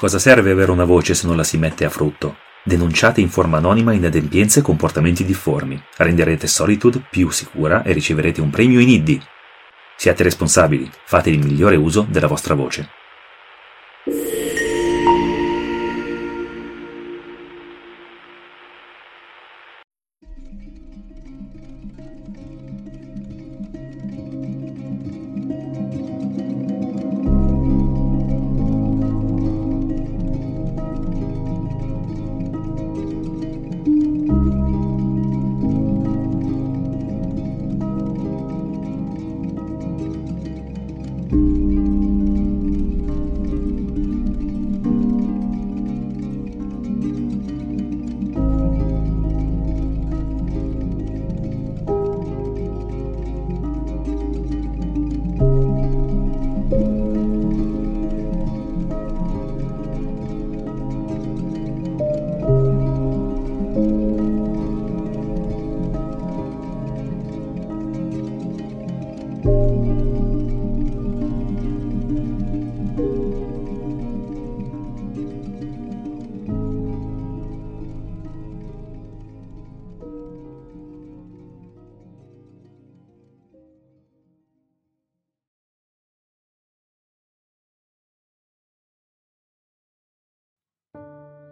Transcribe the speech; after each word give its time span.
Cosa 0.00 0.18
serve 0.18 0.52
avere 0.52 0.70
una 0.70 0.86
voce 0.86 1.12
se 1.12 1.26
non 1.26 1.36
la 1.36 1.44
si 1.44 1.58
mette 1.58 1.84
a 1.84 1.90
frutto? 1.90 2.36
Denunciate 2.64 3.20
in 3.20 3.28
forma 3.28 3.58
anonima 3.58 3.92
inadempienze 3.92 4.60
e 4.60 4.62
comportamenti 4.62 5.26
difformi. 5.26 5.78
Renderete 5.98 6.46
Solitude 6.46 7.04
più 7.10 7.28
sicura 7.28 7.82
e 7.82 7.92
riceverete 7.92 8.40
un 8.40 8.48
premio 8.48 8.80
in 8.80 8.88
IDDI. 8.88 9.22
Siate 9.96 10.22
responsabili, 10.22 10.90
fate 11.04 11.28
il 11.28 11.44
migliore 11.44 11.76
uso 11.76 12.06
della 12.08 12.28
vostra 12.28 12.54
voce. 12.54 12.99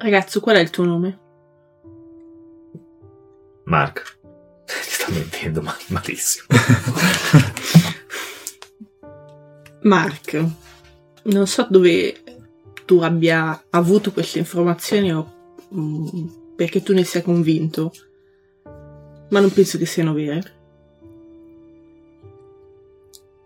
Ragazzo, 0.09 0.41
qual 0.41 0.57
è 0.57 0.61
il 0.61 0.71
tuo 0.71 0.85
nome? 0.85 1.19
Mark. 3.65 4.17
Ti 4.65 4.73
sto 4.73 5.13
mentendo 5.13 5.61
ma- 5.61 5.77
malissimo. 5.89 6.47
Mark, 9.83 10.45
non 11.25 11.47
so 11.47 11.67
dove 11.69 12.23
tu 12.87 13.01
abbia 13.01 13.65
avuto 13.69 14.13
queste 14.13 14.39
informazioni 14.39 15.13
o 15.13 15.33
mm, 15.75 16.55
perché 16.57 16.83
tu 16.83 16.95
ne 16.95 17.05
sia 17.05 17.21
convinto, 17.21 17.93
ma 19.29 19.41
non 19.41 19.53
penso 19.53 19.77
che 19.77 19.85
siano 19.85 20.15
vere. 20.15 20.57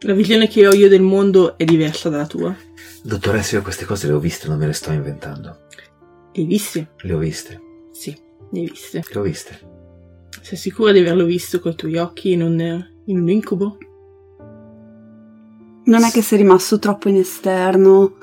La 0.03 0.15
visione 0.15 0.47
che 0.47 0.69
ho 0.69 0.73
io 0.73 0.89
del 0.89 1.03
mondo 1.03 1.59
è 1.59 1.65
diversa 1.65 2.09
dalla 2.09 2.27
tua. 2.27 2.57
Dottoressa, 3.03 3.57
io 3.57 3.63
queste 3.63 3.85
cose 3.85 4.07
le 4.07 4.13
ho 4.13 4.21
viste, 4.21 4.47
non 4.47 4.59
me 4.59 4.67
le 4.67 4.73
sto 4.73 4.93
inventando. 4.93 5.63
Le 6.35 6.43
hai 6.43 6.45
viste? 6.47 6.91
Le 7.03 7.13
ho 7.15 7.19
viste. 7.19 7.61
Sì, 7.93 8.17
le 8.51 8.61
hai 8.61 8.67
viste. 8.69 9.03
Le 9.13 9.19
ho 9.19 9.23
viste. 9.23 9.59
Sei 10.41 10.57
sicura 10.59 10.93
di 10.93 10.99
averlo 11.01 11.25
visto 11.25 11.61
coi 11.61 11.75
tuoi 11.75 11.97
occhi 11.99 12.33
in 12.33 12.43
un, 12.43 12.85
in 13.07 13.19
un 13.21 13.29
incubo? 13.29 13.77
Non 15.85 16.03
è 16.05 16.11
che 16.11 16.23
sei 16.23 16.39
rimasto 16.39 16.79
troppo 16.79 17.09
in 17.09 17.17
esterno 17.17 18.15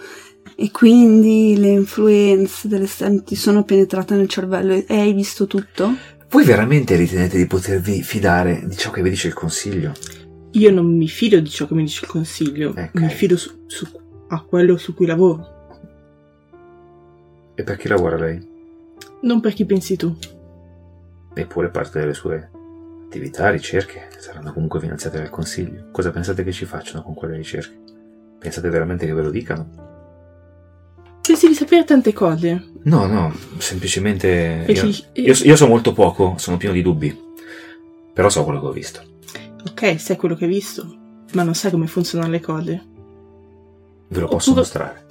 e 0.55 0.71
quindi 0.71 1.55
le 1.57 1.69
influenze 1.69 2.67
dell'esterno 2.67 3.21
ti 3.23 3.35
sono 3.35 3.63
penetrate 3.63 4.15
nel 4.15 4.27
cervello 4.29 4.73
e 4.73 4.85
hai 4.87 5.13
visto 5.13 5.45
tutto? 5.45 5.93
Voi 6.29 6.45
veramente 6.45 6.95
ritenete 6.95 7.37
di 7.37 7.47
potervi 7.47 8.01
fidare 8.01 8.63
di 8.65 8.75
ciò 8.77 8.91
che 8.91 9.01
vi 9.01 9.09
dice 9.09 9.27
il 9.27 9.33
consiglio? 9.33 9.91
Io 10.51 10.71
non 10.71 10.95
mi 10.95 11.07
fido 11.07 11.39
di 11.39 11.49
ciò 11.49 11.67
che 11.67 11.73
mi 11.73 11.83
dice 11.83 12.05
il 12.05 12.11
consiglio, 12.11 12.69
Ok. 12.69 12.89
mi 12.93 13.09
fido 13.09 13.35
su, 13.37 13.51
su- 13.67 13.87
a 14.29 14.41
quello 14.43 14.77
su 14.77 14.93
cui 14.93 15.05
lavoro, 15.05 15.58
E 17.59 17.63
per 17.63 17.75
chi 17.75 17.89
lavora 17.89 18.15
lei? 18.15 18.57
non 19.21 19.41
per 19.41 19.51
chi 19.53 19.65
pensi 19.65 19.97
tu. 19.97 20.15
Eppure 21.33 21.67
parte 21.69 21.99
delle 21.99 22.13
sue 22.13 22.49
attività, 23.05 23.49
ricerche, 23.49 24.07
saranno 24.17 24.53
comunque 24.53 24.79
finanziate 24.79 25.17
dal 25.17 25.29
consiglio. 25.29 25.87
Cosa 25.91 26.09
pensate 26.11 26.45
che 26.45 26.53
ci 26.53 26.63
facciano 26.63 27.03
con 27.03 27.13
quelle 27.15 27.35
ricerche? 27.35 27.77
Pensate 28.39 28.69
veramente 28.69 29.05
che 29.05 29.11
ve 29.13 29.21
lo 29.21 29.29
dicano? 29.29 29.67
Pensi 31.21 31.47
di 31.49 31.53
sapere 31.53 31.83
tante 31.83 32.13
cose. 32.13 32.71
No, 32.83 33.07
no, 33.07 33.33
semplicemente... 33.57 34.63
Io, 34.69 34.85
io- 34.85 35.33
io 35.43 35.55
so 35.57 35.67
molto 35.67 35.91
poco, 35.91 36.35
sono 36.37 36.55
pieno 36.55 36.73
di 36.73 36.81
dubbi. 36.81 37.13
Però 38.13 38.29
so 38.29 38.45
quello 38.45 38.61
che 38.61 38.65
ho 38.67 38.71
visto. 38.71 39.01
Ok, 39.69 39.99
sai 39.99 40.15
quello 40.15 40.35
che 40.35 40.45
hai 40.45 40.49
visto, 40.49 40.95
ma 41.33 41.43
non 41.43 41.55
sai 41.55 41.71
come 41.71 41.87
funzionano 41.87 42.31
le 42.31 42.39
cose. 42.39 42.85
Ve 44.07 44.19
lo 44.21 44.27
posso 44.29 44.51
Oppure- 44.51 44.65
mostrare. 44.65 45.05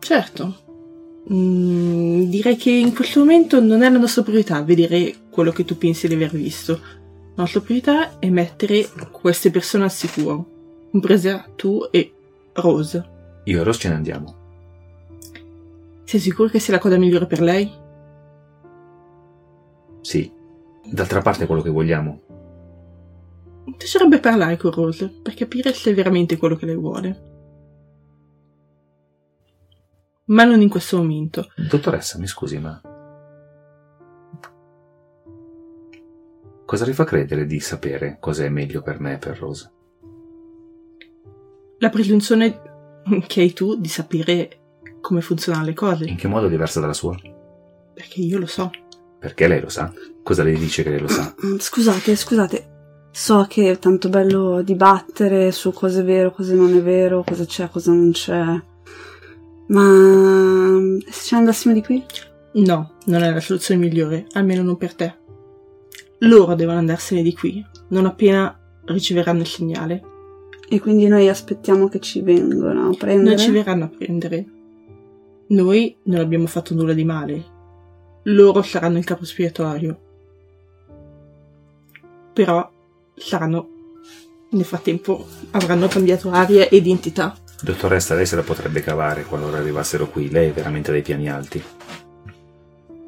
Certo. 0.00 0.64
Mm, 1.32 2.24
direi 2.24 2.56
che 2.56 2.70
in 2.70 2.92
questo 2.92 3.20
momento 3.20 3.60
non 3.60 3.82
è 3.82 3.90
la 3.90 3.98
nostra 3.98 4.22
priorità 4.22 4.62
vedere 4.62 5.14
quello 5.30 5.52
che 5.52 5.64
tu 5.64 5.78
pensi 5.78 6.08
di 6.08 6.14
aver 6.14 6.32
visto. 6.32 6.72
La 7.34 7.42
nostra 7.42 7.60
priorità 7.60 8.18
è 8.18 8.28
mettere 8.30 8.88
queste 9.12 9.50
persone 9.50 9.84
al 9.84 9.92
sicuro, 9.92 10.46
compresa 10.90 11.46
tu 11.54 11.86
e 11.90 12.12
Rose. 12.54 13.08
Io 13.44 13.60
e 13.60 13.62
Rose 13.62 13.78
ce 13.78 13.88
ne 13.88 13.94
andiamo. 13.94 14.38
Sei 16.04 16.18
sicuro 16.18 16.48
che 16.48 16.58
sia 16.58 16.74
la 16.74 16.80
cosa 16.80 16.98
migliore 16.98 17.26
per 17.26 17.40
lei? 17.40 17.70
Sì. 20.00 20.38
D'altra 20.82 21.20
parte 21.20 21.44
è 21.44 21.46
quello 21.46 21.62
che 21.62 21.70
vogliamo. 21.70 22.20
Mi 23.66 23.74
piacerebbe 23.76 24.18
parlare 24.18 24.56
con 24.56 24.72
Rose 24.72 25.08
per 25.22 25.34
capire 25.34 25.72
se 25.72 25.92
è 25.92 25.94
veramente 25.94 26.36
quello 26.36 26.56
che 26.56 26.66
lei 26.66 26.74
vuole. 26.74 27.29
Ma 30.30 30.44
non 30.44 30.60
in 30.60 30.68
questo 30.68 30.96
momento. 30.96 31.50
Dottoressa, 31.56 32.18
mi 32.18 32.26
scusi, 32.26 32.58
ma... 32.58 32.80
Cosa 36.64 36.84
le 36.86 36.92
fa 36.92 37.02
credere 37.04 37.46
di 37.46 37.58
sapere 37.58 38.18
cosa 38.20 38.44
è 38.44 38.48
meglio 38.48 38.80
per 38.80 39.00
me 39.00 39.14
e 39.14 39.18
per 39.18 39.36
Rose? 39.36 39.72
La 41.78 41.88
presunzione 41.90 42.60
che 43.26 43.40
hai 43.40 43.52
tu 43.52 43.74
di 43.74 43.88
sapere 43.88 44.58
come 45.00 45.20
funzionano 45.20 45.64
le 45.64 45.74
cose. 45.74 46.04
In 46.04 46.14
che 46.16 46.28
modo 46.28 46.46
è 46.46 46.50
diversa 46.50 46.78
dalla 46.78 46.92
sua? 46.92 47.16
Perché 47.92 48.20
io 48.20 48.38
lo 48.38 48.46
so. 48.46 48.70
Perché 49.18 49.48
lei 49.48 49.60
lo 49.60 49.68
sa? 49.68 49.92
Cosa 50.22 50.44
le 50.44 50.52
dice 50.52 50.84
che 50.84 50.90
lei 50.90 51.00
lo 51.00 51.08
sa? 51.08 51.34
Mm, 51.44 51.56
Scusate, 51.56 52.14
scusate. 52.14 52.68
So 53.10 53.46
che 53.48 53.72
è 53.72 53.78
tanto 53.80 54.08
bello 54.08 54.62
dibattere 54.62 55.50
su 55.50 55.72
cosa 55.72 56.00
è 56.00 56.04
vero, 56.04 56.30
cosa 56.30 56.54
non 56.54 56.72
è 56.72 56.80
vero, 56.80 57.24
cosa 57.24 57.44
c'è, 57.44 57.68
cosa 57.68 57.90
non 57.90 58.12
c'è. 58.12 58.62
Ma 59.70 59.82
mm, 59.82 60.98
se 61.08 61.22
ce 61.26 61.34
ne 61.34 61.40
andassimo 61.40 61.74
di 61.74 61.82
qui? 61.82 62.04
No, 62.52 62.94
non 63.06 63.22
è 63.22 63.32
la 63.32 63.40
soluzione 63.40 63.80
migliore, 63.80 64.26
almeno 64.32 64.62
non 64.62 64.76
per 64.76 64.94
te. 64.94 65.14
Loro 66.20 66.54
devono 66.54 66.78
andarsene 66.78 67.22
di 67.22 67.34
qui, 67.34 67.64
non 67.88 68.06
appena 68.06 68.58
riceveranno 68.86 69.40
il 69.40 69.46
segnale. 69.46 70.02
E 70.68 70.80
quindi 70.80 71.06
noi 71.06 71.28
aspettiamo 71.28 71.88
che 71.88 72.00
ci 72.00 72.20
vengano 72.20 72.90
a 72.90 72.96
prendere. 72.96 73.36
Non 73.36 73.38
ci 73.38 73.50
verranno 73.50 73.84
a 73.84 73.88
prendere. 73.88 74.46
Noi 75.48 75.96
non 76.04 76.20
abbiamo 76.20 76.46
fatto 76.46 76.74
nulla 76.74 76.92
di 76.92 77.04
male. 77.04 77.44
Loro 78.24 78.62
saranno 78.62 78.98
il 78.98 79.04
capo 79.04 79.22
espiatorio. 79.22 80.00
Però 82.32 82.70
saranno. 83.14 83.68
Nel 84.50 84.64
frattempo 84.64 85.26
avranno 85.52 85.86
cambiato 85.88 86.30
aria 86.30 86.68
e 86.68 86.76
identità. 86.76 87.36
Dottoressa, 87.62 88.14
lei 88.14 88.26
se 88.26 88.36
la 88.36 88.42
potrebbe 88.42 88.80
cavare 88.80 89.24
qualora 89.24 89.58
arrivassero 89.58 90.08
qui. 90.08 90.30
Lei 90.30 90.48
è 90.48 90.52
veramente 90.52 90.90
dei 90.92 91.02
piani 91.02 91.28
alti. 91.28 91.62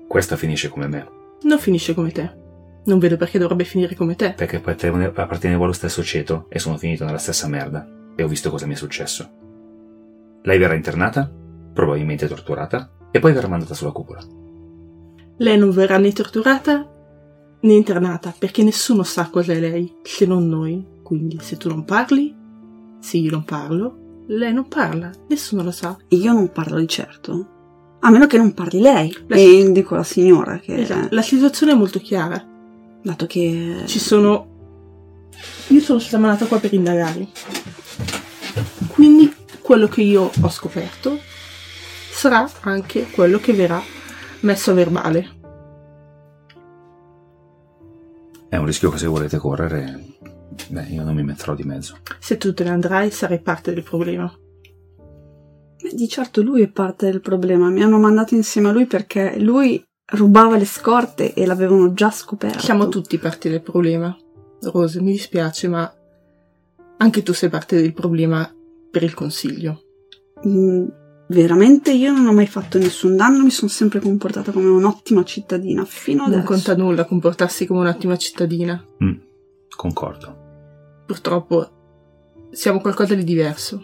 Questa 0.07 0.37
finisce 0.37 0.69
come 0.69 0.89
me, 0.89 1.09
Non 1.43 1.59
finisce 1.59 1.95
come 1.95 2.11
te. 2.11 2.41
Non 2.85 2.99
vedo 2.99 3.17
perché 3.17 3.39
dovrebbe 3.39 3.65
finire 3.65 3.95
come 3.95 4.15
te. 4.17 4.35
perché 4.37 4.57
appartene- 4.57 5.07
appartenevo 5.15 5.65
allo 5.65 5.73
stesso 5.73 6.03
ceto 6.03 6.47
e 6.49 6.59
sono 6.59 6.77
finito 6.77 7.05
nella 7.05 7.19
stessa 7.19 7.49
merda. 7.49 7.87
E 8.15 8.23
ho 8.23 8.29
visto 8.29 8.51
cosa 8.51 8.67
mi 8.67 8.75
è 8.75 8.77
successo. 8.77 9.29
Lei 10.43 10.59
verrà 10.59 10.75
internata, 10.75 11.31
probabilmente 11.73 12.27
torturata, 12.27 12.91
e 13.11 13.21
poi 13.21 13.33
verrà 13.33 13.49
mandata 13.49 13.75
sulla 13.75 13.93
cupola. 13.93 14.21
Lei 15.39 15.57
non 15.57 15.71
verrà 15.71 15.97
né 15.99 16.13
torturata 16.13 16.89
né 17.61 17.73
internata 17.75 18.35
perché 18.37 18.63
nessuno 18.65 19.03
sa 19.05 19.29
cos'è 19.31 19.59
lei 19.59 19.95
se 20.03 20.27
non 20.27 20.47
noi. 20.49 20.85
Quindi 21.03 21.39
se 21.41 21.57
tu 21.57 21.69
non 21.69 21.85
parli, 21.85 22.35
se 23.01 23.17
io 23.17 23.31
non 23.31 23.45
parlo, 23.45 24.02
lei 24.27 24.53
non 24.53 24.69
parla, 24.69 25.11
nessuno 25.29 25.63
lo 25.63 25.71
sa. 25.71 25.97
Io 26.09 26.33
non 26.33 26.51
parlo 26.53 26.79
di 26.79 26.89
certo. 26.89 27.49
A 28.01 28.11
meno 28.11 28.27
che 28.27 28.37
non 28.37 28.53
parli 28.55 28.81
lei. 28.81 29.17
La- 29.29 29.37
E 29.37 29.59
indico 29.61 29.95
la 29.95 30.03
signora 30.03 30.59
che... 30.59 30.83
Esatto. 30.83 31.09
La 31.15 31.23
situazione 31.23 31.73
è 31.73 31.75
molto 31.77 31.99
chiara. 32.01 32.45
Dato 33.03 33.27
che... 33.27 33.83
Ci 33.87 33.99
sono. 33.99 34.49
Io 35.69 35.81
sono 35.81 35.99
stata 35.99 36.19
mandata 36.19 36.47
qua 36.47 36.59
per 36.59 36.73
indagare. 36.73 37.29
Quindi 38.89 39.33
quello 39.61 39.89
che 39.89 40.03
io 40.03 40.31
ho 40.41 40.49
scoperto 40.49 41.19
sarà 42.11 42.49
anche 42.61 43.09
quello 43.11 43.39
che 43.39 43.53
verrà 43.53 43.81
messo 44.41 44.71
a 44.73 44.75
verbale. 44.75 45.41
È 48.49 48.57
un 48.57 48.67
rischio 48.67 48.91
che 48.91 48.99
se 48.99 49.07
volete 49.07 49.39
correre, 49.39 50.05
beh, 50.71 50.87
io 50.91 51.03
non 51.05 51.15
mi 51.15 51.23
metterò 51.23 51.55
di 51.55 51.63
mezzo. 51.65 51.99
Se 52.19 52.37
tu 52.37 52.53
te 52.55 52.65
ne 52.65 52.71
andrai, 52.71 53.11
sarai 53.11 53.41
parte 53.41 53.73
del 53.73 53.83
problema. 53.83 54.33
Beh, 55.83 55.95
Di 55.95 56.09
certo 56.09 56.43
lui 56.43 56.63
è 56.63 56.69
parte 56.69 57.11
del 57.11 57.21
problema. 57.21 57.69
Mi 57.71 57.83
hanno 57.83 57.99
mandato 57.99 58.35
insieme 58.35 58.69
a 58.69 58.73
lui 58.73 58.87
perché 58.87 59.39
lui 59.39 59.83
rubava 60.13 60.57
le 60.57 60.65
scorte 60.65 61.35
e 61.35 61.47
l'avevano 61.47 61.93
già 61.93 62.11
scoperto. 62.11 62.59
Siamo 62.61 62.89
tutti 62.89 63.19
parte 63.19 63.49
del 63.49 63.63
problema. 63.63 64.17
Rose, 64.63 65.01
mi 65.01 65.13
dispiace, 65.13 65.69
ma 65.69 65.93
anche 66.99 67.23
tu 67.23 67.33
sei 67.33 67.49
parte 67.49 67.81
del 67.81 67.93
problema 67.93 68.49
per 68.91 69.03
il 69.03 69.15
consiglio. 69.15 69.83
Mm, 70.47 70.87
veramente 71.29 71.91
io 71.93 72.13
non 72.13 72.27
ho 72.27 72.33
mai 72.33 72.47
fatto 72.47 72.79
nessun 72.79 73.17
danno, 73.17 73.43
mi 73.43 73.51
sono 73.51 73.71
sempre 73.71 73.99
comportata 74.01 74.53
come 74.53 74.69
un'ottima 74.69 75.25
cittadina 75.25 75.85
fino 75.85 76.23
Non 76.27 76.33
adesso. 76.35 76.47
conta 76.47 76.77
nulla 76.77 77.05
comportarsi 77.07 77.67
come 77.67 77.81
un'ottima 77.81 78.17
cittadina. 78.17 78.85
Mm, 79.03 79.15
concordo. 79.75 80.42
Purtroppo 81.07 81.71
siamo 82.51 82.81
qualcosa 82.81 83.15
di 83.15 83.25
diverso. 83.25 83.81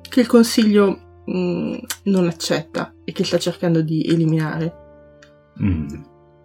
Che 0.00 0.20
il 0.20 0.26
consiglio 0.26 1.22
mm, 1.30 1.74
non 2.04 2.26
accetta 2.26 2.94
e 3.04 3.12
che 3.12 3.24
sta 3.24 3.38
cercando 3.38 3.82
di 3.82 4.04
eliminare. 4.04 4.74
Mm, 5.62 5.88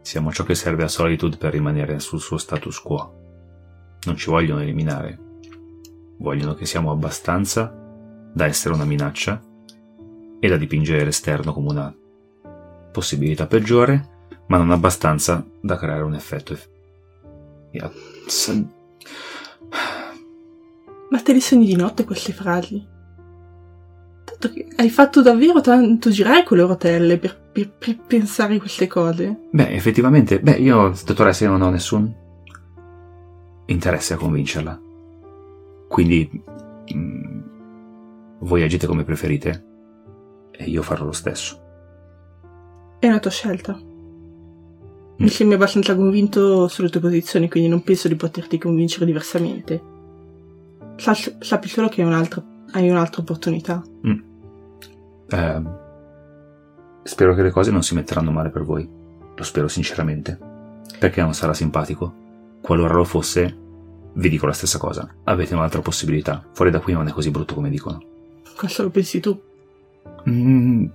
Siamo 0.05 0.31
ciò 0.31 0.43
che 0.43 0.53
serve 0.53 0.83
a 0.83 0.87
Solitude 0.87 1.37
per 1.37 1.51
rimanere 1.51 1.99
sul 1.99 2.19
suo 2.21 2.37
status 2.37 2.79
quo. 2.79 3.97
Non 4.05 4.15
ci 4.15 4.29
vogliono 4.29 4.61
eliminare. 4.61 5.17
Vogliono 6.17 6.53
che 6.53 6.67
siamo 6.67 6.91
abbastanza 6.91 7.73
da 8.31 8.45
essere 8.45 8.75
una 8.75 8.85
minaccia 8.85 9.41
e 10.39 10.47
da 10.47 10.57
dipingere 10.57 11.03
l'esterno 11.03 11.53
come 11.53 11.69
una 11.71 11.95
possibilità 12.91 13.47
peggiore, 13.47 14.09
ma 14.47 14.57
non 14.57 14.69
abbastanza 14.69 15.43
da 15.59 15.75
creare 15.75 16.03
un 16.03 16.13
effetto. 16.13 16.53
eff- 16.53 16.69
Yeah. 17.71 17.91
Ma 21.09 21.21
te 21.21 21.33
li 21.33 21.41
sogni 21.41 21.65
di 21.65 21.75
notte 21.75 22.03
queste 22.03 22.33
frasi? 22.33 22.85
Tanto 24.25 24.51
che 24.51 24.67
hai 24.77 24.89
fatto 24.89 25.21
davvero 25.21 25.61
tanto 25.61 26.09
girare 26.09 26.43
quelle 26.43 26.63
rotelle 26.63 27.17
per, 27.17 27.39
per- 27.51 27.71
per 27.71 27.97
pensare 28.05 28.57
queste 28.57 28.87
cose? 28.87 29.47
Beh, 29.51 29.69
effettivamente, 29.69 30.39
beh, 30.39 30.53
io, 30.53 30.93
dottoressa, 31.05 31.45
io 31.45 31.51
non 31.51 31.61
ho 31.61 31.69
nessun 31.69 32.13
interesse 33.67 34.13
a 34.13 34.17
convincerla. 34.17 34.81
Quindi, 35.87 36.29
mm, 36.93 37.41
voi 38.39 38.63
agite 38.63 38.87
come 38.87 39.03
preferite 39.03 39.65
e 40.51 40.65
io 40.65 40.81
farò 40.81 41.05
lo 41.05 41.11
stesso. 41.11 41.61
È 42.99 43.07
una 43.07 43.19
tua 43.19 43.31
scelta. 43.31 43.77
Mi 45.17 45.29
sembri 45.29 45.55
abbastanza 45.55 45.95
convinto 45.95 46.67
sulle 46.67 46.89
tue 46.89 46.99
posizioni, 46.99 47.49
quindi 47.49 47.69
non 47.69 47.83
penso 47.83 48.07
di 48.07 48.15
poterti 48.15 48.57
convincere 48.57 49.05
diversamente. 49.05 49.81
Sa- 50.97 51.15
sappi 51.39 51.67
solo 51.69 51.87
che 51.87 52.01
hai 52.01 52.07
un'altra, 52.07 52.43
hai 52.71 52.89
un'altra 52.89 53.21
opportunità. 53.21 53.81
Ehm, 55.29 55.77
spero 57.03 57.33
che 57.33 57.41
le 57.43 57.51
cose 57.51 57.71
non 57.71 57.81
si 57.83 57.95
metteranno 57.95 58.31
male 58.31 58.49
per 58.49 58.63
voi. 58.63 58.87
Lo 59.35 59.43
spero 59.43 59.67
sinceramente. 59.67 60.37
Perché 60.99 61.21
non 61.21 61.33
sarà 61.33 61.53
simpatico? 61.53 62.13
Qualora 62.61 62.93
lo 62.95 63.03
fosse, 63.03 63.57
vi 64.13 64.29
dico 64.29 64.45
la 64.45 64.53
stessa 64.53 64.77
cosa. 64.77 65.09
Avete 65.23 65.53
un'altra 65.55 65.81
possibilità. 65.81 66.45
Fuori 66.53 66.71
da 66.71 66.79
qui 66.79 66.93
non 66.93 67.07
è 67.07 67.11
così 67.11 67.31
brutto 67.31 67.53
come 67.53 67.69
dicono. 67.69 68.01
Questo 68.55 68.83
lo 68.83 68.89
pensi 68.89 69.19
tu? 69.19 69.37
Mm, 70.29 70.85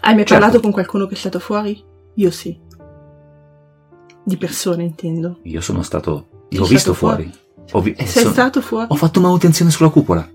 Hai 0.00 0.14
mai 0.14 0.16
Certo. 0.26 0.32
parlato 0.34 0.60
con 0.60 0.72
qualcuno 0.72 1.06
che 1.06 1.14
è 1.14 1.18
stato 1.18 1.38
fuori? 1.38 1.82
Io 2.14 2.30
sì. 2.30 2.58
Di 4.28 4.36
persone, 4.36 4.82
intendo. 4.84 5.38
io 5.42 5.60
sono 5.60 5.82
stato. 5.82 6.26
Io 6.50 6.58
Sei 6.58 6.58
ho 6.60 6.66
visto 6.66 6.92
stato 6.94 6.94
fuori. 6.94 7.32
Ho, 7.72 7.80
vi- 7.80 7.92
eh, 7.92 8.06
Sei 8.06 8.22
sono- 8.22 8.32
stato 8.34 8.60
fuori? 8.60 8.86
ho 8.88 8.94
fatto 8.94 9.20
manutenzione 9.20 9.70
sulla 9.70 9.88
cupola. 9.90 10.28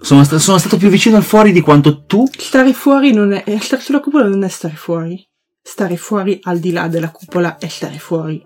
Sono, 0.00 0.22
sta- 0.24 0.38
sono 0.38 0.58
stato 0.58 0.76
più 0.76 0.88
vicino 0.88 1.16
al 1.16 1.22
fuori 1.22 1.50
di 1.52 1.60
quanto 1.62 2.04
tu. 2.04 2.24
Stare 2.36 2.72
fuori 2.74 3.12
non 3.12 3.32
è. 3.32 3.42
eh, 3.46 3.58
Stare 3.60 3.80
sulla 3.82 4.00
cupola 4.00 4.26
non 4.28 4.42
è 4.44 4.48
stare 4.48 4.74
fuori. 4.74 5.22
Stare 5.62 5.96
fuori 5.96 6.38
al 6.42 6.58
di 6.58 6.72
là 6.72 6.88
della 6.88 7.10
cupola 7.10 7.56
è 7.56 7.68
stare 7.68 7.98
fuori. 7.98 8.44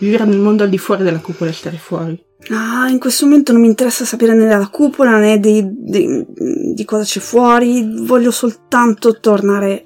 Vivere 0.00 0.24
nel 0.24 0.38
mondo 0.40 0.64
al 0.64 0.68
di 0.68 0.78
fuori 0.78 1.04
della 1.04 1.20
cupola 1.20 1.50
è 1.50 1.52
stare 1.52 1.76
fuori. 1.76 2.20
Ah, 2.50 2.88
in 2.88 2.98
questo 2.98 3.26
momento 3.26 3.52
non 3.52 3.60
mi 3.60 3.68
interessa 3.68 4.04
sapere 4.04 4.34
né 4.34 4.46
della 4.46 4.66
cupola 4.68 5.18
né 5.18 5.38
dei- 5.38 5.64
dei- 5.72 6.26
di 6.74 6.84
cosa 6.84 7.04
c'è 7.04 7.20
fuori. 7.20 8.04
Voglio 8.04 8.32
soltanto 8.32 9.20
tornare 9.20 9.84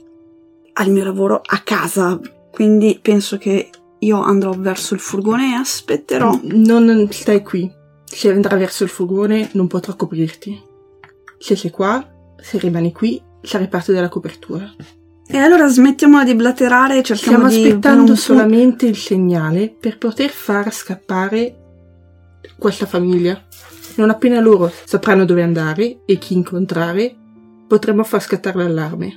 al 0.74 0.90
mio 0.90 1.04
lavoro 1.04 1.40
a 1.44 1.58
casa. 1.58 2.18
Quindi 2.50 2.98
penso 3.02 3.36
che 3.36 3.68
io 4.00 4.20
andrò 4.22 4.52
verso 4.52 4.94
il 4.94 5.00
furgone 5.00 5.52
e 5.52 5.54
aspetterò. 5.54 6.38
Non 6.42 7.08
stai 7.10 7.42
qui. 7.42 7.70
Se 8.04 8.30
andrai 8.30 8.58
verso 8.58 8.84
il 8.84 8.90
furgone 8.90 9.50
non 9.52 9.66
potrò 9.66 9.94
coprirti. 9.96 10.60
Se 11.38 11.56
sei 11.56 11.70
qua, 11.70 12.06
se 12.40 12.58
rimani 12.58 12.92
qui, 12.92 13.20
sarai 13.42 13.68
parte 13.68 13.92
della 13.92 14.08
copertura. 14.08 14.72
E 15.30 15.36
allora 15.36 15.68
smettiamola 15.68 16.24
di 16.24 16.34
blaterare 16.34 16.98
e 16.98 17.02
cerchiamo 17.02 17.48
Stiamo 17.48 17.62
di... 17.62 17.68
aspettando 17.68 18.06
non- 18.06 18.16
solamente 18.16 18.86
il 18.86 18.96
segnale 18.96 19.68
per 19.68 19.98
poter 19.98 20.30
far 20.30 20.72
scappare 20.72 21.56
questa 22.58 22.86
famiglia. 22.86 23.40
Non 23.96 24.10
appena 24.10 24.40
loro 24.40 24.72
sapranno 24.84 25.24
dove 25.24 25.42
andare 25.42 26.00
e 26.06 26.16
chi 26.18 26.34
incontrare, 26.34 27.14
potremo 27.66 28.04
far 28.04 28.22
scattare 28.22 28.62
l'allarme. 28.62 29.16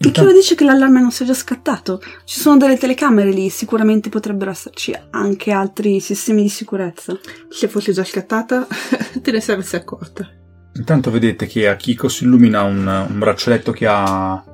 E 0.00 0.12
chi 0.12 0.22
lo 0.22 0.32
dice 0.32 0.54
che 0.54 0.62
l'allarme 0.62 1.00
non 1.00 1.10
sia 1.10 1.26
già 1.26 1.34
scattato? 1.34 2.00
Ci 2.24 2.38
sono 2.38 2.56
delle 2.56 2.76
telecamere 2.76 3.30
lì, 3.32 3.48
sicuramente 3.48 4.08
potrebbero 4.10 4.52
esserci 4.52 4.96
anche 5.10 5.50
altri 5.50 5.98
sistemi 5.98 6.42
di 6.42 6.48
sicurezza. 6.48 7.18
Se 7.48 7.66
fosse 7.66 7.90
già 7.92 8.04
scattata, 8.04 8.64
te 9.20 9.32
ne 9.32 9.40
saresti 9.40 9.74
accorta. 9.74 10.28
Intanto 10.74 11.10
vedete 11.10 11.46
che 11.46 11.66
a 11.66 11.74
Kiko 11.74 12.08
si 12.08 12.22
illumina 12.22 12.62
un, 12.62 12.86
un 12.86 13.18
braccialetto 13.18 13.72
che 13.72 13.86
ha, 13.88 14.44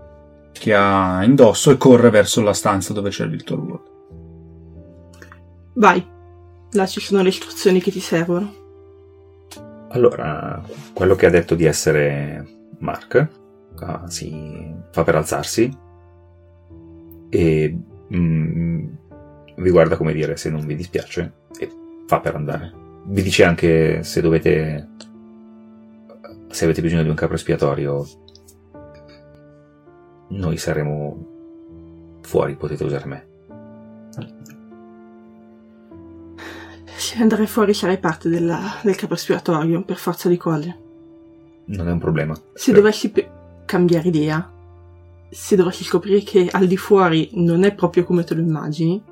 che 0.50 0.74
ha 0.74 1.22
indosso 1.22 1.70
e 1.70 1.76
corre 1.76 2.08
verso 2.08 2.40
la 2.40 2.54
stanza 2.54 2.94
dove 2.94 3.10
c'è 3.10 3.24
il 3.24 3.30
Victor. 3.30 3.82
Vai, 5.74 6.06
là 6.70 6.86
ci 6.86 7.00
sono 7.00 7.20
le 7.20 7.28
istruzioni 7.28 7.82
che 7.82 7.90
ti 7.90 8.00
servono. 8.00 8.62
Allora, 9.90 10.62
quello 10.94 11.14
che 11.16 11.26
ha 11.26 11.30
detto 11.30 11.54
di 11.54 11.66
essere 11.66 12.46
Mark 12.78 13.42
ah, 13.80 14.08
si 14.08 14.74
fa 14.90 15.02
per 15.04 15.14
alzarsi 15.16 15.70
e 17.30 17.78
mm, 18.14 18.86
vi 19.56 19.70
guarda 19.70 19.96
come 19.96 20.12
dire 20.12 20.36
se 20.36 20.50
non 20.50 20.64
vi 20.66 20.76
dispiace 20.76 21.32
e 21.58 21.68
fa 22.06 22.20
per 22.20 22.34
andare. 22.34 22.72
Vi 23.06 23.22
dice 23.22 23.44
anche 23.44 24.02
se 24.02 24.20
dovete 24.20 24.88
se 26.48 26.64
avete 26.64 26.80
bisogno 26.82 27.02
di 27.02 27.08
un 27.08 27.14
capo 27.16 27.34
espiatorio 27.34 28.06
noi 30.28 30.56
saremo 30.56 31.26
fuori, 32.22 32.54
potete 32.56 32.84
usare 32.84 33.06
me. 33.06 33.26
Se 36.96 37.18
andare 37.20 37.46
fuori 37.46 37.74
sarai 37.74 37.98
parte 37.98 38.28
della- 38.28 38.78
del 38.82 38.96
capo 38.96 39.14
espiatorio, 39.14 39.82
per 39.84 39.96
forza 39.96 40.28
di 40.28 40.36
cose. 40.36 40.78
Non 41.66 41.88
è 41.88 41.92
un 41.92 41.98
problema. 41.98 42.34
Se 42.54 42.70
Però- 42.70 42.82
dovessi 42.82 43.10
pe- 43.10 43.30
cambiare 43.74 44.06
idea, 44.06 44.52
se 45.28 45.56
dovessi 45.56 45.82
scoprire 45.82 46.22
che 46.22 46.48
al 46.48 46.68
di 46.68 46.76
fuori 46.76 47.30
non 47.32 47.64
è 47.64 47.74
proprio 47.74 48.04
come 48.04 48.22
te 48.22 48.34
lo 48.34 48.40
immagini, 48.40 49.02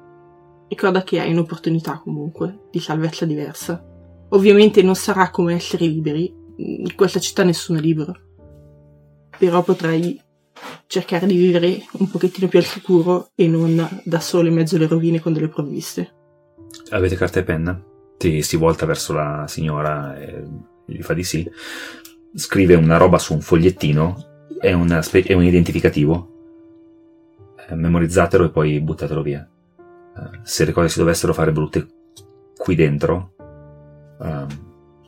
ricorda 0.68 1.02
che 1.02 1.18
hai 1.18 1.32
un'opportunità 1.32 1.98
comunque 1.98 2.68
di 2.70 2.78
salvezza 2.78 3.24
diversa. 3.24 3.84
Ovviamente 4.28 4.80
non 4.82 4.94
sarà 4.94 5.30
come 5.30 5.54
essere 5.54 5.86
liberi, 5.86 6.32
in 6.58 6.94
questa 6.94 7.18
città 7.18 7.42
nessuno 7.42 7.80
è 7.80 7.82
libero, 7.82 8.14
però 9.36 9.64
potrai 9.64 10.20
cercare 10.86 11.26
di 11.26 11.36
vivere 11.36 11.82
un 11.94 12.08
pochettino 12.08 12.46
più 12.46 12.60
al 12.60 12.64
sicuro 12.64 13.30
e 13.34 13.48
non 13.48 14.00
da 14.04 14.20
solo 14.20 14.46
in 14.46 14.54
mezzo 14.54 14.76
alle 14.76 14.86
rovine 14.86 15.18
con 15.18 15.32
delle 15.32 15.48
provviste. 15.48 16.12
Avete 16.90 17.16
carta 17.16 17.40
e 17.40 17.42
penna? 17.42 17.84
Ti 18.16 18.42
si 18.42 18.56
volta 18.56 18.86
verso 18.86 19.12
la 19.12 19.46
signora 19.48 20.16
e 20.16 20.44
gli 20.86 21.02
fa 21.02 21.14
di 21.14 21.24
sì. 21.24 21.50
Scrive 22.32 22.76
una 22.76 22.96
roba 22.96 23.18
su 23.18 23.34
un 23.34 23.40
fogliettino, 23.40 24.30
è, 24.62 25.02
spe- 25.02 25.24
è 25.24 25.32
un 25.34 25.42
identificativo. 25.42 26.28
Eh, 27.68 27.74
memorizzatelo 27.74 28.44
e 28.44 28.50
poi 28.50 28.80
buttatelo 28.80 29.22
via. 29.22 29.46
Eh, 30.16 30.38
se 30.42 30.64
le 30.64 30.72
cose 30.72 30.88
si 30.88 30.98
dovessero 30.98 31.32
fare 31.34 31.52
brutte 31.52 31.86
qui 32.56 32.76
dentro, 32.76 33.34
ehm, 34.20 34.46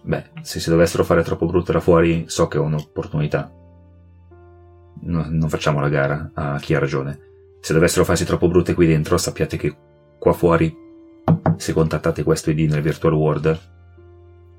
beh, 0.03 0.31
se 0.43 0.59
si 0.59 0.71
dovessero 0.71 1.05
fare 1.05 1.23
troppo 1.23 1.47
brutte 1.47 1.73
là 1.73 1.81
fuori, 1.81 2.25
so 2.27 2.49
che 2.49 2.59
ho 2.59 2.65
un'opportunità. 2.65 3.51
no- 5.07 5.27
non 5.29 5.49
facciamo 5.49 5.81
la 5.81 5.89
gara 5.89 6.31
a 6.35 6.59
chi 6.59 6.75
ha 6.75 6.79
ragione. 6.79 7.19
Se 7.61 7.73
dovessero 7.75 8.05
farsi 8.05 8.25
troppo 8.25 8.49
brutte 8.49 8.75
qui 8.75 8.87
dentro, 8.87 9.19
sappiate 9.19 9.57
che 9.57 9.77
qua 10.19 10.33
fuori, 10.33 10.75
se 11.57 11.73
contattate 11.73 12.23
questo 12.23 12.51
ID 12.51 12.71
nel 12.71 12.83
virtual 12.83 13.13
world, 13.13 13.59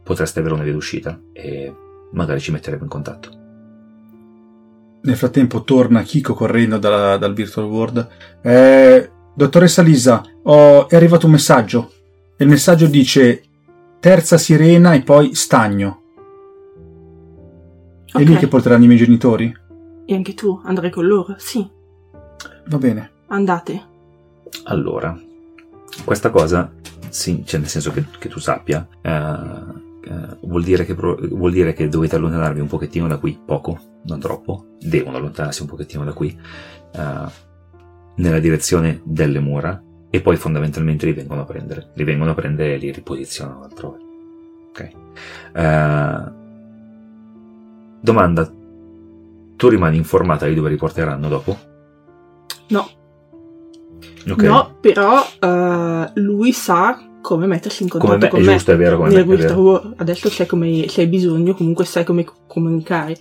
potreste 0.03 0.39
avere 0.39 0.53
una 0.53 0.63
via 0.63 0.73
d'uscita 0.73 1.19
e 1.33 1.73
magari 2.11 2.39
ci 2.39 2.51
metteremo 2.51 2.83
in 2.83 2.89
contatto. 2.89 3.34
Nel 5.05 5.15
frattempo 5.17 5.63
torna 5.63 6.01
Kiko 6.01 6.33
correndo 6.33 6.77
dalla- 6.79 7.17
dal 7.17 7.33
virtual 7.33 7.67
world. 7.67 8.07
Eh, 8.41 9.11
dottoressa 9.35 9.81
Lisa, 9.83 10.23
ho- 10.43 10.87
è 10.87 10.95
arrivato 10.95 11.27
un 11.27 11.33
messaggio. 11.33 11.91
E 12.35 12.43
il 12.43 12.49
messaggio 12.49 12.87
dice 12.87 13.43
terza 13.99 14.37
sirena 14.37 14.93
e 14.93 15.01
poi 15.01 15.35
stagno. 15.35 16.01
È 18.11 18.23
lì 18.23 18.35
che 18.37 18.47
porteranno 18.47 18.83
i 18.85 18.87
miei 18.87 18.99
genitori? 18.99 19.55
E 20.05 20.13
anche 20.15 20.33
tu 20.33 20.59
andrai 20.63 20.89
con 20.89 21.05
loro? 21.05 21.35
Sì, 21.37 21.67
Va 22.67 22.77
bene. 22.77 23.11
andate. 23.27 23.83
Allora, 24.65 25.15
questa 26.03 26.29
cosa, 26.31 26.71
sì, 27.09 27.43
cioè 27.45 27.59
nel 27.59 27.69
senso 27.69 27.91
che, 27.91 28.05
che 28.17 28.29
tu 28.29 28.39
sappia, 28.39 28.87
eh, 29.01 29.83
eh, 30.05 30.37
vuol, 30.41 30.63
dire 30.63 30.85
che, 30.85 30.93
vuol 30.93 31.51
dire 31.51 31.73
che 31.73 31.87
dovete 31.87 32.15
allontanarvi 32.15 32.59
un 32.59 32.67
pochettino 32.67 33.07
da 33.07 33.17
qui, 33.17 33.39
poco, 33.43 33.79
non 34.03 34.19
troppo, 34.19 34.75
devono 34.79 35.17
allontanarsi 35.17 35.61
un 35.61 35.67
pochettino 35.67 36.03
da 36.03 36.13
qui, 36.13 36.37
eh, 36.93 37.43
nella 38.15 38.39
direzione 38.39 39.01
delle 39.03 39.39
mura, 39.39 39.81
e 40.09 40.21
poi 40.21 40.37
fondamentalmente 40.37 41.05
li 41.05 41.13
vengono 41.13 41.41
a 41.41 41.45
prendere. 41.45 41.89
Li 41.95 42.03
vengono 42.03 42.31
a 42.31 42.35
prendere 42.35 42.75
e 42.75 42.77
li 42.77 42.91
riposizionano 42.91 43.63
altrove. 43.63 43.97
Ok. 44.69 44.89
Eh, 45.53 46.31
domanda, 47.99 48.51
tu 49.55 49.67
rimani 49.67 49.97
informata 49.97 50.45
di 50.45 50.53
dove 50.53 50.69
riporteranno 50.69 51.27
dopo? 51.27 51.57
No, 52.67 52.89
Ok. 54.27 54.43
no, 54.43 54.77
però 54.81 55.23
eh, 55.39 56.11
lui 56.15 56.51
sa 56.51 56.99
come 57.25 57.47
mettersi 57.47 57.83
in 57.83 57.89
Come 57.89 58.03
contatto 58.03 58.25
me, 58.25 58.29
con 58.31 58.41
è 58.41 58.45
me. 58.45 58.51
giusto, 58.53 58.71
è 58.71 58.77
vero, 58.77 58.97
come 58.97 59.09
me, 59.09 59.23
vero. 59.23 59.93
Adesso 59.97 60.29
sai 60.29 60.45
come 60.45 60.87
se 60.87 61.01
hai 61.01 61.07
bisogno, 61.07 61.53
comunque 61.55 61.83
sai 61.85 62.03
come 62.03 62.25
comunicare. 62.47 63.17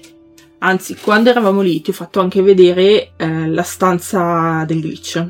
Anzi, 0.59 0.97
quando 0.97 1.31
eravamo 1.31 1.61
lì 1.63 1.81
ti 1.81 1.91
ho 1.91 1.95
fatto 1.95 2.21
anche 2.21 2.43
vedere 2.43 3.13
eh, 3.17 3.49
la 3.49 3.63
stanza 3.63 4.65
del 4.67 4.81
glitch. 4.81 5.27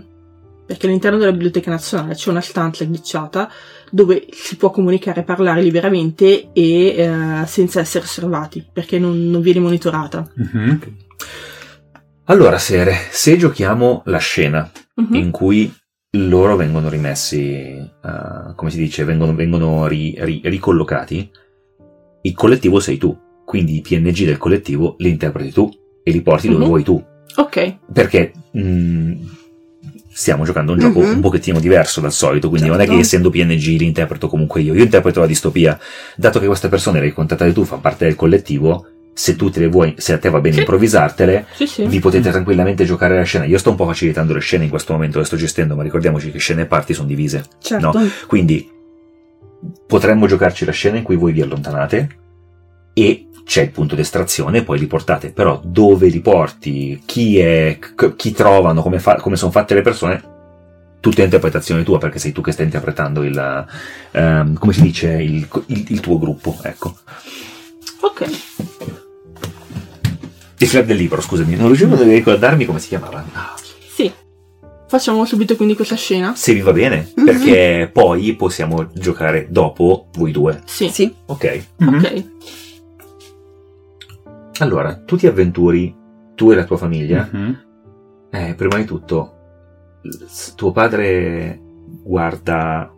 Perché 0.66 0.86
all'interno 0.86 1.18
della 1.18 1.32
Biblioteca 1.32 1.70
Nazionale 1.70 2.14
c'è 2.14 2.30
una 2.30 2.40
stanza 2.40 2.84
glitchata 2.86 3.50
dove 3.90 4.26
si 4.32 4.56
può 4.56 4.70
comunicare 4.70 5.20
e 5.20 5.24
parlare 5.24 5.60
liberamente 5.62 6.50
e 6.54 6.86
eh, 6.96 7.46
senza 7.46 7.80
essere 7.80 8.04
osservati, 8.04 8.66
perché 8.72 8.98
non, 8.98 9.28
non 9.28 9.40
viene 9.42 9.60
monitorata. 9.60 10.26
Mhm. 10.34 10.80
Allora, 12.24 12.56
Sere, 12.58 12.94
se 13.10 13.36
giochiamo 13.36 14.02
la 14.06 14.18
scena 14.18 14.70
Mhm. 14.96 15.14
in 15.16 15.30
cui 15.32 15.70
loro 16.16 16.56
vengono 16.56 16.88
rimessi, 16.88 17.42
eh, 17.42 18.54
come 18.54 18.70
si 18.70 18.78
dice, 18.78 19.04
vengono, 19.04 19.34
vengono 19.34 19.86
ri- 19.86 20.14
ri- 20.18 20.40
ricollocati, 20.44 21.30
il 22.22 22.34
collettivo 22.34 22.80
sei 22.80 22.98
tu, 22.98 23.16
quindi 23.44 23.76
i 23.76 23.80
PNG 23.80 24.24
del 24.24 24.38
collettivo 24.38 24.94
li 24.98 25.08
interpreti 25.10 25.52
tu 25.52 25.68
e 26.02 26.10
li 26.10 26.22
porti 26.22 26.48
dove 26.48 26.62
Mhm. 26.62 26.68
vuoi 26.68 26.82
tu, 26.82 27.04
Ok, 27.36 27.78
perché 27.92 28.32
mh, 28.52 29.12
stiamo 30.12 30.44
giocando 30.44 30.70
un 30.72 30.78
gioco 30.78 31.00
Mhm. 31.00 31.14
un 31.14 31.20
pochettino 31.20 31.58
diverso 31.58 32.00
dal 32.00 32.12
solito, 32.12 32.48
quindi 32.48 32.68
non 32.68 32.76
è 32.78 32.82
che 32.84 32.90
Certo. 32.90 33.00
essendo 33.02 33.30
PNG 33.30 33.76
li 33.78 33.84
interpreto 33.84 34.28
comunque 34.28 34.60
io, 34.60 34.72
io 34.74 34.84
interpreto 34.84 35.18
la 35.18 35.26
distopia, 35.26 35.76
dato 36.16 36.38
che 36.38 36.46
queste 36.46 36.68
persone 36.68 37.00
le 37.00 37.06
hai 37.06 37.12
contattate 37.12 37.52
tu, 37.52 37.64
fanno 37.64 37.80
parte 37.80 38.04
del 38.04 38.14
collettivo, 38.14 38.86
se 39.14 39.36
tu 39.36 39.48
te 39.48 39.60
le 39.60 39.68
vuoi, 39.68 39.94
se 39.96 40.12
a 40.12 40.18
te 40.18 40.28
va 40.28 40.40
bene 40.40 40.54
Sì. 40.56 40.60
improvvisartele, 40.60 41.46
sì 41.54 41.66
sì. 41.66 41.86
vi 41.86 42.00
potete 42.00 42.30
tranquillamente 42.30 42.84
giocare 42.84 43.16
la 43.16 43.22
scena. 43.22 43.44
Io 43.44 43.58
sto 43.58 43.70
un 43.70 43.76
po' 43.76 43.86
facilitando 43.86 44.34
le 44.34 44.40
scene 44.40 44.64
in 44.64 44.70
questo 44.70 44.92
momento, 44.92 45.18
le 45.20 45.24
sto 45.24 45.36
gestendo, 45.36 45.74
ma 45.76 45.82
ricordiamoci 45.82 46.30
che 46.30 46.38
scene 46.38 46.62
e 46.62 46.66
parti 46.66 46.92
sono 46.94 47.06
divise. 47.08 47.44
Certo. 47.60 47.92
No. 47.98 48.06
Quindi 48.26 48.68
potremmo 49.86 50.26
giocarci 50.26 50.64
la 50.64 50.72
scena 50.72 50.96
in 50.98 51.02
cui 51.04 51.16
voi 51.16 51.32
vi 51.32 51.40
allontanate 51.42 52.08
e 52.92 53.28
c'è 53.44 53.62
il 53.62 53.70
punto 53.70 53.94
d'estrazione 53.94 54.62
poi 54.62 54.78
li 54.78 54.86
portate. 54.86 55.30
Però 55.30 55.60
dove 55.64 56.08
li 56.08 56.20
porti, 56.20 57.02
chi 57.06 57.38
è, 57.38 57.78
chi 58.16 58.32
trovano, 58.32 58.82
come, 58.82 58.98
fa- 58.98 59.16
come 59.16 59.36
sono 59.36 59.50
fatte 59.52 59.74
le 59.74 59.82
persone, 59.82 60.22
tutta 61.00 61.22
interpretazione 61.22 61.82
tua, 61.82 61.98
perché 61.98 62.18
sei 62.18 62.32
tu 62.32 62.40
che 62.40 62.50
stai 62.52 62.64
interpretando 62.64 63.22
il, 63.22 63.66
ehm, 64.12 64.54
come 64.58 64.72
si 64.72 64.80
dice, 64.82 65.08
il, 65.22 65.46
il- 65.66 65.86
il 65.88 66.00
tuo 66.00 66.18
gruppo, 66.18 66.56
ecco. 66.62 66.96
Ok. 68.00 68.43
Il 70.64 70.70
club 70.70 70.86
del 70.86 70.96
libro, 70.96 71.20
scusami, 71.20 71.56
non 71.56 71.66
riuscivo 71.66 71.94
a 71.94 72.02
ricordarmi 72.02 72.64
come 72.64 72.78
si 72.78 72.88
chiamava. 72.88 73.22
Ah. 73.32 73.54
Sì. 73.94 74.10
Facciamo 74.88 75.24
subito 75.26 75.56
quindi 75.56 75.74
questa 75.76 75.94
scena? 75.96 76.34
Se 76.34 76.54
vi 76.54 76.60
va 76.60 76.72
bene, 76.72 77.12
Mhm. 77.14 77.24
perché 77.24 77.90
poi 77.92 78.34
possiamo 78.34 78.88
giocare 78.92 79.48
dopo 79.50 80.06
voi 80.14 80.30
due. 80.32 80.62
Sì. 80.64 80.88
Sì. 80.88 81.14
Ok. 81.26 81.66
Mhm. 81.78 81.94
Ok. 81.94 82.24
Allora, 84.60 84.94
tu 84.96 85.16
ti 85.16 85.26
avventuri, 85.26 85.94
tu 86.34 86.50
e 86.50 86.54
la 86.54 86.64
tua 86.64 86.76
famiglia. 86.76 87.28
Mhm. 87.30 87.62
Eh, 88.30 88.54
prima 88.54 88.76
di 88.76 88.84
tutto, 88.84 89.32
tuo 90.56 90.72
padre 90.72 91.60
guarda 92.02 92.90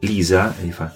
Lisa 0.00 0.54
e 0.60 0.64
gli 0.66 0.72
fa: 0.72 0.92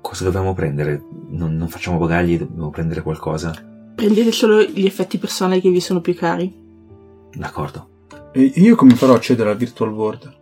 Cosa 0.00 0.24
dobbiamo 0.24 0.52
prendere? 0.54 1.00
Non, 1.30 1.56
non 1.56 1.68
facciamo 1.68 1.98
bagagli, 1.98 2.38
dobbiamo 2.38 2.70
prendere 2.70 3.00
qualcosa. 3.02 3.52
Prendete 3.94 4.32
solo 4.32 4.62
gli 4.62 4.84
effetti 4.84 5.18
personali 5.18 5.60
che 5.60 5.70
vi 5.70 5.80
sono 5.80 6.00
più 6.00 6.14
cari. 6.14 6.52
D'accordo. 7.34 7.88
E 8.32 8.52
io 8.56 8.76
come 8.76 8.94
farò 8.94 9.12
a 9.12 9.16
accedere 9.16 9.50
al 9.50 9.56
virtual 9.56 9.92
world? 9.92 10.40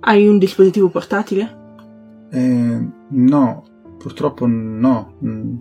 Hai 0.00 0.26
un 0.26 0.38
dispositivo 0.38 0.88
portatile? 0.88 1.56
Eh, 2.30 2.88
no, 3.08 3.64
purtroppo 3.98 4.46
no. 4.46 5.14
Mm. 5.24 5.56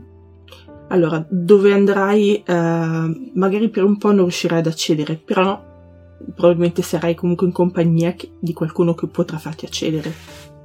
Allora, 0.89 1.25
dove 1.29 1.74
andrai, 1.74 2.41
eh, 2.44 3.32
magari 3.34 3.70
per 3.70 3.84
un 3.84 3.98
po' 3.98 4.10
non 4.10 4.22
riuscirai 4.22 4.60
ad 4.60 4.67
accedere, 4.67 5.15
però 5.15 5.62
probabilmente 6.34 6.82
sarai 6.82 7.13
comunque 7.13 7.46
in 7.46 7.51
compagnia 7.51 8.15
di 8.39 8.53
qualcuno 8.53 8.94
che 8.94 9.08
potrà 9.08 9.38
farti 9.38 9.65
accedere. 9.65 10.13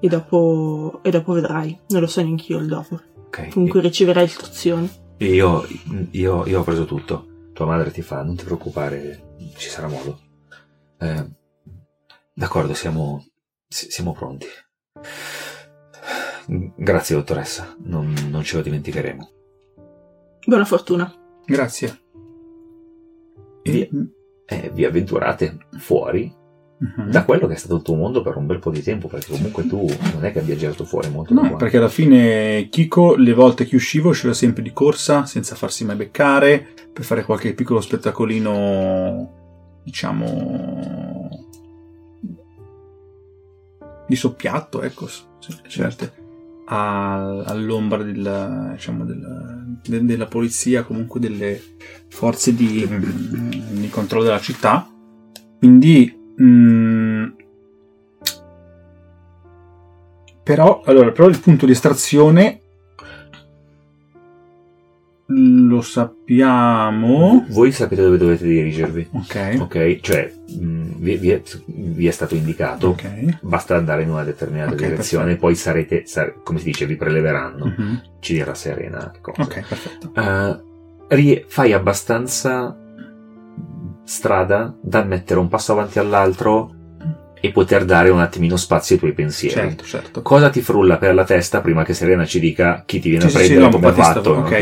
E 0.01 0.09
dopo, 0.09 1.01
e 1.03 1.11
dopo 1.11 1.33
vedrai. 1.33 1.77
Non 1.89 2.01
lo 2.01 2.07
so 2.07 2.23
neanche 2.23 2.53
io 2.53 2.59
il 2.59 2.67
dopo. 2.67 3.01
Ok. 3.27 3.49
Comunque 3.49 3.81
riceverai 3.81 4.25
istruzioni. 4.25 4.91
Io, 5.25 5.67
io, 6.13 6.47
io 6.47 6.61
ho 6.61 6.65
preso 6.65 6.85
tutto. 6.85 7.51
Tua 7.53 7.67
madre 7.67 7.91
ti 7.91 8.03
fa: 8.03 8.23
Non 8.23 8.37
ti 8.37 8.45
preoccupare, 8.45 9.35
ci 9.57 9.69
sarà 9.69 9.87
modo. 9.89 10.19
Eh, 10.99 11.27
d'accordo, 12.35 12.75
siamo, 12.75 13.25
si- 13.69 13.91
siamo 13.91 14.13
pronti. 14.13 14.47
Grazie, 16.77 17.15
dottoressa. 17.17 17.77
Non, 17.85 18.13
non 18.31 18.43
ce 18.43 18.57
lo 18.57 18.63
dimenticheremo. 18.63 19.31
Buona 20.45 20.65
fortuna. 20.65 21.13
Grazie. 21.45 22.01
E, 23.63 23.89
mm, 23.95 24.05
Eh, 24.45 24.71
vi 24.75 24.85
avventurate 24.85 25.57
fuori 25.79 26.31
mhm. 26.83 27.11
da 27.11 27.25
quello 27.25 27.47
che 27.47 27.55
è 27.55 27.57
stato 27.57 27.77
il 27.77 27.83
tuo 27.83 27.95
mondo 27.95 28.23
per 28.23 28.37
un 28.37 28.47
bel 28.47 28.59
po' 28.59 28.71
di 28.71 28.83
tempo, 28.83 29.09
perché 29.09 29.31
comunque 29.31 29.67
tu 29.67 29.89
non 30.15 30.25
è 30.25 30.33
che 30.33 30.41
abbia 30.41 30.57
girato 30.57 30.85
fuori 30.85 31.09
molto 31.11 31.33
No, 31.35 31.57
perché 31.57 31.77
alla 31.77 31.89
fine 31.89 32.69
Kiko 32.71 33.15
le 33.15 33.33
volte 33.33 33.65
che 33.65 33.77
uscivo 33.77 34.11
usciva 34.11 34.35
sempre 34.35 34.63
di 34.63 34.73
corsa, 34.73 35.25
senza 35.25 35.55
farsi 35.55 35.85
mai 35.85 35.97
beccare, 35.97 36.67
per 36.93 37.05
fare 37.05 37.25
qualche 37.25 37.55
piccolo 37.55 37.81
spettacolino, 37.81 39.31
diciamo, 39.85 41.29
di 44.07 44.17
soppiatto, 44.17 44.83
ecco, 44.83 45.09
certo. 45.69 46.21
A- 46.67 47.43
all'ombra 47.45 48.03
del, 48.03 48.73
diciamo, 48.73 49.05
del- 49.05 49.79
de- 49.83 50.05
della 50.05 50.27
polizia, 50.27 50.83
comunque 50.85 51.21
delle 51.21 51.61
forze 52.09 52.55
di, 52.55 52.87
di 53.71 53.89
controllo 53.89 54.25
della 54.25 54.41
città. 54.41 54.89
Quindi, 55.59 56.22
mm, 56.41 57.25
però, 60.43 60.83
allora, 60.85 61.11
però 61.13 61.29
il 61.29 61.39
punto 61.41 61.67
di 61.67 61.73
estrazione 61.73 62.59
lo 65.35 65.81
sappiamo. 65.81 67.47
Voi 67.49 67.73
sapete 67.73 68.03
dove 68.03 68.19
dovete 68.19 68.45
dirigervi, 68.45 69.09
Ok. 69.13 69.57
ok? 69.61 70.01
Cioè, 70.01 70.33
mh, 70.59 70.83
vi, 70.99 71.17
vi 71.17 71.31
è, 71.31 71.41
vi 71.67 72.07
è 72.07 72.11
stato 72.11 72.35
indicato. 72.35 72.89
Ok. 72.89 73.39
Basta 73.41 73.77
andare 73.77 74.03
in 74.03 74.11
una 74.11 74.25
determinata 74.25 74.73
Ok, 74.73 74.79
direzione, 74.79 75.25
perfetto. 75.25 75.47
poi 75.47 75.55
sarete, 75.55 76.03
sar- 76.07 76.43
come 76.43 76.59
si 76.59 76.67
dice, 76.67 76.85
vi 76.87 76.97
preleveranno. 76.97 77.65
Mhm. 77.67 78.03
Ci 78.21 78.35
dirà 78.35 78.53
Serena 78.55 79.11
che 79.11 79.21
cosa. 79.23 79.43
Ok, 79.43 79.67
perfetto. 79.67 80.13
Eh, 80.15 81.15
rie- 81.17 81.45
fai 81.47 81.73
abbastanza 81.73 82.77
strada 84.05 84.75
da 84.81 85.05
mettere 85.05 85.41
un 85.41 85.49
passo 85.49 85.73
avanti 85.73 85.99
all'altro 85.99 86.75
e 87.41 87.51
poter 87.51 87.85
dare 87.85 88.09
un 88.11 88.21
attimino 88.21 88.57
spazio 88.57 88.95
ai 88.95 89.01
tuoi 89.01 89.13
pensieri. 89.15 89.55
Certo, 89.55 89.85
certo. 89.85 90.23
Cosa 90.23 90.49
ti 90.49 90.61
frulla 90.61 90.97
per 90.97 91.13
la 91.15 91.25
testa 91.25 91.61
prima 91.61 91.83
che 91.85 91.93
Serena 91.93 92.25
ci 92.25 92.39
dica 92.39 92.85
chi 92.87 93.01
ti 93.01 93.09
viene 93.09 93.29
Sì, 93.29 93.37
a 93.37 93.41
sì, 93.41 93.47
sì, 93.47 93.53
prendere 93.53 93.71
no, 93.73 93.81
come 93.81 93.89
ha 93.89 94.05
fatto? 94.05 94.31
ok. 94.31 94.61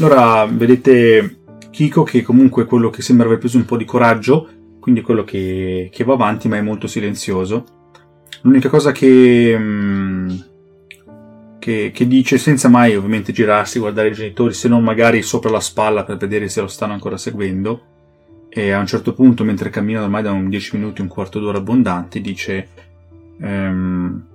Allora, 0.00 0.46
vedete 0.50 1.42
Kiko 1.70 2.04
che 2.04 2.22
comunque 2.22 2.62
è 2.62 2.66
quello 2.66 2.88
che 2.88 3.02
sembra 3.02 3.26
aver 3.26 3.38
preso 3.38 3.58
un 3.58 3.66
po' 3.66 3.76
di 3.76 3.84
coraggio, 3.84 4.48
quindi 4.80 5.02
quello 5.02 5.24
che, 5.24 5.90
che 5.92 6.04
va 6.04 6.14
avanti 6.14 6.48
ma 6.48 6.56
è 6.56 6.62
molto 6.62 6.86
silenzioso. 6.86 7.64
L'unica 8.42 8.70
cosa 8.70 8.92
che, 8.92 9.54
mm, 9.58 10.30
che, 11.58 11.90
che 11.94 12.06
dice 12.08 12.38
senza 12.38 12.68
mai 12.68 12.96
ovviamente 12.96 13.32
girarsi, 13.32 13.78
guardare 13.78 14.08
i 14.08 14.12
genitori, 14.12 14.54
se 14.54 14.68
non 14.68 14.82
magari 14.82 15.22
sopra 15.22 15.50
la 15.50 15.60
spalla 15.60 16.02
per 16.04 16.16
vedere 16.16 16.48
se 16.48 16.60
lo 16.62 16.66
stanno 16.66 16.94
ancora 16.94 17.16
seguendo, 17.16 17.91
e 18.54 18.70
a 18.70 18.78
un 18.78 18.86
certo 18.86 19.14
punto 19.14 19.44
mentre 19.44 19.70
cammina 19.70 20.02
ormai 20.02 20.22
da 20.22 20.30
un 20.30 20.50
10 20.50 20.76
minuti, 20.76 21.00
un 21.00 21.08
quarto 21.08 21.40
d'ora 21.40 21.56
abbondanti, 21.56 22.20
dice 22.20 22.68
ehm, 23.40 24.26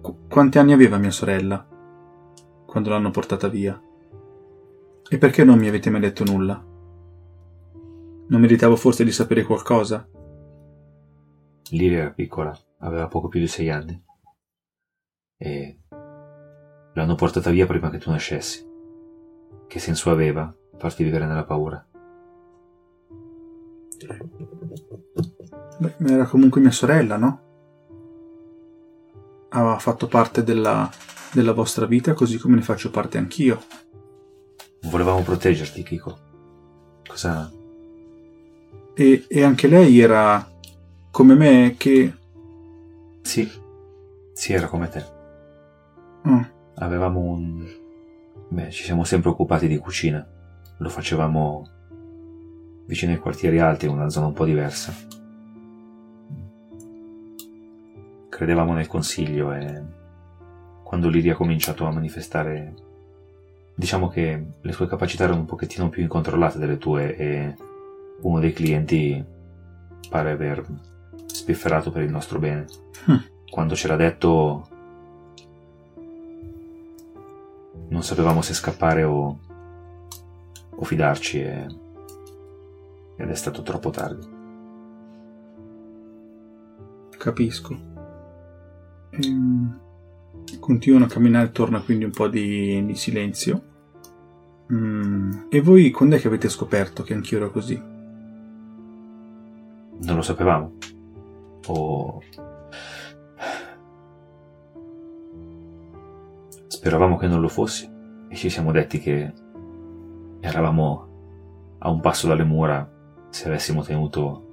"Qu- 0.00 0.28
quanti 0.28 0.58
anni 0.58 0.72
aveva 0.72 0.96
mia 0.96 1.10
sorella 1.10 1.66
quando 2.64 2.90
l'hanno 2.90 3.10
portata 3.10 3.48
via? 3.48 3.80
E 5.10 5.18
perché 5.18 5.42
non 5.42 5.58
mi 5.58 5.66
avete 5.66 5.90
mai 5.90 6.00
detto 6.00 6.22
nulla? 6.22 6.64
Non 8.28 8.40
meritavo 8.40 8.76
forse 8.76 9.02
di 9.02 9.10
sapere 9.10 9.42
qualcosa? 9.42 10.08
Liria 11.70 11.98
era 11.98 12.10
piccola, 12.10 12.56
aveva 12.78 13.08
poco 13.08 13.26
più 13.26 13.40
di 13.40 13.48
sei 13.48 13.70
anni. 13.70 14.00
E 15.36 15.78
l'hanno 16.92 17.14
portata 17.16 17.50
via 17.50 17.66
prima 17.66 17.90
che 17.90 17.98
tu 17.98 18.10
nascessi. 18.10 18.64
Che 19.66 19.78
senso 19.80 20.10
aveva 20.12 20.54
farti 20.76 21.02
vivere 21.02 21.26
nella 21.26 21.44
paura? 21.44 21.87
Beh, 25.78 25.94
era 26.06 26.26
comunque 26.26 26.60
mia 26.60 26.70
sorella, 26.70 27.16
no? 27.16 27.40
Aveva 29.50 29.78
fatto 29.78 30.06
parte 30.06 30.42
della, 30.42 30.90
della 31.32 31.52
vostra 31.52 31.86
vita 31.86 32.14
così 32.14 32.38
come 32.38 32.56
ne 32.56 32.62
faccio 32.62 32.90
parte 32.90 33.18
anch'io. 33.18 33.62
Volevamo 34.82 35.22
proteggerti, 35.22 35.82
Kiko. 35.82 36.18
Cosa... 37.06 37.50
E, 38.94 39.24
e 39.28 39.42
anche 39.42 39.68
lei 39.68 40.00
era 40.00 40.50
come 41.10 41.34
me 41.34 41.74
che... 41.76 42.12
Sì, 43.22 43.50
sì, 44.32 44.52
era 44.52 44.66
come 44.66 44.88
te. 44.88 45.04
Ah, 46.22 46.50
Avevamo 46.76 47.20
un... 47.20 47.66
Beh, 48.48 48.70
ci 48.70 48.84
siamo 48.84 49.04
sempre 49.04 49.30
occupati 49.30 49.68
di 49.68 49.78
cucina. 49.78 50.26
Lo 50.78 50.88
facevamo 50.88 51.77
vicino 52.88 53.12
ai 53.12 53.18
quartieri 53.18 53.60
alti, 53.60 53.84
in 53.84 53.92
una 53.92 54.08
zona 54.08 54.26
un 54.26 54.32
po' 54.32 54.46
diversa. 54.46 54.94
Credevamo 58.30 58.72
nel 58.72 58.86
consiglio 58.86 59.52
e 59.52 59.82
quando 60.82 61.10
Liria 61.10 61.34
ha 61.34 61.36
cominciato 61.36 61.84
a 61.84 61.92
manifestare, 61.92 62.74
diciamo 63.74 64.08
che 64.08 64.42
le 64.58 64.72
sue 64.72 64.88
capacità 64.88 65.24
erano 65.24 65.40
un 65.40 65.46
pochettino 65.46 65.90
più 65.90 66.00
incontrollate 66.00 66.58
delle 66.58 66.78
tue 66.78 67.14
e 67.14 67.54
uno 68.22 68.40
dei 68.40 68.54
clienti 68.54 69.22
pare 70.08 70.30
aver 70.30 70.64
spifferato 71.26 71.90
per 71.90 72.02
il 72.02 72.10
nostro 72.10 72.38
bene. 72.38 72.64
Hm. 73.04 73.16
Quando 73.50 73.74
c'era 73.74 73.96
detto 73.96 74.66
non 77.88 78.02
sapevamo 78.02 78.40
se 78.40 78.54
scappare 78.54 79.02
o, 79.02 79.38
o 80.70 80.84
fidarci 80.84 81.40
e, 81.42 81.66
ed 83.18 83.28
è 83.28 83.34
stato 83.34 83.60
troppo 83.62 83.90
tardi. 83.90 84.36
capisco. 87.18 87.76
Ehm, 89.10 89.80
continuano 90.58 91.04
a 91.04 91.08
camminare, 91.08 91.52
torna 91.52 91.82
quindi 91.82 92.04
un 92.04 92.12
po' 92.12 92.28
di, 92.28 92.82
di 92.86 92.94
silenzio. 92.94 93.62
Mm, 94.72 95.32
E 95.50 95.60
voi 95.60 95.90
quando 95.90 96.16
è 96.16 96.20
che 96.20 96.28
avete 96.28 96.48
scoperto 96.48 97.02
che 97.02 97.12
anch'io 97.14 97.38
ero 97.38 97.50
così? 97.50 97.76
Non 100.00 100.16
lo 100.16 100.22
sapevamo. 100.22 100.72
O... 101.66 102.22
Speravamo 106.68 107.16
che 107.16 107.26
non 107.26 107.40
lo 107.40 107.48
fossi 107.48 107.90
e 108.28 108.36
ci 108.36 108.48
siamo 108.48 108.70
detti 108.72 109.00
che 109.00 109.32
eravamo 110.40 111.06
a 111.78 111.90
un 111.90 112.00
passo 112.00 112.28
dalle 112.28 112.44
mura 112.44 112.97
se 113.30 113.46
avessimo 113.48 113.82
tenuto 113.82 114.44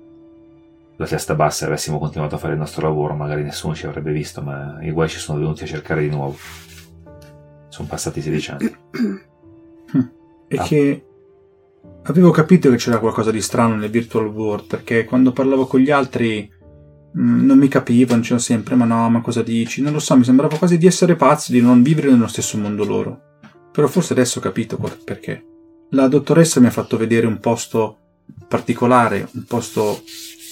la 0.98 1.06
testa 1.08 1.36
bassa 1.36 1.66
e 1.66 1.68
avessimo 1.68 2.00
continuato 2.00 2.36
a 2.36 2.38
fare 2.38 2.54
il 2.54 2.60
nostro 2.60 2.88
lavoro, 2.88 3.16
magari 3.16 3.44
nessuno 3.44 3.76
ci 3.76 3.86
avrebbe 3.86 4.12
visto, 4.12 4.42
ma 4.42 4.78
i 4.82 4.92
guai 4.92 5.10
ci 5.10 5.20
sono 5.20 5.40
venuti 5.40 5.64
a 5.64 5.68
cercare 5.68 6.02
di 6.02 6.10
nuovo. 6.10 6.38
Sono 7.68 7.88
passati 7.88 8.22
16 8.22 8.52
anni. 8.52 8.76
E 10.48 10.58
Ah. 10.58 10.64
che 10.64 11.06
avevo 12.04 12.30
capito 12.30 12.70
che 12.70 12.76
c'era 12.76 13.00
qualcosa 13.00 13.32
di 13.32 13.42
strano 13.42 13.76
nel 13.76 13.90
virtual 13.90 14.28
world, 14.28 14.68
perché 14.68 15.06
quando 15.06 15.32
parlavo 15.32 15.66
con 15.66 15.80
gli 15.80 15.90
altri 15.90 16.48
mm, 17.18 17.44
non 17.46 17.58
mi 17.58 17.68
capivano, 17.68 18.20
dicevano 18.20 18.42
sempre 18.44 18.76
ma 18.76 18.86
no, 18.86 19.10
ma 19.10 19.22
cosa 19.22 19.42
dici? 19.42 19.82
Non 19.82 19.94
lo 19.94 20.00
so, 20.00 20.16
mi 20.16 20.24
sembrava 20.24 20.56
quasi 20.56 20.78
di 20.78 20.86
essere 20.86 21.16
pazzi, 21.16 21.52
di 21.52 21.62
non 21.62 21.82
vivere 21.82 22.12
nello 22.12 22.28
stesso 22.28 22.60
mondo 22.60 22.86
loro. 22.86 23.22
Però 23.72 23.88
forse 23.88 24.14
adesso 24.14 24.38
ho 24.38 24.42
capito 24.44 24.78
perché. 25.04 25.44
La 25.90 26.08
dottoressa 26.08 26.60
mi 26.60 26.68
ha 26.68 26.72
fatto 26.72 26.96
vedere 26.96 27.26
un 27.26 27.40
posto 27.40 27.98
particolare, 28.48 29.28
un 29.34 29.44
posto 29.46 30.02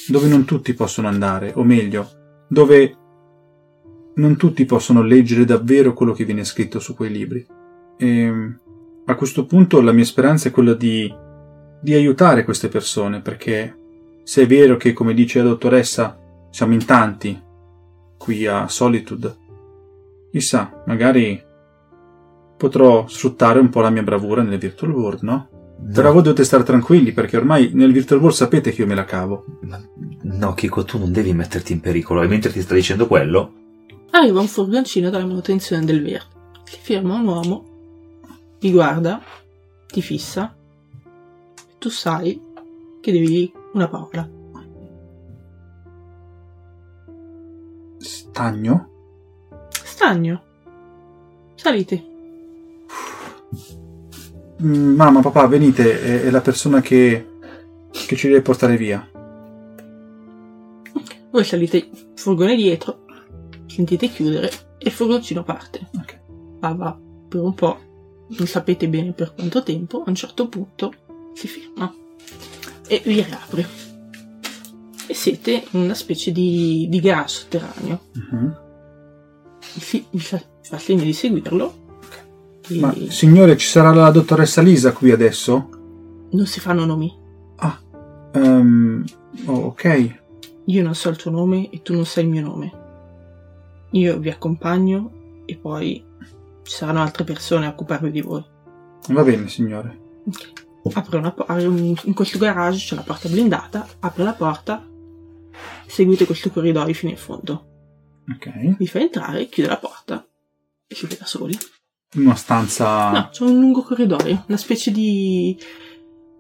dove 0.08 0.28
non 0.28 0.46
tutti 0.46 0.74
possono 0.74 1.08
andare, 1.08 1.52
o 1.56 1.64
meglio, 1.64 2.10
dove 2.48 2.98
non 4.16 4.36
tutti 4.36 4.66
possono 4.66 5.02
leggere 5.02 5.46
davvero 5.46 5.94
quello 5.94 6.14
che 6.14 6.26
viene 6.26 6.44
scritto 6.44 6.80
su 6.80 6.96
quei 6.96 7.12
libri. 7.12 7.46
E 7.98 8.56
a 9.06 9.16
questo 9.16 9.46
punto 9.46 9.82
la 9.82 9.92
mia 9.92 10.06
speranza 10.06 10.50
è 10.50 10.52
quella 10.52 10.74
di, 10.74 11.14
di 11.82 11.94
aiutare 11.94 12.44
queste 12.44 12.68
persone, 12.68 13.22
perché 13.22 13.78
se 14.24 14.44
è 14.44 14.48
vero 14.48 14.78
che, 14.78 14.94
come 14.94 15.14
dice 15.14 15.40
la 15.40 15.50
dottoressa, 15.50 16.20
siamo 16.50 16.74
in 16.74 16.86
tanti 16.86 17.42
qui 18.18 18.46
a 18.46 18.68
Solitude, 18.68 19.36
chissà, 20.32 20.84
magari 20.86 21.42
potrò 22.58 23.06
sfruttare 23.08 23.60
un 23.60 23.70
po' 23.70 23.82
la 23.82 23.90
mia 23.90 24.04
bravura 24.04 24.42
nel 24.42 24.58
virtual 24.58 24.92
world, 24.92 25.22
no? 25.24 25.50
Però 25.92 26.12
voi 26.14 26.22
dovete 26.24 26.44
stare 26.44 26.64
tranquilli, 26.64 27.12
perché 27.12 27.38
ormai 27.38 27.72
nel 27.74 27.92
virtual 27.92 28.20
world 28.20 28.36
sapete 28.36 28.72
che 28.72 28.82
io 28.82 28.88
me 28.88 28.96
la 28.96 29.06
cavo. 29.06 29.46
Ma- 29.62 29.82
No, 30.24 30.54
Kiko, 30.54 30.84
tu 30.86 30.98
non 30.98 31.12
devi 31.12 31.34
metterti 31.34 31.74
in 31.74 31.80
pericolo. 31.82 32.22
E 32.22 32.28
mentre 32.28 32.52
ti 32.52 32.62
sta 32.62 32.74
dicendo 32.74 33.08
quello, 33.08 33.54
Arriva 34.12 34.40
un 34.40 34.48
furgoncino 34.48 35.10
dalla 35.10 35.26
manutenzione 35.26 35.86
del 35.86 36.02
verde. 36.04 36.26
Si 36.66 36.78
ferma 36.80 37.16
un 37.16 37.26
uomo, 37.26 37.66
ti 38.60 38.72
guarda, 38.72 39.22
ti 39.88 40.02
fissa. 40.02 40.56
E 41.68 41.74
tu 41.80 41.90
sai 41.90 42.40
che 43.02 43.12
devi 43.12 43.28
dire 43.28 43.52
una 43.74 43.88
parola. 43.88 44.30
Stagno? 47.98 48.90
Stagno. 49.70 50.44
Salite. 51.56 52.04
Mm, 54.64 54.96
Mamma, 54.96 55.22
papà, 55.22 55.48
venite, 55.48 56.02
è, 56.02 56.24
è 56.24 56.30
la 56.30 56.42
persona 56.42 56.82
che, 56.82 57.38
che 57.92 58.16
ci 58.16 58.28
deve 58.28 58.42
portare 58.42 58.78
via. 58.78 59.08
Voi 61.32 61.44
salite 61.44 61.78
il 61.78 61.90
furgone 62.16 62.56
dietro, 62.56 63.06
sentite 63.66 64.08
chiudere 64.08 64.50
e 64.78 64.86
il 64.88 64.92
furgoncino 64.92 65.44
parte. 65.44 65.90
Ok. 65.98 66.20
Va, 66.60 66.74
va 66.74 67.00
per 67.28 67.42
un 67.42 67.54
po', 67.56 67.80
non 68.28 68.48
sapete 68.48 68.88
bene 68.88 69.12
per 69.14 69.34
quanto 69.34 69.64
tempo, 69.64 70.04
a 70.06 70.10
un 70.10 70.16
certo 70.16 70.48
punto 70.48 70.94
si 71.34 71.48
ferma 71.48 71.92
e 72.88 73.02
vi 73.04 73.22
riapre. 73.22 73.68
E 75.08 75.14
siete 75.14 75.64
in 75.72 75.82
una 75.82 75.96
specie 75.96 76.32
di, 76.32 76.88
di 76.90 77.00
garage 77.00 77.40
sotterraneo. 77.40 78.00
Mhm. 78.14 78.58
Fi- 79.60 80.06
vi 80.12 80.20
fa, 80.20 80.38
vi 80.38 80.68
fa 80.68 80.78
segno 80.78 81.04
di 81.04 81.14
seguirlo. 81.14 81.82
Ma 82.80 82.94
signore, 83.10 83.58
ci 83.58 83.68
sarà 83.68 83.92
la 83.94 84.10
dottoressa 84.12 84.62
Lisa 84.62 84.92
qui 84.94 85.12
adesso? 85.12 85.70
non 86.32 86.48
si 86.48 86.60
fanno 86.60 86.84
nomi. 86.86 87.16
Ah, 87.58 87.80
ehm, 88.34 89.04
oh, 89.46 89.54
ok. 89.54 90.20
Io 90.66 90.82
non 90.82 90.96
so 90.96 91.10
il 91.10 91.16
tuo 91.18 91.30
nome 91.30 91.70
e 91.70 91.82
tu 91.84 91.94
non 91.94 92.06
sai 92.06 92.24
il 92.24 92.30
mio 92.32 92.42
nome. 92.42 92.72
Io 93.92 94.18
vi 94.18 94.30
accompagno 94.30 95.42
e 95.46 95.56
poi 95.58 96.04
ci 96.64 96.72
saranno 96.76 97.02
altre 97.02 97.24
persone 97.24 97.68
a 97.68 97.70
occuparvi 97.70 98.10
di 98.10 98.22
voi. 98.22 98.44
Va 99.10 99.22
bene, 99.24 99.48
signore. 99.48 100.00
Apre 100.94 101.18
una 101.18 101.32
po- 101.32 101.46
un- 101.50 101.94
in 102.04 102.14
questo 102.14 102.38
garage 102.40 102.80
c'è 102.80 102.94
una 102.96 103.04
porta 103.04 103.30
blindata, 103.30 103.88
apre 104.00 104.24
la 104.24 104.34
porta, 104.34 104.84
seguite 105.86 106.26
questo 106.26 106.50
corridoio 106.50 106.94
fino 106.94 107.12
in 107.12 107.18
fondo. 107.18 107.68
Ok. 108.34 108.78
Vi 108.78 108.88
fa 108.88 109.00
entrare, 109.00 109.48
chiude 109.50 109.70
la 109.70 109.78
porta 109.78 110.26
e 110.88 110.96
siete 110.96 111.18
da 111.20 111.26
soli. 111.26 111.56
Una 112.16 112.36
stanza... 112.36 113.10
No, 113.12 113.30
c'è 113.32 113.44
un 113.44 113.60
lungo 113.60 113.82
corridoio, 113.82 114.44
una 114.48 114.58
specie 114.58 114.92
di, 114.92 115.58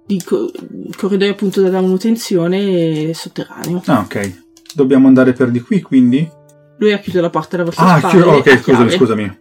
di 0.06 0.22
co- 0.24 0.52
corridoio 0.96 1.32
appunto 1.32 1.62
da 1.62 1.82
manutenzione 1.82 3.12
sotterraneo. 3.14 3.82
Ah, 3.86 4.00
ok. 4.00 4.42
Dobbiamo 4.76 5.08
andare 5.08 5.34
per 5.34 5.50
di 5.50 5.62
qui, 5.62 5.82
quindi? 5.82 6.30
Lui 6.78 6.92
ha 6.92 7.00
chiuso 7.00 7.22
la 7.22 7.30
porta 7.30 7.56
alla 7.56 7.66
vostra 7.66 7.86
Ah, 7.94 7.98
spalle. 8.00 8.42
chi- 8.42 8.50
ok, 8.50 8.62
scusami, 8.62 8.90
scusami. 8.92 9.40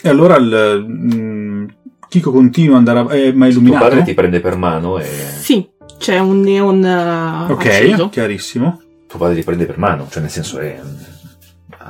E 0.00 0.08
allora 0.08 0.36
il, 0.36 0.86
mm, 0.88 1.66
Chico 2.08 2.30
continua 2.30 2.78
ad 2.78 2.86
andare, 2.88 3.08
a- 3.08 3.12
è 3.26 3.32
ma 3.32 3.46
è 3.46 3.50
Tuo 3.50 3.58
illuminato? 3.60 3.84
padre 3.88 4.02
ti 4.04 4.14
prende 4.14 4.40
per 4.40 4.56
mano 4.56 4.98
e... 4.98 5.04
Sì, 5.04 5.68
c'è 5.98 6.18
un 6.18 6.40
neon 6.40 6.84
eh, 6.84 7.52
Ok, 7.52 7.64
acceso. 7.66 8.08
chiarissimo. 8.10 8.80
Tuo 9.08 9.18
padre 9.18 9.34
ti 9.36 9.42
prende 9.42 9.66
per 9.66 9.78
mano, 9.78 10.06
cioè 10.10 10.22
nel 10.22 10.30
senso 10.30 10.58
è... 10.58 10.80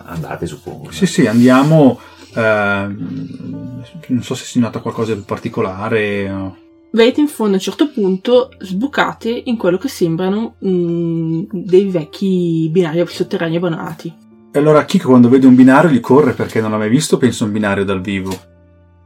Andate, 0.06 0.46
suppongo. 0.46 0.90
Sì, 0.90 1.06
sì, 1.06 1.26
andiamo. 1.26 1.98
Ehm, 2.34 3.82
non 4.08 4.22
so 4.22 4.34
se 4.34 4.44
si 4.44 4.58
nota 4.58 4.80
qualcosa 4.80 5.14
di 5.14 5.22
particolare. 5.24 6.62
Vedete 6.90 7.20
in 7.20 7.28
fondo 7.28 7.52
a 7.52 7.56
un 7.56 7.60
certo 7.60 7.90
punto 7.90 8.50
sbucate 8.60 9.42
in 9.46 9.56
quello 9.56 9.78
che 9.78 9.88
sembrano 9.88 10.54
mm, 10.64 11.42
dei 11.50 11.86
vecchi 11.86 12.68
binari 12.70 13.04
sotterranei 13.06 13.56
abbandonati. 13.56 14.14
E 14.52 14.58
allora 14.58 14.84
Chico 14.84 15.08
quando 15.08 15.28
vede 15.28 15.48
un 15.48 15.56
binario 15.56 15.90
gli 15.90 15.98
corre 15.98 16.34
perché 16.34 16.60
non 16.60 16.70
l'ha 16.70 16.76
mai 16.76 16.88
visto, 16.88 17.16
pensa 17.16 17.42
a 17.42 17.46
un 17.48 17.52
binario 17.52 17.84
dal 17.84 18.00
vivo. 18.00 18.32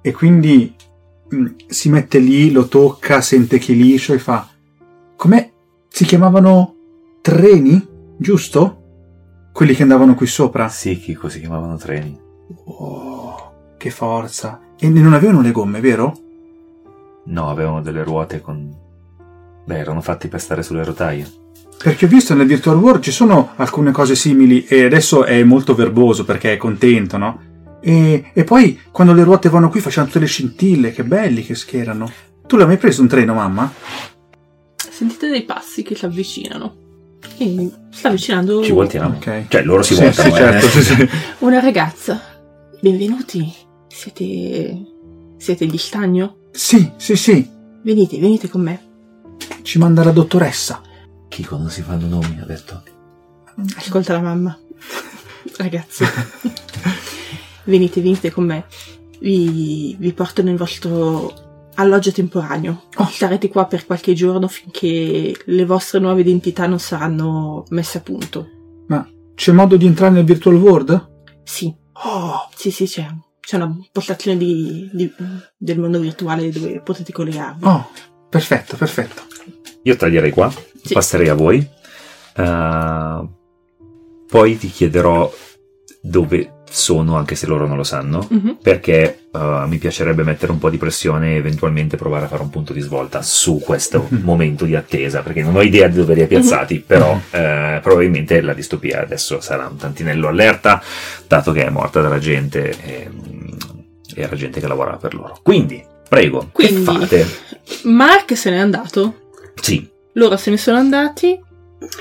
E 0.03 0.13
quindi 0.13 0.75
mm, 1.35 1.47
si 1.67 1.89
mette 1.89 2.19
lì, 2.19 2.51
lo 2.51 2.69
tocca, 2.69 3.23
sente 3.23 3.59
che 3.59 3.73
è 3.73 3.77
liscio 3.77 4.13
e 4.13 4.19
fa... 4.19 4.47
Com'è? 5.17 5.51
Si 5.89 6.05
chiamavano 6.05 6.75
treni, 7.23 7.85
giusto? 8.19 8.83
Quelli 9.53 9.75
che 9.75 9.83
andavano 9.83 10.15
qui 10.15 10.27
sopra. 10.27 10.69
Sì, 10.69 10.99
Chico, 10.99 11.31
si 11.31 11.41
chiamavano 11.41 11.77
treni. 11.79 12.17
Oh, 12.67 13.18
che 13.79 13.91
forza. 13.91 14.61
E 14.79 14.89
non 14.91 15.15
avevano 15.15 15.41
le 15.41 15.53
gomme, 15.53 15.81
vero? 15.81 16.19
No, 17.27 17.49
avevano 17.49 17.81
delle 17.81 18.03
ruote 18.03 18.43
con... 18.43 18.71
Beh, 19.65 19.79
erano 19.79 20.01
fatti 20.03 20.29
per 20.29 20.41
stare 20.41 20.63
sulle 20.63 20.85
rotaie. 20.85 21.27
Perché 21.83 22.07
ho 22.07 22.09
visto 22.09 22.35
nel 22.35 22.47
Virtual 22.47 22.77
World 22.77 23.03
ci 23.03 23.13
sono 23.13 23.53
alcune 23.57 23.93
cose 23.93 24.17
simili 24.17 24.65
e 24.65 24.85
adesso 24.85 25.25
è 25.25 25.43
molto 25.45 25.75
verboso 25.75 26.25
perché 26.25 26.53
è 26.53 26.57
contento, 26.57 27.17
no? 27.17 27.41
E, 27.81 28.31
e 28.33 28.45
poi 28.45 28.81
quando 28.91 29.15
le 29.15 29.23
ruote 29.23 29.49
vanno 29.49 29.69
qui 29.69 29.81
facevano 29.81 30.09
tutte 30.09 30.21
le 30.21 30.27
scintille, 30.27 30.91
che 30.91 31.05
belli 31.05 31.45
che 31.45 31.55
schierano. 31.55 32.11
Tu 32.47 32.57
l'hai 32.57 32.67
mai 32.67 32.79
preso 32.79 33.03
un 33.03 33.09
treno, 33.09 33.35
mamma? 33.35 33.73
Sentite 34.91 35.29
dei 35.29 35.45
passi 35.45 35.83
che 35.83 35.95
si 35.95 36.05
avvicinano. 36.05 36.75
E 37.37 37.71
sta 37.91 38.09
avvicinando 38.09 38.65
Ci 38.65 38.73
voltiamo. 38.73 39.17
Ok. 39.17 39.45
Cioè, 39.49 39.63
loro 39.63 39.83
si 39.83 39.95
Sì, 39.95 40.03
voltano, 40.03 40.29
sì, 40.31 40.35
certo, 40.35 40.67
eh. 40.67 40.71
sì, 40.71 40.83
sì. 40.83 41.09
una 41.41 41.61
ragazza. 41.61 42.21
Benvenuti. 42.81 43.67
Siete. 43.99 44.81
Siete 45.39 45.67
gli 45.67 45.77
stagno? 45.77 46.37
Sì, 46.53 46.93
sì, 46.99 47.17
sì. 47.17 47.51
Venite, 47.83 48.21
venite 48.21 48.49
con 48.49 48.61
me. 48.61 48.83
Ci 49.63 49.79
manda 49.79 50.05
la 50.05 50.13
dottoressa. 50.13 50.81
Chico 51.27 51.57
non 51.57 51.69
si 51.69 51.83
fanno 51.83 52.07
nomi, 52.07 52.39
ha 52.41 52.45
detto. 52.45 52.81
Ascolta 53.77 54.13
la 54.13 54.21
mamma. 54.21 54.57
Ragazzi. 55.59 56.05
venite, 57.65 58.01
venite 58.01 58.31
con 58.31 58.45
me. 58.45 58.67
Vi, 59.19 59.97
vi 59.99 60.13
porto 60.13 60.45
nel 60.45 60.57
vostro 60.57 61.71
alloggio 61.75 62.13
temporaneo. 62.13 62.85
Oh. 62.99 63.07
Starete 63.07 63.49
qua 63.49 63.67
per 63.67 63.85
qualche 63.85 64.15
giorno 64.15 64.47
finché 64.47 65.35
le 65.45 65.65
vostre 65.65 65.99
nuove 65.99 66.21
identità 66.21 66.69
non 66.69 66.79
saranno 66.79 67.65
messe 67.71 67.99
a 67.99 68.03
punto. 68.03 68.47
Ma 68.87 69.05
c'è 69.35 69.51
modo 69.51 69.77
di 69.77 69.87
entrare 69.87 70.15
nel 70.15 70.25
Virtual 70.25 70.55
World? 70.55 71.17
Sì, 71.43 71.75
Oh, 72.05 72.49
sì, 72.55 72.71
sì, 72.71 72.87
c'è. 72.87 73.07
C'è 73.49 73.57
una 73.57 73.75
postazione 73.91 74.37
di- 74.37 74.91
di- 74.93 75.11
del 75.57 75.79
mondo 75.79 75.99
virtuale 76.01 76.51
dove 76.51 76.83
potete 76.83 77.13
collegarvi. 77.13 77.65
oh, 77.65 77.89
perfetto, 78.29 78.77
perfetto. 78.77 79.23
Io 79.85 79.97
taglierei 79.97 80.33
qua, 80.33 80.53
Sì. 80.85 80.93
passerei 80.93 81.31
a 81.31 81.35
voi. 81.35 81.67
Uh, 82.37 83.27
poi 84.29 84.59
ti 84.59 84.69
chiederò 84.69 85.33
dove 86.03 86.53
sono, 86.71 87.17
anche 87.17 87.35
se 87.37 87.47
loro 87.47 87.67
non 87.67 87.79
lo 87.79 87.85
sanno, 87.85 88.27
Mhm. 88.29 88.59
perché 88.61 89.23
uh, 89.33 89.67
mi 89.67 89.79
piacerebbe 89.79 90.25
mettere 90.25 90.53
un 90.53 90.59
po' 90.59 90.69
di 90.69 90.77
pressione 90.77 91.33
e 91.33 91.37
eventualmente 91.37 91.97
provare 91.97 92.27
a 92.27 92.29
fare 92.29 92.43
un 92.43 92.51
punto 92.51 92.75
di 92.75 92.81
svolta 92.81 93.23
su 93.23 93.61
questo 93.65 94.09
Mhm. 94.11 94.21
momento 94.25 94.67
di 94.67 94.75
attesa, 94.75 95.23
perché 95.23 95.43
non 95.43 95.57
ho 95.57 95.63
idea 95.63 95.89
di 95.89 95.97
dove 95.97 96.13
li 96.15 96.21
ha 96.23 96.27
piazzati, 96.27 96.81
però 96.87 97.19
eh, 97.31 97.79
probabilmente 97.83 98.43
la 98.43 98.53
distopia 98.53 99.01
adesso 99.01 99.41
sarà 99.41 99.67
un 99.69 99.77
tantinello 99.77 100.29
allerta, 100.29 100.83
dato 101.27 101.53
che 101.53 101.65
è 101.65 101.71
morta 101.71 102.03
della 102.03 102.19
gente 102.19 102.71
e 102.83 103.09
era 104.15 104.35
gente 104.37 104.61
che 104.61 104.67
lavorava 104.69 104.97
per 104.97 105.15
loro. 105.15 105.39
Quindi, 105.43 105.83
prego, 106.09 106.49
Quindi- 106.53 106.75
che 106.75 106.81
fate? 106.81 107.27
Mark 107.85 108.37
se 108.37 108.51
n'è 108.51 108.59
andato. 108.59 109.15
Sì, 109.61 109.89
Loro 110.15 110.37
se 110.37 110.51
ne 110.51 110.57
sono 110.57 110.79
andati. 110.79 111.39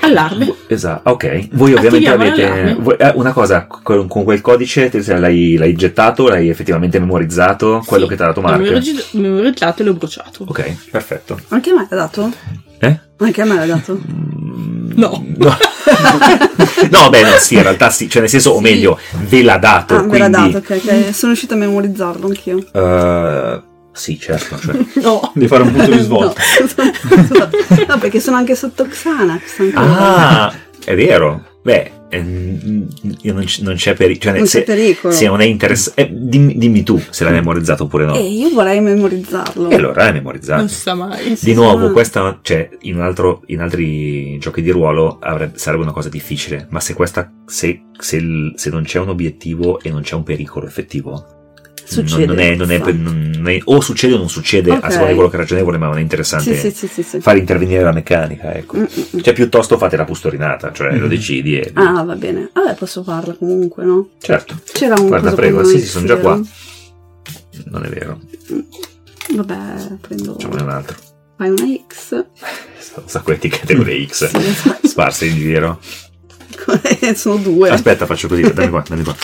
Allarme. 0.00 0.52
Esatto, 0.66 1.08
ok. 1.10 1.50
Voi 1.52 1.72
ovviamente 1.72 2.08
avete 2.08 2.76
voi- 2.80 2.96
eh, 2.98 3.12
una 3.14 3.32
cosa 3.32 3.66
con, 3.66 4.08
con 4.08 4.24
quel 4.24 4.40
codice 4.40 4.90
l'hai, 5.18 5.56
l'hai 5.56 5.74
gettato, 5.74 6.26
l'hai 6.26 6.48
effettivamente 6.48 6.98
memorizzato, 6.98 7.80
quello 7.86 8.04
Sì, 8.04 8.10
che 8.10 8.16
ti 8.16 8.22
ha 8.22 8.26
dato 8.26 8.40
L'ho 8.40 8.48
Mark. 8.48 8.60
memorizz- 8.60 9.12
memorizzato 9.12 9.82
e 9.82 9.84
l'ho 9.84 9.94
bruciato. 9.94 10.44
Ok, 10.48 10.90
perfetto. 10.90 11.38
Anche 11.48 11.70
a 11.70 11.74
me 11.74 11.86
l'ha 11.88 11.96
dato? 11.96 12.32
Eh? 12.80 13.00
Anche 13.18 13.42
a 13.42 13.44
me 13.44 13.54
l'ha 13.54 13.66
dato? 13.74 13.94
Mm, 14.00 14.92
No. 14.96 15.24
No, 15.36 15.56
No, 16.90 17.08
beh, 17.10 17.22
no, 17.22 17.36
sì, 17.38 17.54
in 17.54 17.62
realtà 17.62 17.90
sì, 17.90 18.08
cioè 18.08 18.20
nel 18.22 18.30
senso, 18.30 18.50
o 18.50 18.60
meglio, 18.60 18.98
ve 19.28 19.42
l'ha 19.42 19.56
dato, 19.58 19.94
Ah, 19.96 20.02
me 20.02 20.18
l'ha 20.18 20.28
quindi... 20.30 20.52
dato, 20.52 20.72
ok, 20.74 20.80
ok. 20.84 21.14
Sono 21.14 21.32
riuscita 21.32 21.54
a 21.54 21.58
memorizzarlo 21.58 22.26
anch'io. 22.26 22.64
eh, 22.72 23.62
sì, 23.92 24.18
certo, 24.18 24.58
cioè. 24.58 24.76
No. 25.02 25.32
Devi 25.34 25.46
fare 25.48 25.62
un 25.62 25.72
punto 25.72 25.90
di 25.90 25.98
svolta. 26.00 26.40
No, 26.76 27.48
no, 27.88 27.98
perché 27.98 28.20
sono 28.20 28.36
anche 28.36 28.54
sotto 28.54 28.84
Xanax 28.86 29.58
ancora. 29.60 30.46
Ah, 30.46 30.54
è 30.84 30.94
vero. 30.94 31.44
Beh, 31.62 31.92
non, 32.16 33.44
c- 33.44 33.60
non 33.60 33.74
c'è 33.74 33.94
pericolo. 33.94 34.30
Cioè, 34.30 34.38
non 34.38 34.44
c'è 34.44 34.58
se, 34.58 34.62
pericolo. 34.62 35.12
se 35.12 35.26
non 35.26 35.40
è 35.40 35.44
interessante... 35.44 36.10
dimmi, 36.12 36.56
dimmi 36.56 36.82
tu 36.82 37.00
se 37.10 37.24
l'hai 37.24 37.32
memorizzato 37.32 37.84
oppure 37.84 38.06
no. 38.06 38.14
E 38.16 38.26
io 38.26 38.50
vorrei 38.50 38.80
memorizzarlo. 38.80 39.68
E 39.70 39.74
allora 39.74 40.04
l'hai 40.04 40.14
memorizzato. 40.14 40.60
Non 40.60 40.68
si 40.68 40.80
sa 40.80 40.94
mai. 40.94 41.36
Di 41.40 41.54
nuovo, 41.54 41.88
sì. 41.88 41.92
questa, 41.92 42.38
cioè, 42.42 42.68
in, 42.82 42.96
un 42.96 43.02
altro, 43.02 43.42
in 43.46 43.60
altri 43.60 44.38
giochi 44.38 44.62
di 44.62 44.70
ruolo 44.70 45.18
avrebbe- 45.20 45.58
sarebbe 45.58 45.82
una 45.82 45.92
cosa 45.92 46.08
difficile, 46.08 46.66
ma 46.70 46.80
se 46.80 46.94
questa, 46.94 47.30
se, 47.46 47.82
se, 47.98 48.52
se 48.54 48.70
non 48.70 48.82
c'è 48.84 48.98
un 48.98 49.08
obiettivo 49.10 49.80
e 49.80 49.90
non 49.90 50.02
c'è 50.02 50.14
un 50.14 50.22
pericolo 50.22 50.66
effettivo, 50.66 51.37
Succede. 51.88 52.26
non, 52.26 52.34
non 52.36 52.40
è, 52.44 52.54
non 52.54 52.70
è- 52.70 52.92
non 52.92 53.48
è- 53.48 53.60
o 53.64 53.80
succede 53.80 54.14
o 54.14 54.18
non 54.18 54.28
succede, 54.28 54.70
Ok. 54.72 54.84
a 54.84 54.90
seconda 54.90 55.08
di 55.10 55.14
quello 55.14 55.30
che 55.30 55.36
è 55.36 55.38
ragionevole, 55.40 55.78
ma 55.78 55.86
non 55.86 55.98
è 55.98 56.00
interessante 56.00 56.54
Sì, 56.54 56.70
sì, 56.70 57.02
sì, 57.02 57.20
far 57.20 57.36
intervenire 57.36 57.82
la 57.82 57.92
meccanica, 57.92 58.52
ecco. 58.54 58.76
Mm, 58.76 58.80
mm, 58.82 59.02
mm. 59.16 59.20
Cioè, 59.20 59.32
piuttosto 59.32 59.78
fate 59.78 59.96
la 59.96 60.04
pustorinata, 60.04 60.70
cioè 60.72 60.92
lo 60.96 61.04
Mhm. 61.04 61.08
decidi 61.08 61.58
e... 61.58 61.70
Ah, 61.74 62.02
va 62.04 62.14
bene. 62.14 62.50
Vabbè, 62.52 62.74
posso 62.74 63.02
farla 63.02 63.34
comunque, 63.34 63.84
no? 63.84 64.08
Certo, 64.20 64.60
C'era 64.72 64.98
un 65.00 65.06
Guarda, 65.06 65.32
prego, 65.32 65.64
sì, 65.64 65.80
sì, 65.80 65.86
sono 65.86 66.06
già 66.06 66.18
qua. 66.18 66.40
non 67.70 67.84
è 67.84 67.88
vero, 67.88 68.20
Vabbè, 69.34 69.96
prendo. 70.00 70.32
facciamone 70.34 70.62
un 70.62 70.70
altro. 70.70 70.96
Fai 71.36 71.50
una 71.50 71.64
X. 71.86 72.12
Un 72.98 73.04
sacco 73.06 73.30
di 73.30 73.36
etichette 73.36 73.76
con 73.76 73.84
le 73.84 74.06
X 74.06 74.26
Sì, 74.28 74.36
esatto. 74.48 74.88
sparse 74.88 75.26
in 75.26 75.36
giro. 75.36 75.78
sono 77.14 77.36
due. 77.36 77.70
Aspetta, 77.70 78.06
faccio 78.06 78.28
così, 78.28 78.42
dammi 78.52 78.70
qua, 78.70 78.82
dammi 78.86 79.02
qua. 79.04 79.16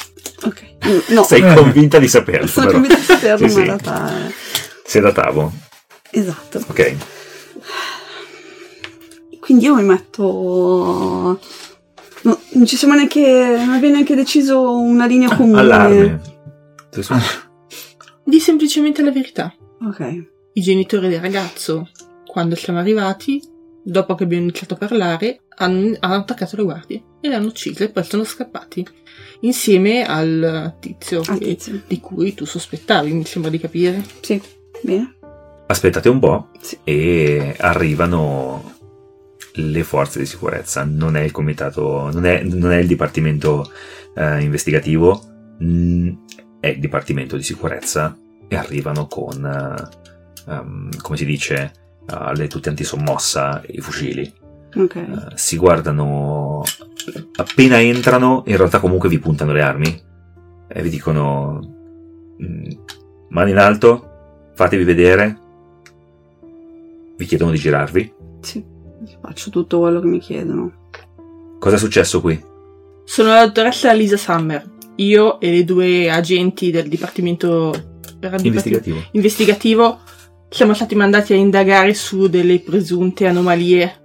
Ok. 0.44 0.62
No, 1.08 1.22
Sei 1.24 1.40
Eh. 1.42 1.54
convinta 1.54 1.98
di 1.98 2.08
saperlo, 2.08 2.46
sono 2.46 2.66
però. 2.66 2.78
convinta 2.78 3.00
di 3.00 3.06
saperlo, 3.06 3.48
Sì, 3.48 3.54
ma 3.54 3.60
sì. 3.60 3.66
realtà. 3.66 4.26
è- 4.26 4.32
Sei 4.86 5.00
da 5.00 5.12
tavo, 5.12 5.52
Esatto. 6.10 6.62
ok. 6.68 6.94
Quindi 9.40 9.64
io 9.64 9.74
mi 9.74 9.82
metto. 9.84 11.38
No, 12.22 12.38
non 12.52 12.66
ci 12.66 12.76
siamo 12.76 12.94
neanche. 12.94 13.20
Non 13.20 13.74
abbiamo 13.74 13.94
neanche 13.94 14.14
deciso 14.14 14.76
una 14.78 15.06
linea 15.06 15.34
comune. 15.34 15.60
Allarme. 15.60 16.20
Sono? 17.00 17.20
Di 18.24 18.40
semplicemente 18.40 19.02
la 19.02 19.10
verità. 19.10 19.54
Ok. 19.86 20.26
I 20.54 20.60
genitori 20.62 21.08
del 21.08 21.20
ragazzo, 21.20 21.90
quando 22.26 22.54
siamo 22.54 22.78
arrivati, 22.78 23.42
dopo 23.82 24.14
che 24.14 24.24
abbiamo 24.24 24.44
iniziato 24.44 24.74
a 24.74 24.76
parlare, 24.78 25.40
hanno, 25.56 25.94
hanno 26.00 26.14
attaccato 26.14 26.56
le 26.56 26.62
guardie 26.62 27.02
e 27.24 27.28
le 27.28 27.36
hanno 27.36 27.46
uccise 27.46 27.84
e 27.84 27.88
poi 27.88 28.04
sono 28.04 28.22
scappati. 28.22 28.86
Insieme 29.40 30.04
al 30.04 30.74
tizio, 30.78 31.22
che- 31.22 31.38
tizio. 31.38 31.80
di 31.86 31.98
cui 31.98 32.34
tu 32.34 32.44
sospettavi, 32.44 33.12
mi 33.12 33.24
sembra 33.24 33.50
di 33.50 33.58
capire. 33.58 34.02
Sì, 34.20 34.40
bene. 34.82 35.16
Aspettate 35.66 36.10
un 36.10 36.18
po' 36.18 36.50
Sì. 36.60 36.76
e 36.84 37.54
arrivano 37.58 38.72
le 39.54 39.82
forze 39.84 40.18
di 40.18 40.26
sicurezza. 40.26 40.84
Non 40.84 41.16
è 41.16 41.22
il 41.22 41.30
comitato, 41.30 42.10
non 42.12 42.26
è, 42.26 42.42
non 42.42 42.72
è 42.72 42.76
il 42.76 42.86
dipartimento 42.86 43.70
eh, 44.14 44.42
investigativo, 44.42 45.22
mm, 45.62 46.10
è 46.60 46.66
il 46.68 46.78
dipartimento 46.80 47.36
di 47.36 47.42
sicurezza 47.42 48.14
e 48.48 48.54
arrivano 48.56 49.06
con, 49.06 49.44
eh, 49.46 50.50
ehm, 50.52 50.90
come 51.00 51.16
si 51.16 51.24
dice, 51.24 51.72
eh, 52.06 52.34
le 52.36 52.48
tute 52.48 52.68
antisommossa 52.68 53.62
e 53.62 53.72
i 53.76 53.80
fucili. 53.80 54.30
Ok. 54.76 54.96
Eh, 54.96 55.06
si 55.36 55.56
guardano 55.56 56.62
appena 57.36 57.80
entrano 57.80 58.42
in 58.46 58.56
realtà 58.56 58.80
comunque 58.80 59.08
vi 59.08 59.18
puntano 59.18 59.52
le 59.52 59.62
armi 59.62 60.02
e 60.68 60.82
vi 60.82 60.88
dicono 60.88 61.60
mm, 62.42 62.70
mani 63.30 63.50
in 63.50 63.58
alto 63.58 64.10
fatevi 64.54 64.84
vedere 64.84 65.38
vi 67.16 67.26
chiedono 67.26 67.50
di 67.50 67.58
girarvi 67.58 68.12
Sì. 68.40 68.64
Faccio 69.20 69.50
tutto 69.50 69.80
quello 69.80 70.00
che 70.00 70.06
mi 70.06 70.18
chiedono. 70.18 70.72
cosa 71.58 71.76
è 71.76 71.78
successo 71.78 72.20
qui? 72.20 72.42
Sono 73.04 73.28
la 73.30 73.44
dottoressa 73.44 73.92
Lisa 73.92 74.16
Summer. 74.16 74.72
Io 74.96 75.40
e 75.40 75.50
le 75.50 75.64
due 75.64 76.10
agenti 76.10 76.70
del 76.70 76.88
dipartimento 76.88 77.72
Investigativo. 78.20 78.50
dipartimento 78.60 79.08
investigativo 79.12 79.98
siamo 80.48 80.72
stati 80.72 80.94
mandati 80.94 81.32
a 81.34 81.36
indagare 81.36 81.92
su 81.94 82.28
delle 82.28 82.60
presunte 82.60 83.26
anomalie 83.26 84.03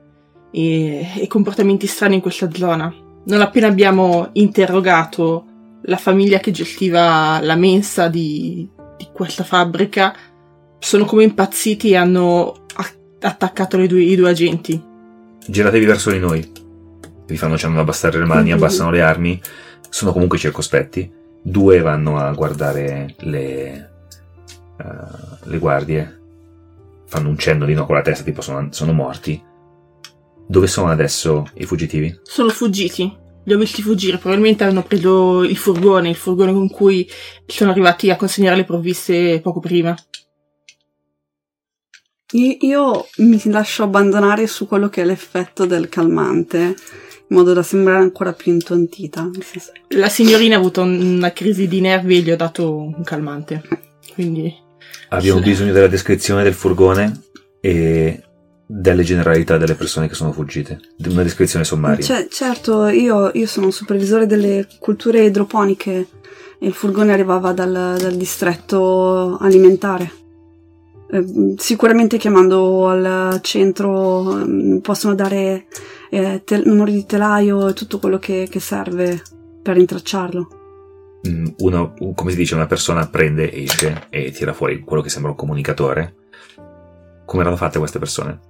e, 0.52 1.08
e 1.18 1.28
comportamenti 1.28 1.88
strani 1.88 2.16
in 2.16 2.22
questa 2.22 2.50
zona. 2.52 2.94
Non 3.26 3.42
appena 3.42 3.68
abbiamo 3.68 4.30
interrogato 4.34 5.46
la 5.84 5.98
famiglia 5.98 6.40
che 6.40 6.52
gestiva 6.52 7.40
la 7.42 7.56
mensa 7.56 8.08
di, 8.08 8.68
di 8.98 9.08
questa 9.14 9.44
fabbrica, 9.44 10.16
sono 10.80 11.06
come 11.06 11.24
impazziti 11.24 11.92
e 11.92 11.96
hanno 11.96 12.66
attaccato 13.22 13.86
due- 13.86 14.02
i 14.02 14.16
due 14.16 14.30
agenti. 14.30 14.82
Giratevi 15.46 15.86
verso 15.86 16.12
di 16.12 16.20
noi. 16.20 16.52
Vi 17.26 17.38
fanno 17.38 17.58
cenno 17.58 17.74
ad 17.74 17.80
abbassare 17.82 18.18
le 18.18 18.26
mani, 18.26 18.52
abbassano 18.52 18.92
le 18.92 19.02
armi. 19.02 19.40
Sono 19.90 20.12
comunque 20.12 20.38
circospetti. 20.38 21.12
Due 21.42 21.80
vanno 21.82 22.18
a 22.18 22.32
guardare 22.34 23.16
le, 23.20 23.92
eh, 24.78 24.86
le 25.44 25.58
guardie. 25.58 26.20
Fanno 27.06 27.30
un 27.30 27.38
cenno 27.38 27.66
di 27.66 27.74
no 27.74 27.86
con 27.86 27.96
la 27.96 28.02
testa, 28.02 28.24
tipo 28.24 28.42
sono, 28.42 28.68
sono 28.72 28.94
morti. 28.94 29.42
Dove 30.52 30.66
sono 30.66 30.90
adesso 30.90 31.46
i 31.58 31.66
fuggitivi? 31.66 32.22
Sono 32.24 32.50
fuggiti. 32.50 33.16
Li 33.44 33.54
ho 33.54 33.58
visti 33.60 33.84
fuggire, 33.84 34.18
probabilmente 34.18 34.64
hanno 34.64 34.82
preso 34.82 35.44
il 35.44 35.56
furgone, 35.56 36.10
il 36.10 36.16
furgone 36.16 36.52
con 36.52 36.68
cui 36.72 37.08
sono 37.46 37.70
arrivati 37.70 38.10
a 38.10 38.16
consegnare 38.16 38.56
le 38.56 38.64
provviste 38.66 39.42
poco 39.42 39.60
prima. 39.60 39.96
Io, 42.32 43.08
mi 43.18 43.40
lascio 43.46 43.84
abbandonare 43.84 44.48
su 44.48 44.68
quello 44.68 44.90
che 44.90 45.04
è 45.04 45.06
l'effetto 45.06 45.66
del 45.68 45.88
calmante, 45.88 46.58
in 46.58 47.36
modo 47.36 47.54
da 47.54 47.62
sembrare 47.62 48.02
ancora 48.02 48.34
più 48.34 48.52
intontita. 48.52 49.30
La 49.90 50.10
signorina 50.10 50.56
ha 50.56 50.60
avuto 50.60 50.82
un- 50.82 51.00
una 51.18 51.32
crisi 51.32 51.68
di 51.68 51.80
nervi 51.80 52.18
e 52.18 52.22
gli 52.22 52.32
ho 52.32 52.36
dato 52.36 52.76
un 52.76 53.04
calmante. 53.04 53.62
Quindi 54.16 54.52
Abbiamo 55.10 55.40
Sì. 55.40 55.46
bisogno 55.46 55.74
della 55.74 55.88
descrizione 55.88 56.42
del 56.44 56.54
furgone 56.54 57.22
e 57.62 58.24
delle 58.72 59.02
generalità 59.02 59.58
delle 59.58 59.74
persone 59.74 60.08
che 60.08 60.14
sono 60.14 60.32
fuggite. 60.32 60.80
Una 61.08 61.24
descrizione 61.24 61.66
sommaria. 61.66 62.06
Cioè, 62.06 62.28
certo, 62.30 62.86
io, 62.88 63.32
io 63.34 63.48
sono 63.48 63.66
un 63.66 63.72
supervisore 63.72 64.28
delle 64.28 64.68
culture 64.78 65.24
idroponiche 65.24 66.08
e 66.60 66.68
il 66.68 66.74
furgone 66.74 67.12
arrivava 67.12 67.52
dal, 67.52 67.98
dal 68.00 68.14
distretto 68.16 69.38
alimentare. 69.40 70.12
Eh, 71.10 71.56
sicuramente 71.58 72.20
chiamando 72.20 72.88
al 72.88 73.40
centro 73.42 74.40
eh, 74.40 74.80
possono 74.84 75.16
dare 75.16 75.66
eh, 76.12 76.44
tel- 76.46 76.68
numero 76.68 76.92
di 76.92 77.08
telaio 77.08 77.70
e 77.70 77.74
tutto 77.74 77.98
quello 77.98 78.20
che, 78.20 78.48
che 78.48 78.60
serve 78.60 79.20
per 79.64 79.78
rintracciarlo. 79.78 80.48
Mm, 81.28 81.46
uno, 81.58 81.96
un- 81.98 82.14
come 82.14 82.30
si 82.30 82.38
dice, 82.38 82.54
una 82.54 82.68
persona 82.68 83.08
prende, 83.08 83.52
esce 83.52 84.06
e 84.12 84.30
tira 84.30 84.54
fuori 84.54 84.82
quello 84.82 85.02
che 85.02 85.10
sembra 85.10 85.32
un 85.32 85.38
comunicatore. 85.38 86.14
Come 87.26 87.42
erano 87.42 87.58
fatte 87.58 87.80
queste 87.80 87.98
persone? 87.98 88.50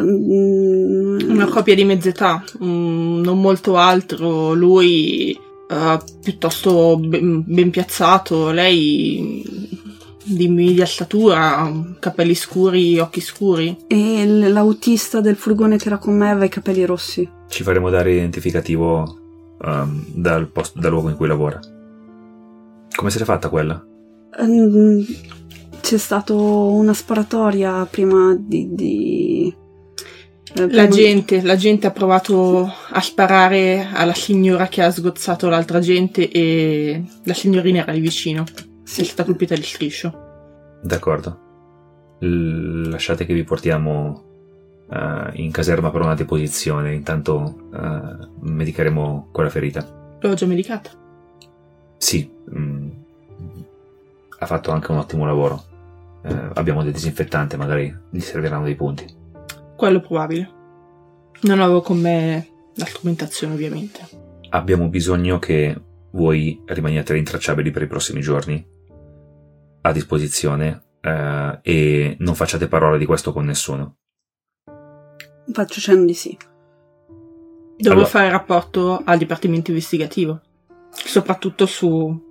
Mm, 0.00 1.30
una 1.30 1.46
coppia 1.46 1.74
di 1.74 1.84
mezz'età, 1.84 2.42
mm, 2.62 3.20
non 3.22 3.40
molto 3.40 3.76
altro. 3.76 4.52
Lui 4.54 5.38
eh, 5.68 5.98
piuttosto 6.22 6.96
ben, 6.98 7.44
ben 7.46 7.70
piazzato, 7.70 8.50
lei 8.50 9.72
di 10.24 10.48
media 10.48 10.86
statura, 10.86 11.70
capelli 12.00 12.34
scuri, 12.34 12.98
occhi 12.98 13.20
scuri. 13.20 13.76
E 13.86 14.26
l'autista 14.26 15.20
del 15.20 15.36
furgone 15.36 15.76
che 15.76 15.86
era 15.86 15.98
con 15.98 16.16
me 16.16 16.30
aveva 16.30 16.46
i 16.46 16.50
capelli 16.50 16.84
rossi. 16.84 17.28
Ci 17.48 17.62
faremo 17.62 17.90
dare 17.90 18.14
identificativo 18.14 19.18
um, 19.60 20.04
dal, 20.14 20.48
posto, 20.48 20.80
dal 20.80 20.90
luogo 20.90 21.10
in 21.10 21.16
cui 21.16 21.28
lavora. 21.28 21.60
Come 22.94 23.10
si 23.10 23.18
è 23.18 23.24
fatta 23.24 23.48
quella? 23.48 23.84
Mm, 24.42 25.02
C'è 25.80 25.98
stata 25.98 26.32
una 26.34 26.94
sparatoria 26.94 27.86
prima 27.86 28.34
di... 28.36 28.74
di 28.74 29.62
La 30.56 30.86
gente, 30.86 31.42
la 31.42 31.56
gente 31.56 31.88
ha 31.88 31.90
provato 31.90 32.72
a 32.90 33.00
sparare 33.00 33.88
alla 33.92 34.14
signora 34.14 34.68
che 34.68 34.82
ha 34.82 34.90
sgozzato 34.90 35.48
l'altra 35.48 35.80
gente 35.80 36.30
e 36.30 37.02
la 37.24 37.34
signorina 37.34 37.80
era 37.80 37.90
lì 37.90 37.98
vicino. 37.98 38.44
Sì. 38.84 39.00
È 39.00 39.04
stata 39.04 39.24
colpita 39.24 39.56
di 39.56 39.62
striscio. 39.62 40.78
D'accordo. 40.80 41.38
L- 42.20 42.88
lasciate 42.88 43.26
che 43.26 43.34
vi 43.34 43.42
portiamo 43.42 44.22
eh, 44.88 45.30
in 45.34 45.50
caserma 45.50 45.90
per 45.90 46.02
una 46.02 46.14
deposizione. 46.14 46.94
Intanto 46.94 47.70
eh, 47.74 48.28
medicheremo 48.40 49.30
quella 49.32 49.50
ferita. 49.50 50.16
L'ho 50.20 50.34
già 50.34 50.46
medicata. 50.46 50.90
Sì, 51.96 52.30
mm, 52.56 52.90
ha 54.38 54.46
fatto 54.46 54.70
anche 54.70 54.92
un 54.92 54.98
ottimo 54.98 55.26
lavoro. 55.26 55.64
Eh, 56.22 56.50
abbiamo 56.54 56.84
del 56.84 56.92
disinfettante, 56.92 57.56
magari 57.56 57.92
gli 58.08 58.20
serviranno 58.20 58.64
dei 58.64 58.76
punti. 58.76 59.22
Quello 59.84 59.98
è 59.98 60.00
probabile. 60.00 60.50
Non 61.42 61.60
avevo 61.60 61.82
con 61.82 62.00
me 62.00 62.48
la 62.76 62.86
strumentazione, 62.86 63.52
ovviamente. 63.52 64.00
Abbiamo 64.48 64.88
bisogno 64.88 65.38
che 65.38 65.78
voi 66.12 66.58
rimaniate 66.64 67.12
rintracciabili 67.12 67.70
per 67.70 67.82
i 67.82 67.86
prossimi 67.86 68.22
giorni 68.22 68.66
a 69.82 69.92
disposizione 69.92 70.84
eh, 71.02 71.58
e 71.60 72.16
non 72.18 72.34
facciate 72.34 72.66
parola 72.66 72.96
di 72.96 73.04
questo 73.04 73.34
con 73.34 73.44
nessuno. 73.44 73.96
Faccio 75.52 75.80
cenno 75.80 76.06
di 76.06 76.14
sì. 76.14 76.34
Devo 77.76 77.92
Allora- 77.92 78.08
fare 78.08 78.30
rapporto 78.30 79.02
al 79.04 79.18
dipartimento 79.18 79.68
investigativo, 79.68 80.40
soprattutto 80.92 81.66
su 81.66 82.22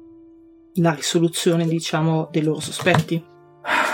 la 0.77 0.93
risoluzione, 0.95 1.67
diciamo, 1.67 2.29
dei 2.31 2.41
loro 2.41 2.61
sospetti. 2.61 3.23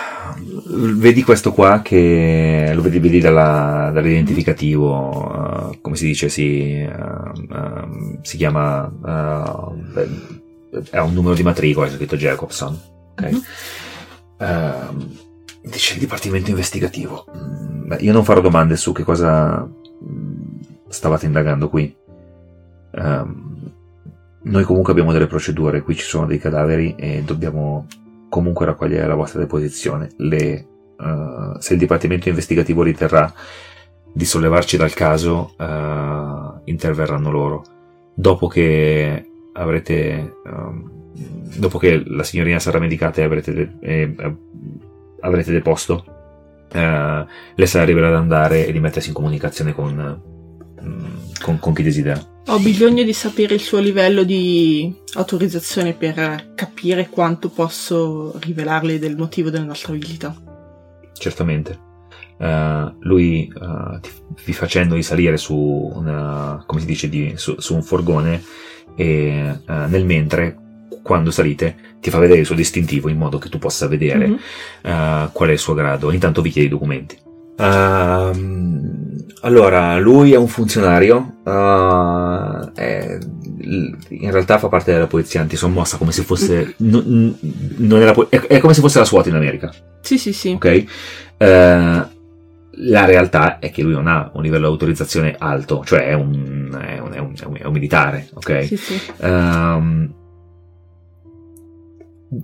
Vedi 0.68 1.24
questo 1.24 1.52
qua 1.54 1.82
che 1.82 2.72
lo 2.74 2.82
vedi, 2.82 3.00
vedi 3.00 3.20
dalla- 3.20 3.92
dall'identificativo, 3.94 5.72
eh, 5.72 5.80
come 5.82 5.96
si 5.96 6.06
dice, 6.06 6.30
si, 6.30 6.74
eh, 6.74 6.90
ehm, 6.90 8.22
si 8.22 8.38
chiama, 8.38 8.92
eh, 9.96 10.10
è 10.92 11.00
un 11.00 11.14
numero 11.14 11.36
di 11.36 11.44
matricola, 11.44 11.88
è 11.88 11.92
scritto 11.92 12.16
Jacobson. 12.16 12.78
ok? 13.12 13.32
Mhm. 13.32 13.42
Ehm, 14.40 15.18
dice 15.64 15.94
il 15.94 16.00
dipartimento 16.00 16.50
investigativo. 16.50 17.26
Mm, 17.36 17.88
beh, 17.88 17.98
io 18.00 18.14
non 18.14 18.24
farò 18.24 18.42
domande 18.42 18.76
su 18.78 18.92
che 18.94 19.04
cosa 19.04 19.66
mm, 19.66 20.60
stavate 20.88 21.26
indagando 21.26 21.70
qui. 21.70 21.94
Ehm, 22.92 23.48
noi 24.42 24.64
comunque 24.64 24.92
abbiamo 24.94 25.12
delle 25.12 25.28
procedure, 25.28 25.82
qui 25.82 25.96
ci 25.96 26.06
sono 26.06 26.26
dei 26.26 26.40
cadaveri 26.40 26.96
e 26.98 27.24
dobbiamo 27.24 27.88
comunque 28.30 28.66
raccogliere 28.66 29.08
la 29.08 29.16
vostra 29.16 29.40
deposizione. 29.40 30.10
Le, 30.18 30.38
eh, 30.38 30.66
se 31.60 31.74
il 31.74 31.80
dipartimento 31.80 32.30
investigativo 32.30 32.84
riterrà 32.84 33.34
di 34.12 34.26
sollevarci 34.26 34.78
dal 34.78 34.94
caso, 34.94 35.54
eh, 35.58 36.62
interverranno 36.66 37.32
loro. 37.32 37.64
Dopo 38.14 38.48
che 38.48 39.26
avrete, 39.54 40.36
ehm, 40.46 40.92
dopo 41.58 41.78
che 41.78 42.04
la 42.06 42.24
signorina 42.24 42.60
sarà 42.60 42.80
medicata 42.80 43.22
e 43.22 43.24
avrete, 43.24 43.54
de- 43.54 43.72
e, 43.82 44.16
eh, 44.18 44.36
avrete 45.22 45.52
deposto, 45.52 46.04
eh, 46.72 47.26
le 47.56 47.66
sarà 47.66 47.86
libera 47.86 48.08
ad 48.08 48.16
andare 48.16 48.66
e 48.66 48.72
di 48.72 48.80
mettersi 48.80 49.10
in 49.10 49.16
comunicazione 49.16 49.74
con, 49.74 50.22
mm, 50.82 51.06
con, 51.42 51.60
con 51.60 51.74
chi 51.74 51.84
desidera. 51.84 52.20
Ho 52.52 52.58
bisogno 52.60 53.04
di 53.04 53.14
sapere 53.14 53.54
il 53.54 53.60
suo 53.60 53.78
livello 53.80 54.24
di 54.24 54.92
autorizzazione 55.14 55.94
per 55.94 56.52
capire 56.56 57.08
quanto 57.10 57.50
posso 57.50 58.38
rivelarle 58.40 58.98
del 58.98 59.16
motivo 59.16 59.50
della 59.52 59.66
nostra 59.66 59.94
visita. 59.94 60.36
Certamente. 61.14 61.78
Eh, 62.40 62.94
lui 63.02 63.44
eh, 63.48 64.00
ti- 64.02 64.10
vi 64.46 64.54
facendoli 64.54 65.04
salire 65.04 65.38
su 65.38 65.56
una, 65.56 66.64
come 66.66 66.80
si 66.82 66.88
dice, 66.88 67.08
di- 67.08 67.34
su, 67.36 67.56
su 67.60 67.76
un 67.76 67.84
furgone 67.84 68.42
e 68.96 69.60
eh, 69.68 69.86
nel 69.88 70.06
mentre, 70.06 70.58
quando 71.04 71.30
salite, 71.30 71.76
ti 72.02 72.10
fa 72.10 72.18
vedere 72.18 72.40
il 72.40 72.46
suo 72.48 72.56
distintivo 72.56 73.10
in 73.10 73.18
modo 73.18 73.38
che 73.38 73.50
tu 73.50 73.60
possa 73.60 73.88
vedere 73.88 74.26
Mhm. 74.28 74.40
eh, 74.84 75.30
qual 75.32 75.50
è 75.50 75.52
il 75.52 75.60
suo 75.60 75.76
grado. 75.76 76.12
Intanto 76.12 76.42
vi 76.42 76.50
chiede 76.50 76.68
i 76.68 76.72
documenti. 76.72 77.16
Ehm, 77.60 79.16
allora, 79.42 79.98
lui 80.00 80.34
è 80.34 80.38
un 80.38 80.48
funzionario, 80.48 81.36
eh, 81.46 82.72
è- 82.74 83.18
in 84.10 84.32
realtà 84.32 84.58
fa 84.58 84.68
parte 84.68 84.92
della 84.94 85.08
polizia 85.08 85.42
antisommossa 85.42 85.98
come 85.98 86.12
se 86.12 86.24
fosse... 86.24 86.74
non- 86.78 87.38
non 87.78 88.02
è, 88.02 88.12
po- 88.14 88.28
è- 88.30 88.40
è 88.48 88.60
come 88.60 88.74
se 88.74 88.82
fosse 88.82 89.00
la 89.00 89.06
SWAT 89.06 89.28
in 89.28 89.36
America 89.36 89.72
Sì, 90.02 90.18
sì, 90.18 90.34
sì. 90.34 90.50
ok? 90.50 90.84
Eh, 91.38 92.08
la 92.82 93.06
realtà 93.06 93.60
è 93.60 93.72
che 93.72 93.82
lui 93.82 93.92
non 93.94 94.08
ha 94.08 94.30
un 94.34 94.42
livello 94.42 94.68
di 94.68 94.72
autorizzazione 94.74 95.36
alto, 95.38 95.84
cioè 95.86 96.08
è 96.08 96.14
un, 96.14 96.78
è 96.82 97.00
un- 97.00 97.14
è 97.14 97.20
un- 97.20 97.34
un- 97.66 97.72
militare, 97.74 98.30
ok? 98.34 98.64
Sì, 98.66 98.78
sì. 98.78 99.02
Ehm, 99.22 100.14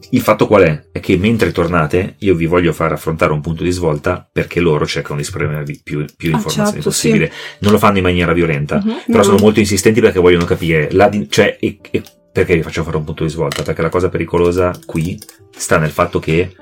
il 0.09 0.21
fatto 0.21 0.47
qual 0.47 0.63
è? 0.63 0.85
È 0.91 0.99
che 0.99 1.15
mentre 1.17 1.51
tornate 1.51 2.15
io 2.19 2.33
vi 2.35 2.45
voglio 2.47 2.73
far 2.73 2.91
affrontare 2.91 3.31
un 3.33 3.41
punto 3.41 3.63
di 3.63 3.69
svolta 3.71 4.27
perché 4.31 4.59
loro 4.59 4.85
cercano 4.87 5.17
di 5.17 5.23
spremervi 5.23 5.81
più, 5.83 6.05
più 6.17 6.29
Ah, 6.31 6.35
informazioni 6.37 6.69
certo, 6.81 6.89
possibile. 6.89 7.31
Non 7.59 7.71
lo 7.71 7.77
fanno 7.77 7.97
in 7.97 8.03
maniera 8.03 8.33
violenta, 8.33 8.77
Mhm. 8.83 8.95
però 9.05 9.17
No. 9.19 9.23
sono 9.23 9.37
molto 9.37 9.59
insistenti 9.59 10.01
perché 10.01 10.19
vogliono 10.19 10.45
capire 10.45 10.89
la 10.91 11.09
cioè, 11.29 11.57
e- 11.59 11.79
e 11.91 12.01
perché 12.31 12.55
vi 12.55 12.63
faccio 12.63 12.83
fare 12.83 12.97
un 12.97 13.03
punto 13.03 13.23
di 13.23 13.29
svolta? 13.29 13.61
Perché 13.63 13.81
la 13.81 13.89
cosa 13.89 14.09
pericolosa 14.09 14.71
qui 14.85 15.17
sta 15.55 15.77
nel 15.77 15.91
fatto 15.91 16.19
che 16.19 16.53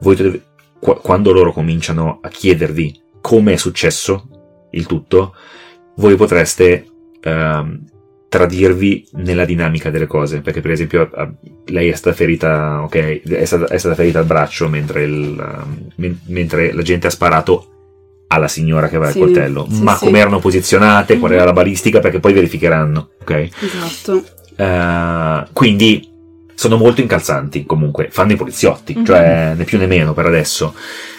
voi 0.00 0.14
dovete- 0.14 0.42
quando 0.78 1.32
loro 1.32 1.52
cominciano 1.52 2.18
a 2.22 2.28
chiedervi 2.28 3.00
come 3.20 3.54
è 3.54 3.56
successo 3.56 4.28
il 4.70 4.86
tutto, 4.86 5.34
voi 5.96 6.14
potreste 6.14 6.86
ehm, 7.20 7.84
tradirvi 8.28 9.08
nella 9.12 9.44
dinamica 9.44 9.90
delle 9.90 10.06
cose. 10.06 10.40
Perché, 10.40 10.60
per 10.60 10.70
esempio, 10.72 11.10
lei 11.66 11.88
è 11.88 11.94
stata 11.94 12.14
ferita, 12.14 12.82
ok, 12.82 13.22
è 13.22 13.44
stata, 13.44 13.66
è 13.66 13.78
stata 13.78 13.94
ferita 13.94 14.18
al 14.18 14.26
braccio 14.26 14.68
mentre, 14.68 15.02
il, 15.04 15.64
men- 15.96 16.20
mentre 16.26 16.72
la 16.72 16.82
gente 16.82 17.06
ha 17.06 17.10
sparato 17.10 17.72
alla 18.28 18.48
signora 18.48 18.88
che 18.88 18.96
aveva 18.96 19.10
Sì, 19.10 19.18
il 19.18 19.24
coltello. 19.24 19.66
sì, 19.70 19.82
Ma 19.82 19.96
sì. 19.96 20.04
come 20.04 20.18
erano 20.18 20.38
posizionate, 20.38 21.18
qual 21.18 21.32
era 21.32 21.44
la 21.44 21.52
balistica, 21.54 21.98
perché 22.00 22.20
poi 22.20 22.34
verificheranno, 22.34 23.10
ok? 23.22 23.48
Esatto. 23.62 24.24
Eh, 24.56 25.44
quindi 25.52 26.06
sono 26.54 26.76
molto 26.76 27.00
incalzanti 27.00 27.64
comunque, 27.64 28.08
fanno 28.10 28.32
i 28.32 28.36
poliziotti, 28.36 28.94
Mhm. 28.96 29.04
cioè 29.06 29.54
né 29.56 29.64
più 29.64 29.78
né 29.78 29.86
meno 29.86 30.12
per 30.12 30.26
adesso. 30.26 30.74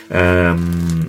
Ehm, 0.10 1.06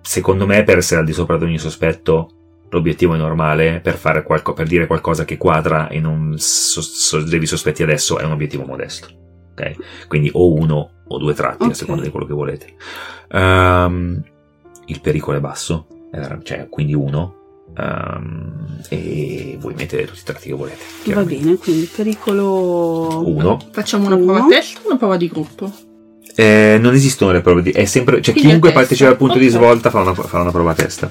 secondo 0.00 0.46
me 0.46 0.62
per 0.62 0.78
essere 0.78 1.00
al 1.00 1.06
di 1.06 1.12
sopra 1.12 1.36
di 1.38 1.44
ogni 1.44 1.58
sospetto 1.58 2.30
l'obiettivo 2.72 3.14
è 3.14 3.18
normale, 3.18 3.80
per, 3.82 3.96
fare 3.96 4.22
qualco- 4.22 4.52
per 4.54 4.66
dire 4.66 4.86
qualcosa 4.86 5.24
che 5.24 5.36
quadra 5.36 5.88
e 5.88 6.00
non 6.00 6.34
so- 6.38 6.80
sollevi 6.82 7.46
sospetti 7.46 7.82
adesso 7.82 8.18
è 8.18 8.24
un 8.24 8.32
obiettivo 8.32 8.64
modesto. 8.64 9.08
ok? 9.52 10.06
Quindi 10.08 10.30
o 10.32 10.52
uno 10.54 10.90
o 11.06 11.18
due 11.18 11.34
tratti 11.34 11.64
a 11.64 11.66
Ok. 11.66 11.76
seconda 11.76 12.02
di 12.02 12.08
quello 12.10 12.26
che 12.26 12.32
volete. 12.32 12.74
Ehm, 13.30 14.22
il 14.86 15.00
pericolo 15.00 15.36
è 15.36 15.40
basso, 15.40 15.86
cioè 16.42 16.68
quindi 16.68 16.94
uno. 16.94 17.36
ehm, 17.76 18.80
e 18.90 19.56
voi 19.60 19.74
mettete 19.74 20.04
tutti 20.06 20.20
i 20.20 20.24
tratti 20.24 20.48
che 20.48 20.54
volete. 20.54 20.78
Va 21.12 21.22
bene, 21.24 21.56
quindi 21.56 21.84
pericolo 21.94 23.22
Uno. 23.26 23.58
Facciamo 23.70 24.06
una 24.06 24.16
prova 24.16 24.32
Uno. 24.32 24.44
a 24.44 24.48
testa 24.48 24.80
o 24.82 24.86
una 24.88 24.96
prova 24.96 25.16
di 25.16 25.28
gruppo? 25.28 25.72
Eh, 26.34 26.78
non 26.80 26.94
esistono 26.94 27.30
le 27.32 27.42
prove 27.42 27.60
di... 27.62 27.70
È 27.72 27.84
sempre... 27.84 28.22
Cioè, 28.22 28.32
Quindi 28.32 28.48
chiunque 28.48 28.70
a 28.70 28.72
partecipa 28.72 29.10
al 29.10 29.16
punto 29.18 29.36
di 29.38 29.46
Ok. 29.46 29.52
svolta 29.52 29.90
fa 29.90 30.00
una, 30.00 30.14
fa 30.14 30.40
una 30.40 30.50
prova 30.50 30.70
a 30.70 30.74
testa. 30.74 31.10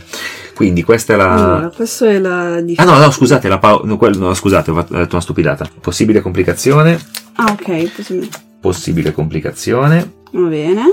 Quindi 0.62 0.84
questa 0.84 1.14
è 1.14 1.16
la... 1.16 1.34
Allora, 1.34 1.70
questo 1.76 2.06
è 2.06 2.20
la 2.20 2.56
Ah 2.76 2.84
no, 2.84 2.98
no, 2.98 3.12
scusate, 3.12 3.48
la 3.48 3.58
pau- 3.58 3.84
no, 3.84 3.98
quello- 3.98 4.20
no, 4.28 4.34
scusate, 4.34 4.72
ho 4.72 4.76
fatto 4.76 4.94
ho 4.94 4.98
detto 4.98 5.14
una 5.14 5.22
stupidata. 5.22 5.68
Possibile 5.82 6.22
complicazione, 6.22 7.00
Ah, 7.36 7.52
ok, 7.52 7.92
possibile. 7.96 8.28
possibile 8.60 9.12
complicazione 9.12 10.14
Va 10.32 10.48
bene. 10.48 10.84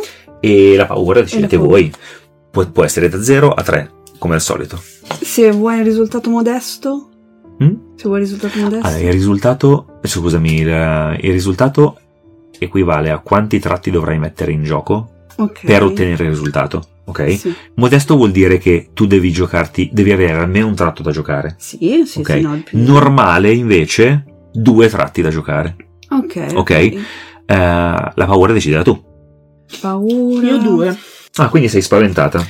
e 0.41 0.75
la 0.77 0.87
paura 0.87 1.21
decidete 1.21 1.57
paura. 1.57 1.71
voi. 1.73 1.93
Può, 2.51 2.65
può 2.67 2.85
essere 2.85 3.09
da 3.09 3.23
0 3.23 3.51
a 3.53 3.63
3, 3.63 3.91
come 4.19 4.35
al 4.37 4.41
solito. 4.41 4.81
Se 5.21 5.51
vuoi 5.53 5.79
il 5.79 5.85
risultato 5.85 6.31
modesto, 6.31 7.09
Mm? 7.63 7.75
se 7.97 8.05
vuoi 8.05 8.21
il 8.21 8.25
risultato 8.27 8.59
modesto, 8.61 8.87
Allora, 8.87 9.03
il 9.03 9.13
risultato, 9.13 9.99
scusami, 10.03 10.61
il, 10.61 10.69
il 11.21 11.33
risultato 11.33 11.99
equivale 12.59 13.11
a 13.11 13.19
quanti 13.19 13.59
tratti 13.59 13.91
dovrai 13.91 14.19
mettere 14.19 14.53
in 14.53 14.63
gioco 14.65 15.11
ok. 15.37 15.67
per 15.67 15.83
ottenere 15.83 16.25
il 16.25 16.31
risultato, 16.31 16.83
ok? 17.09 17.37
Sì, 17.39 17.55
Modesto 17.75 18.17
vuol 18.17 18.31
dire 18.31 18.59
che 18.59 18.91
tu 18.95 19.07
devi 19.07 19.31
giocarti, 19.33 19.91
devi 19.93 20.13
avere 20.13 20.39
almeno 20.39 20.67
un 20.69 20.75
tratto 20.75 21.03
da 21.03 21.11
giocare. 21.11 21.57
sì, 21.59 22.05
sì, 22.07 22.21
Ok. 22.21 22.31
sì, 22.33 22.41
no, 22.41 22.61
più- 22.65 22.79
Normale 22.83 23.53
invece 23.53 24.25
due 24.53 24.89
tratti 24.89 25.21
da 25.23 25.31
giocare. 25.31 25.77
Ok. 26.11 26.47
Ok. 26.55 26.71
Eh, 26.71 27.03
la 27.47 28.13
paura 28.15 28.53
decidila 28.53 28.83
tu. 28.83 29.03
Paura. 29.81 30.47
Io 30.47 30.59
due. 30.59 30.99
Ah, 31.37 31.49
quindi 31.49 31.69
sei 31.69 31.83
spaventata. 31.83 32.45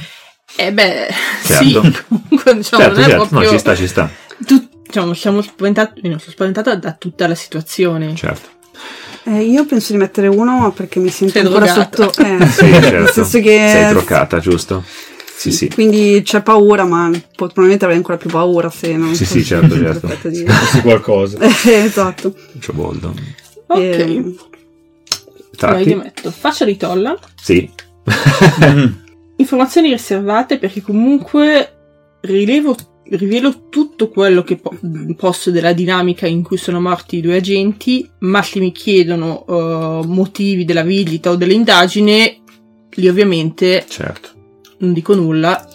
Eh 0.57 0.73
beh, 0.73 1.09
Certo. 1.45 1.83
sì, 1.83 1.97
comunque 2.09 2.55
diciamo, 2.57 2.83
certo, 2.83 2.99
non 3.01 3.05
è 3.05 3.11
certo. 3.11 3.27
proprio... 3.27 3.41
No, 3.41 3.47
ci 3.49 3.59
sta, 3.59 3.75
ci 3.77 3.87
sta. 3.87 4.11
tu- 4.47 4.69
diciamo, 4.85 5.13
siamo 5.15 5.43
spaventati, 5.43 6.01
sono 6.03 6.19
spaventata 6.19 6.75
da 6.75 6.93
tutta 6.95 7.27
la 7.29 7.35
situazione. 7.35 8.15
Certo. 8.15 8.49
Eh, 9.31 9.43
io 9.43 9.67
penso 9.67 9.93
di 9.93 9.99
mettere 9.99 10.27
uno 10.29 10.59
ma 10.59 10.71
perché 10.71 11.01
mi 11.01 11.11
sento 11.11 11.35
Sei 11.35 11.43
ancora 11.43 11.67
drogata. 11.67 12.03
sotto. 12.11 12.23
Eh, 12.23 12.47
Sì, 12.49 12.65
Nel 12.71 12.83
certo. 12.83 13.13
senso 13.13 13.39
che. 13.41 13.69
Sei 13.71 13.89
troccata, 13.91 14.39
giusto? 14.39 14.83
Sì, 15.37 15.53
sì. 15.53 15.69
Quindi 15.69 16.23
c'è 16.25 16.43
paura, 16.43 16.85
ma 16.85 17.11
probabilmente 17.37 17.85
avrei 17.85 17.99
ancora 17.99 18.17
più 18.17 18.29
paura 18.31 18.71
se 18.71 18.97
non 18.97 19.15
Sì, 19.15 19.25
sì, 19.25 19.45
certo, 19.45 19.75
certo. 19.79 20.07
aspetta 20.07 20.29
di- 20.31 20.45
Fossi 20.47 20.81
qualcosa. 20.81 21.39
Eh, 21.67 21.73
esatto. 21.85 22.35
C'ho 22.59 22.73
boldo. 22.73 23.15
Ok, 23.67 23.79
Eh, 23.79 24.03
io 24.11 24.35
Tratti? 25.57 25.95
metto 25.95 26.31
faccia 26.31 26.65
di 26.65 26.77
tolla, 26.77 27.17
Sì. 27.41 27.69
Mm. 28.65 28.87
informazioni 29.37 29.91
riservate 29.91 30.59
perché 30.59 30.81
comunque 30.81 31.73
rilevo, 32.23 32.75
rivelo 33.11 33.69
tutto 33.69 34.09
quello 34.09 34.43
che 34.43 34.57
po- 34.57 34.77
posso 35.17 35.51
della 35.51 35.73
dinamica 35.73 36.27
in 36.27 36.43
cui 36.43 36.57
sono 36.57 36.81
morti 36.81 37.17
i 37.17 37.21
due 37.21 37.37
agenti, 37.37 38.09
ma 38.21 38.43
se 38.43 38.59
mi 38.61 38.73
chiedono 38.73 39.45
eh, 39.47 40.07
motivi 40.07 40.65
della 40.65 40.83
visita 40.83 41.31
o 41.31 41.37
dell'indagine, 41.37 42.39
lì 42.91 43.09
ovviamente 43.09 43.85
Certo. 43.89 44.29
non 44.79 44.93
dico 44.93 45.15
nulla 45.15 45.67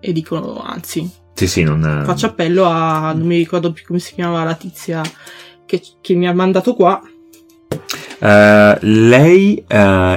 e 0.00 0.12
dico 0.12 0.60
anzi, 0.60 1.08
Sì, 1.34 1.46
sì, 1.46 1.62
non... 1.62 2.02
faccio 2.04 2.26
appello 2.26 2.64
a, 2.64 3.12
non 3.12 3.26
mi 3.26 3.36
ricordo 3.36 3.72
più 3.72 3.84
come 3.86 3.98
si 3.98 4.14
chiamava 4.14 4.44
la 4.44 4.54
tizia 4.54 5.02
che, 5.64 5.80
che 6.00 6.14
mi 6.14 6.26
ha 6.28 6.34
mandato 6.34 6.74
qua. 6.74 7.00
Eh, 8.20 8.78
lei 8.80 9.56
eh, 9.66 9.66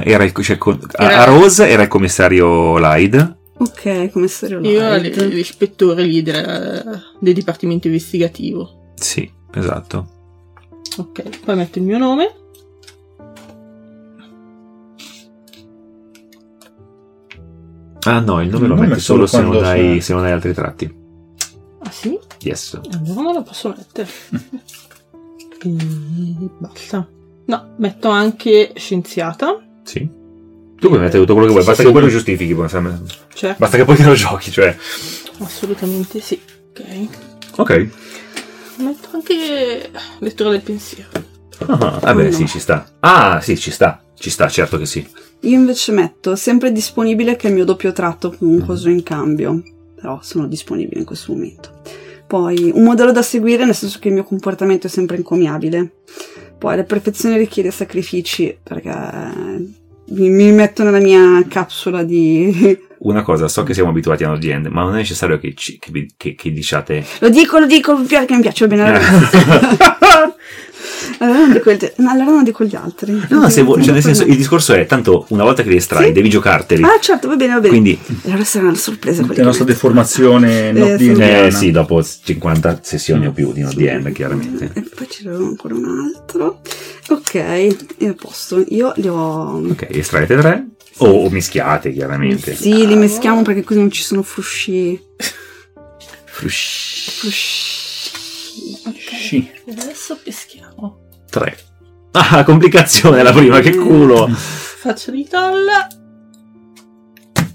era 0.04 0.24
il, 0.24 0.32
cioè, 0.42 0.58
con- 0.58 0.78
Era- 0.96 1.20
a 1.22 1.24
Rose 1.24 1.68
era 1.68 1.82
il 1.82 1.88
commissario 1.88 2.76
Lyde. 2.78 3.36
Ok, 3.58 4.10
commissario 4.10 4.60
Io 4.60 4.80
ero 4.80 5.00
Light. 5.02 5.16
l- 5.20 5.28
l'ispettore 5.28 6.02
lì 6.04 6.22
del, 6.22 7.02
del 7.18 7.34
dipartimento 7.34 7.86
investigativo. 7.88 8.92
Sì, 8.94 9.30
esatto. 9.52 10.08
Ok, 10.98 11.40
poi 11.44 11.56
metto 11.56 11.78
il 11.78 11.84
mio 11.84 11.98
nome. 11.98 12.34
Ah 18.04 18.20
no, 18.20 18.40
il 18.40 18.48
nome 18.48 18.64
Il 18.64 18.68
lo 18.70 18.74
nome 18.74 18.86
metti 18.86 19.00
è 19.00 19.02
solo 19.02 19.26
solo 19.26 19.26
se 19.26 19.36
non, 19.40 19.50
quando 19.58 19.66
sei- 19.68 20.00
se 20.00 20.12
non 20.14 20.24
hai 20.24 20.32
altri 20.32 20.54
tratti. 20.54 20.96
Ah 21.80 21.90
sì? 21.90 22.18
Yes. 22.42 22.78
Allora 22.92 23.20
non 23.20 23.32
lo 23.34 23.42
posso 23.42 23.68
mettere. 23.76 24.08
e 25.62 26.48
basta. 26.58 27.08
No, 27.46 27.74
metto 27.78 28.08
anche 28.08 28.72
scienziata. 28.76 29.58
Sì. 29.82 30.08
Tu 30.78 30.86
puoi 30.88 31.00
mettere 31.00 31.18
tutto 31.18 31.32
quello 31.34 31.46
che 31.48 31.52
vuoi, 31.52 31.62
Sì, 31.62 31.68
basta 31.68 31.82
sì, 31.82 31.88
che 31.88 31.92
poi 31.92 32.02
sì. 32.02 32.06
lo 32.08 32.12
giustifichi. 32.14 32.54
basta- 32.54 33.00
Certo, 33.34 33.56
Basta 33.58 33.76
che 33.76 33.84
poi 33.84 33.96
te 33.96 34.04
lo 34.04 34.14
giochi, 34.14 34.50
cioè. 34.50 34.76
assolutamente 35.40 36.20
sì. 36.20 36.40
Ok. 36.70 37.08
Ok. 37.56 37.88
Metto 38.78 39.08
anche 39.12 39.90
lettura 40.20 40.50
del 40.50 40.60
pensiero. 40.62 41.08
Ah, 41.66 41.98
vabbè, 42.00 42.24
no. 42.24 42.30
sì, 42.30 42.46
ci 42.46 42.60
sta. 42.60 42.88
Ah, 43.00 43.40
sì, 43.40 43.58
ci 43.58 43.70
sta. 43.72 44.00
Ci 44.14 44.30
sta, 44.30 44.48
certo 44.48 44.78
che 44.78 44.86
sì. 44.86 45.04
Io 45.40 45.58
invece 45.58 45.92
metto 45.92 46.36
sempre 46.36 46.70
disponibile 46.72 47.34
che 47.36 47.46
è 47.46 47.50
il 47.50 47.56
mio 47.56 47.64
doppio 47.64 47.92
tratto 47.92 48.34
comunque 48.36 48.74
Mm. 48.74 48.76
uso 48.76 48.88
in 48.88 49.02
cambio, 49.02 49.62
però 49.96 50.20
sono 50.22 50.46
disponibile 50.46 51.00
in 51.00 51.06
questo 51.06 51.32
momento. 51.32 51.80
Poi 52.26 52.70
un 52.74 52.84
modello 52.84 53.10
da 53.10 53.22
seguire 53.22 53.64
nel 53.64 53.74
senso 53.74 53.98
che 54.00 54.08
il 54.08 54.14
mio 54.14 54.24
comportamento 54.24 54.86
è 54.86 54.90
sempre 54.90 55.16
encomiabile. 55.16 55.90
Poi 56.58 56.76
la 56.76 56.84
perfezione 56.84 57.36
richiede 57.36 57.70
sacrifici 57.72 58.56
perché 58.62 58.90
mi, 60.10 60.28
mi 60.30 60.50
metto 60.52 60.82
nella 60.82 61.00
mia 61.00 61.44
capsula 61.48 62.02
di... 62.02 62.86
Una 63.00 63.22
cosa, 63.22 63.46
so 63.46 63.62
che 63.62 63.74
siamo 63.74 63.90
abituati 63.90 64.24
a 64.24 64.28
no-end, 64.28 64.66
ma 64.66 64.82
non 64.82 64.94
è 64.94 64.96
necessario 64.96 65.38
che, 65.38 65.54
ci- 65.54 65.78
che, 65.78 66.08
che- 66.16 66.34
che 66.34 66.50
diciate. 66.52 67.04
lo 67.20 67.28
dico, 67.28 67.60
lo 67.60 67.66
dico 67.66 67.94
perché 68.02 68.34
mi 68.34 68.40
piace 68.40 68.66
va 68.66 68.74
bene. 68.74 68.98
Allora, 71.18 71.38
allora 71.38 71.38
non 71.46 71.52
dico, 71.52 71.70
il- 71.70 71.92
no, 71.96 72.10
allora 72.10 72.30
non 72.30 72.44
dico 72.44 72.64
gli 72.64 72.74
altri. 72.76 73.20
No, 73.30 73.48
se 73.48 73.62
vuoi, 73.62 73.82
cioè 73.82 73.92
nel 73.92 74.02
senso, 74.02 74.22
il 74.24 74.36
discorso 74.36 74.72
è 74.74 74.86
tanto 74.86 75.26
una 75.30 75.42
volta 75.44 75.62
che 75.62 75.68
li 75.68 75.76
estrai, 75.76 76.06
Sì. 76.06 76.12
devi 76.12 76.28
giocarteli. 76.28 76.82
Ah 76.82 76.98
certo, 77.00 77.28
va 77.28 77.36
bene, 77.36 77.54
va 77.54 77.60
bene. 77.60 77.68
Quindi, 77.70 77.98
Allora 78.24 78.44
sarà 78.44 78.66
una 78.68 78.76
sorpresa. 78.76 79.24
La 79.26 79.42
nostra 79.44 79.64
deformazione 79.64 80.72
no, 80.72 80.86
Eh, 80.86 80.96
di 80.96 81.10
eh 81.10 81.50
sì, 81.50 81.70
dopo 81.70 82.02
50 82.02 82.80
sessioni 82.82 83.26
o 83.26 83.32
più 83.32 83.52
di 83.52 83.62
ODM, 83.62 84.12
chiaramente. 84.12 84.70
E 84.74 84.82
poi 84.82 85.08
ce 85.08 85.22
n'era 85.24 85.36
ancora 85.38 85.74
un 85.74 86.12
altro. 86.14 86.60
Ok, 87.08 87.34
è 87.34 88.06
a 88.06 88.14
posto. 88.14 88.64
Io 88.68 88.92
li 88.96 89.08
ho. 89.08 89.58
Ok, 89.68 89.86
estraete 89.90 90.36
tre. 90.36 90.66
O, 90.98 91.06
o 91.24 91.30
mischiate, 91.30 91.92
chiaramente. 91.92 92.54
Sì, 92.56 92.86
li 92.86 92.96
meschiamo 92.96 93.42
perché 93.42 93.62
così 93.62 93.78
non 93.78 93.90
ci 93.90 94.02
sono 94.02 94.22
frusci. 94.22 95.00
Frush. 96.24 97.10
frusci. 97.18 97.76
Sì. 99.28 99.50
Adesso 99.68 100.18
peschiamo. 100.22 101.06
Tre. 101.30 101.58
Ah, 102.10 102.42
complicazione 102.42 103.22
la 103.22 103.32
prima, 103.32 103.60
che 103.60 103.76
culo. 103.76 104.28
Faccia 104.28 105.10
di 105.12 105.28
tolla. 105.28 105.86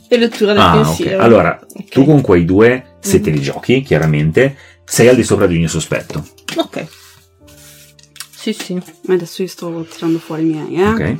E 0.08 0.18
lettura 0.18 0.54
del 0.54 0.62
Ah, 0.62 0.72
pensiero. 0.74 1.22
Allora, 1.22 1.60
Ok. 1.60 1.90
tu 1.90 2.06
con 2.06 2.22
quei 2.22 2.46
due, 2.46 2.98
se 3.00 3.20
te 3.20 3.32
Mm. 3.32 3.34
li 3.34 3.42
giochi, 3.42 3.82
chiaramente, 3.82 4.56
sei 4.86 5.08
al 5.10 5.16
di 5.16 5.24
sopra 5.24 5.48
di 5.48 5.56
ogni 5.58 5.68
sospetto. 5.68 6.24
Ok. 6.56 6.86
Sì, 8.30 8.54
sì. 8.54 8.80
Adesso 9.08 9.42
io 9.42 9.48
sto 9.48 9.86
tirando 9.92 10.20
fuori 10.20 10.44
i 10.44 10.46
miei, 10.46 10.76
eh. 10.76 10.88
Ok? 10.88 11.18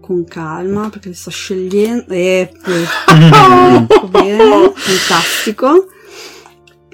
Con 0.00 0.24
calma 0.24 0.88
perché 0.88 1.08
li 1.08 1.14
sto 1.14 1.30
scegliendo. 1.30 2.06
E 2.14 2.52
va 2.62 3.86
bene, 4.08 4.72
fantastico. 4.74 5.88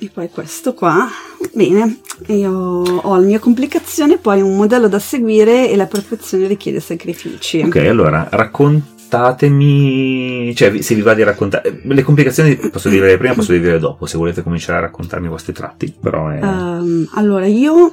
E 0.02 0.10
poi 0.12 0.28
questo 0.30 0.74
qua. 0.74 1.08
Bene, 1.54 2.00
io 2.26 2.50
ho 2.50 3.16
la 3.16 3.24
mia 3.24 3.38
complicazione, 3.38 4.18
poi 4.18 4.40
un 4.40 4.56
modello 4.56 4.88
da 4.88 4.98
seguire 4.98 5.70
e 5.70 5.76
la 5.76 5.86
perfezione 5.86 6.48
richiede 6.48 6.80
sacrifici. 6.80 7.60
Ok, 7.60 7.76
allora 7.76 8.26
raccontatemi, 8.28 10.52
cioè 10.56 10.82
se 10.82 10.96
vi 10.96 11.02
va 11.02 11.14
di 11.14 11.22
raccontare, 11.22 11.82
le 11.84 12.02
complicazioni 12.02 12.56
posso 12.56 12.88
dire 12.88 13.16
prima, 13.16 13.34
posso 13.34 13.52
dire 13.52 13.78
dopo, 13.78 14.06
se 14.06 14.16
volete 14.16 14.42
cominciare 14.42 14.78
a 14.78 14.82
raccontarmi 14.82 15.26
i 15.26 15.30
vostri 15.30 15.52
tratti, 15.52 15.94
però 16.00 16.30
è... 16.30 16.40
Ehm, 16.42 17.08
allora, 17.14 17.46
io 17.46 17.92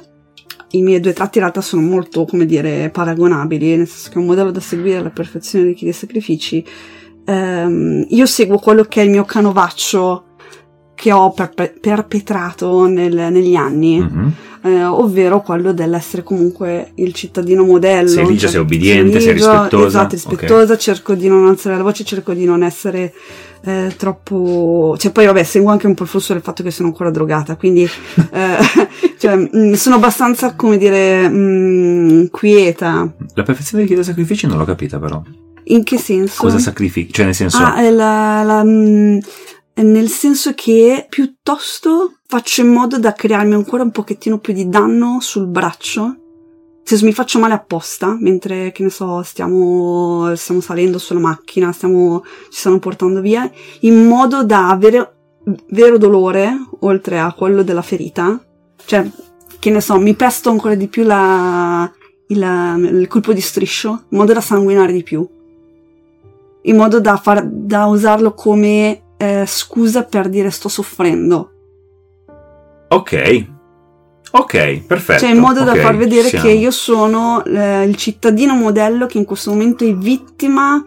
i 0.70 0.82
miei 0.82 0.98
due 0.98 1.12
tratti 1.12 1.38
in 1.38 1.44
realtà 1.44 1.60
sono 1.60 1.82
molto, 1.82 2.24
come 2.24 2.44
dire, 2.44 2.90
paragonabili, 2.90 3.76
nel 3.76 3.86
senso 3.86 4.10
che 4.10 4.18
un 4.18 4.26
modello 4.26 4.50
da 4.50 4.58
seguire 4.58 4.96
alla 4.96 5.10
perfezione 5.10 5.66
richiede 5.66 5.92
sacrifici. 5.92 6.64
Ehm, 7.24 8.04
io 8.08 8.26
seguo 8.26 8.58
quello 8.58 8.82
che 8.82 9.00
è 9.00 9.04
il 9.04 9.10
mio 9.10 9.24
canovaccio 9.24 10.24
che 11.00 11.12
ho 11.12 11.30
perpe- 11.32 11.74
perpetrato 11.80 12.86
nel- 12.86 13.28
negli 13.30 13.54
anni, 13.54 13.98
Mhm. 14.00 14.32
eh, 14.64 14.84
ovvero 14.84 15.40
quello 15.40 15.72
dell'essere 15.72 16.22
comunque 16.22 16.90
il 16.96 17.14
cittadino 17.14 17.64
modello. 17.64 18.06
Sei 18.08 18.26
ligia, 18.26 18.40
Cioè, 18.40 18.50
sei 18.50 18.60
obbediente, 18.60 19.18
sei 19.18 19.32
ligia, 19.32 19.50
rispettosa. 19.62 19.86
Esatto, 19.86 20.14
rispettosa, 20.14 20.76
cerco 20.76 21.14
di 21.14 21.26
non 21.28 21.46
alzare 21.46 21.78
la 21.78 21.82
voce, 21.82 22.04
cerco 22.04 22.34
di 22.34 22.44
non 22.44 22.62
essere 22.62 23.14
eh, 23.62 23.92
troppo... 23.96 24.94
Cioè 24.98 25.12
poi 25.12 25.26
vabbè, 25.26 25.42
seguo 25.42 25.70
anche 25.70 25.86
un 25.86 25.92
po' 25.94 26.02
il 26.04 26.08
flusso 26.08 26.32
del 26.32 26.40
fatto 26.42 26.62
che 26.62 26.70
sono 26.70 26.88
ancora 26.88 27.10
drogata, 27.10 27.56
quindi 27.56 27.82
eh, 28.32 28.56
cioè, 29.18 29.36
mh, 29.36 29.72
sono 29.74 29.96
abbastanza, 29.96 30.54
come 30.54 30.76
dire, 30.78 31.28
mh, 31.28 32.28
quieta. 32.30 33.10
La 33.34 33.42
perfezione 33.42 33.82
richiede 33.82 34.02
sacrifici 34.02 34.46
non 34.46 34.56
l'ho 34.58 34.64
capita 34.64 34.98
però. 34.98 35.22
In 35.64 35.82
che 35.84 35.98
senso? 35.98 36.42
Cosa 36.42 36.58
sacrifichi? 36.58 37.12
Cioè 37.12 37.24
nel 37.26 37.34
senso... 37.34 37.58
Ah, 37.58 37.80
la- 37.90 38.42
la, 38.42 38.62
mh, 38.64 39.18
nel 39.82 40.08
senso 40.08 40.52
che 40.54 41.06
piuttosto 41.08 42.14
faccio 42.26 42.60
in 42.62 42.72
modo 42.72 42.98
da 42.98 43.12
crearmi 43.12 43.54
ancora 43.54 43.82
un 43.82 43.90
pochettino 43.90 44.38
più 44.38 44.52
di 44.52 44.68
danno 44.68 45.18
sul 45.20 45.46
braccio. 45.46 46.16
Se 46.82 47.04
mi 47.04 47.12
faccio 47.12 47.38
male 47.38 47.54
apposta, 47.54 48.16
mentre, 48.18 48.72
che 48.72 48.82
ne 48.82 48.90
so, 48.90 49.22
stiamo, 49.22 50.34
stiamo 50.34 50.60
salendo 50.60 50.98
sulla 50.98 51.20
macchina, 51.20 51.70
stiamo, 51.72 52.24
ci 52.50 52.58
stanno 52.58 52.78
portando 52.78 53.20
via, 53.20 53.48
in 53.80 54.06
modo 54.06 54.44
da 54.44 54.68
avere 54.70 55.14
vero 55.68 55.98
dolore, 55.98 56.52
oltre 56.80 57.20
a 57.20 57.32
quello 57.32 57.62
della 57.62 57.82
ferita. 57.82 58.42
Cioè, 58.84 59.08
che 59.58 59.70
ne 59.70 59.80
so, 59.80 59.98
mi 59.98 60.14
pesto 60.14 60.50
ancora 60.50 60.74
di 60.74 60.88
più 60.88 61.04
la, 61.04 61.90
il, 62.28 62.98
il 63.00 63.06
colpo 63.08 63.32
di 63.32 63.40
striscio, 63.40 64.04
in 64.08 64.18
modo 64.18 64.32
da 64.32 64.40
sanguinare 64.40 64.92
di 64.92 65.02
più 65.02 65.28
in 66.62 66.76
modo 66.76 67.00
da, 67.00 67.16
far, 67.16 67.46
da 67.46 67.86
usarlo 67.86 68.34
come 68.34 69.02
eh, 69.20 69.44
scusa 69.46 70.04
per 70.04 70.30
dire 70.30 70.50
sto 70.50 70.70
soffrendo. 70.70 71.50
Ok. 72.88 73.46
Ok, 74.32 74.86
perfetto. 74.86 75.20
Cioè, 75.20 75.34
in 75.34 75.38
modo 75.38 75.62
da 75.62 75.72
ok, 75.72 75.78
far 75.78 75.96
vedere 75.96 76.30
che 76.30 76.50
io 76.50 76.70
sono 76.70 77.44
eh, 77.44 77.84
il 77.84 77.96
cittadino 77.96 78.54
modello 78.54 79.06
che 79.06 79.18
in 79.18 79.24
questo 79.24 79.50
momento 79.50 79.84
è 79.84 79.92
vittima 79.92 80.82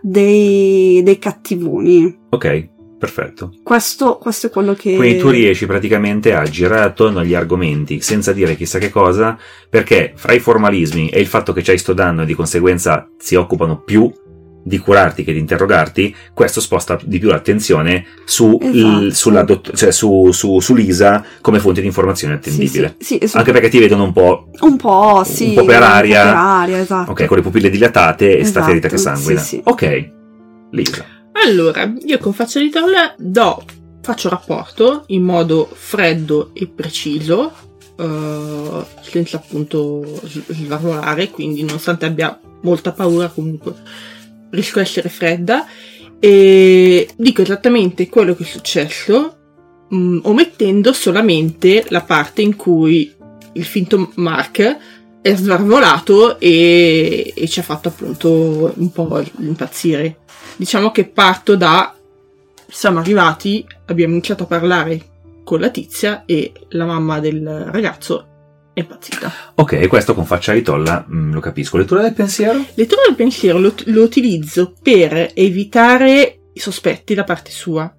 dei, 0.00 1.02
dei 1.02 1.18
cattivoni. 1.18 2.18
Ok, 2.30 2.68
perfetto. 2.98 3.52
Questo, 3.62 4.16
questo 4.16 4.46
è 4.46 4.50
quello 4.50 4.72
che. 4.72 4.94
Quindi 4.94 5.18
tu 5.18 5.28
riesci 5.28 5.66
praticamente 5.66 6.32
a 6.32 6.44
girare 6.44 6.84
attorno 6.84 7.18
agli 7.18 7.34
argomenti 7.34 8.00
senza 8.00 8.32
dire 8.32 8.56
chissà 8.56 8.78
che 8.78 8.90
cosa, 8.90 9.36
perché 9.68 10.12
fra 10.14 10.32
i 10.32 10.38
formalismi 10.38 11.10
e 11.10 11.20
il 11.20 11.26
fatto 11.26 11.52
che 11.52 11.62
c'hai 11.62 11.78
sto 11.78 11.92
danno 11.92 12.22
e 12.22 12.26
di 12.26 12.34
conseguenza 12.34 13.06
si 13.18 13.34
occupano 13.34 13.80
più 13.80 14.10
di 14.66 14.78
curarti 14.78 15.22
che 15.22 15.32
di 15.32 15.38
interrogarti, 15.38 16.12
questo 16.34 16.60
sposta 16.60 16.98
di 17.04 17.20
più 17.20 17.28
l'attenzione 17.28 18.04
su, 18.24 18.58
Esatto. 18.60 19.10
sulla 19.14 19.42
dott- 19.44 19.72
cioè 19.76 19.92
su, 19.92 20.32
su, 20.32 20.58
su 20.58 20.74
Lisa 20.74 21.24
come 21.40 21.60
fonte 21.60 21.80
di 21.80 21.86
informazione 21.86 22.40
Sì, 22.42 22.48
attendibile. 22.48 22.96
sì, 22.98 23.20
sì, 23.24 23.36
Anche 23.36 23.52
perché 23.52 23.68
ti 23.68 23.78
vedono 23.78 24.02
un 24.02 24.12
po', 24.12 24.50
un 24.62 24.76
po', 24.76 25.22
sì. 25.24 25.50
un 25.50 25.54
po' 25.54 25.64
per 25.66 25.82
aria. 25.84 26.22
Po' 26.22 26.28
per 26.30 26.36
aria, 26.36 26.78
esatto. 26.80 27.10
ok, 27.12 27.24
con 27.26 27.36
le 27.36 27.42
pupille 27.44 27.70
dilatate 27.70 28.30
e 28.38 28.44
sta 28.44 28.58
Esatto, 28.58 28.64
ferita 28.66 28.88
che 28.88 28.96
sanguina. 28.98 29.40
sì, 29.40 29.46
sì. 29.56 29.60
Ok, 29.64 30.10
Lisa. 30.72 31.04
Allora, 31.44 31.92
io 32.04 32.18
con 32.18 32.32
faccia 32.32 32.58
di 32.58 32.68
tolla 32.70 33.14
do, 33.16 33.62
faccio 34.02 34.28
rapporto 34.28 35.04
in 35.08 35.22
modo 35.22 35.68
freddo 35.72 36.50
e 36.54 36.66
preciso, 36.66 37.52
eh, 37.96 38.84
senza 39.02 39.36
appunto 39.36 40.02
s- 40.26 40.42
svarvolare, 40.48 41.30
quindi 41.30 41.62
nonostante 41.62 42.04
abbia 42.06 42.36
molta 42.62 42.90
paura 42.90 43.28
comunque 43.28 43.74
riesco 44.50 44.78
a 44.78 44.82
essere 44.82 45.08
fredda 45.08 45.66
e 46.18 47.08
dico 47.16 47.42
esattamente 47.42 48.08
quello 48.08 48.34
che 48.34 48.44
è 48.44 48.46
successo, 48.46 49.36
mh, 49.88 50.20
omettendo 50.22 50.92
solamente 50.92 51.84
la 51.88 52.02
parte 52.02 52.42
in 52.42 52.56
cui 52.56 53.14
il 53.52 53.64
finto 53.64 54.12
Mark 54.16 54.76
è 55.20 55.34
svarvolato 55.34 56.38
e, 56.38 57.32
e 57.34 57.48
ci 57.48 57.60
ha 57.60 57.62
fatto 57.62 57.88
appunto 57.88 58.72
un 58.76 58.90
po' 58.92 59.22
impazzire. 59.40 60.18
Diciamo 60.56 60.90
che 60.90 61.04
parto 61.04 61.56
da 61.56 61.94
siamo 62.68 62.98
arrivati, 62.98 63.66
abbiamo 63.86 64.12
iniziato 64.12 64.44
a 64.44 64.46
parlare 64.46 65.14
con 65.44 65.60
la 65.60 65.70
tizia 65.70 66.24
e 66.26 66.52
la 66.70 66.84
mamma 66.84 67.20
del 67.20 67.68
ragazzo 67.70 68.34
impazzita. 68.80 69.32
Ok, 69.54 69.86
questo 69.88 70.14
con 70.14 70.24
faccia 70.24 70.52
di 70.52 70.62
tolla 70.62 71.06
mm, 71.10 71.32
lo 71.32 71.40
capisco. 71.40 71.76
Lettura 71.76 72.02
del 72.02 72.14
pensiero? 72.14 72.64
Lettura 72.74 73.02
del 73.06 73.16
pensiero 73.16 73.58
lo, 73.58 73.74
lo 73.86 74.02
utilizzo 74.02 74.74
per 74.82 75.30
evitare 75.34 76.38
i 76.52 76.60
sospetti 76.60 77.14
da 77.14 77.24
parte 77.24 77.50
sua. 77.50 77.92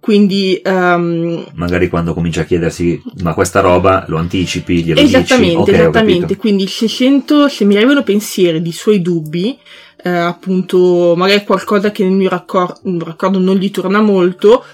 Quindi 0.00 0.60
ehm, 0.62 1.48
magari 1.54 1.88
quando 1.88 2.14
comincia 2.14 2.42
a 2.42 2.44
chiedersi 2.44 3.02
ma 3.22 3.34
questa 3.34 3.60
roba 3.60 4.04
lo 4.08 4.16
anticipi, 4.16 4.82
glielo 4.82 5.00
esattamente, 5.00 5.46
dici 5.48 5.56
Ok, 5.56 5.68
ho 5.68 5.72
esattamente. 5.72 6.36
Quindi 6.36 6.66
se 6.66 6.88
sento, 6.88 7.48
se 7.48 7.64
mi 7.64 7.76
arrivano 7.76 8.02
pensieri 8.04 8.62
di 8.62 8.72
suoi 8.72 9.02
dubbi, 9.02 9.58
eh, 10.02 10.08
appunto, 10.08 11.14
magari 11.16 11.44
qualcosa 11.44 11.90
che 11.90 12.04
nel 12.04 12.12
mio 12.12 12.28
raccor- 12.28 12.80
raccordo 13.00 13.38
non 13.38 13.56
gli 13.56 13.70
torna 13.70 14.00
molto, 14.00 14.64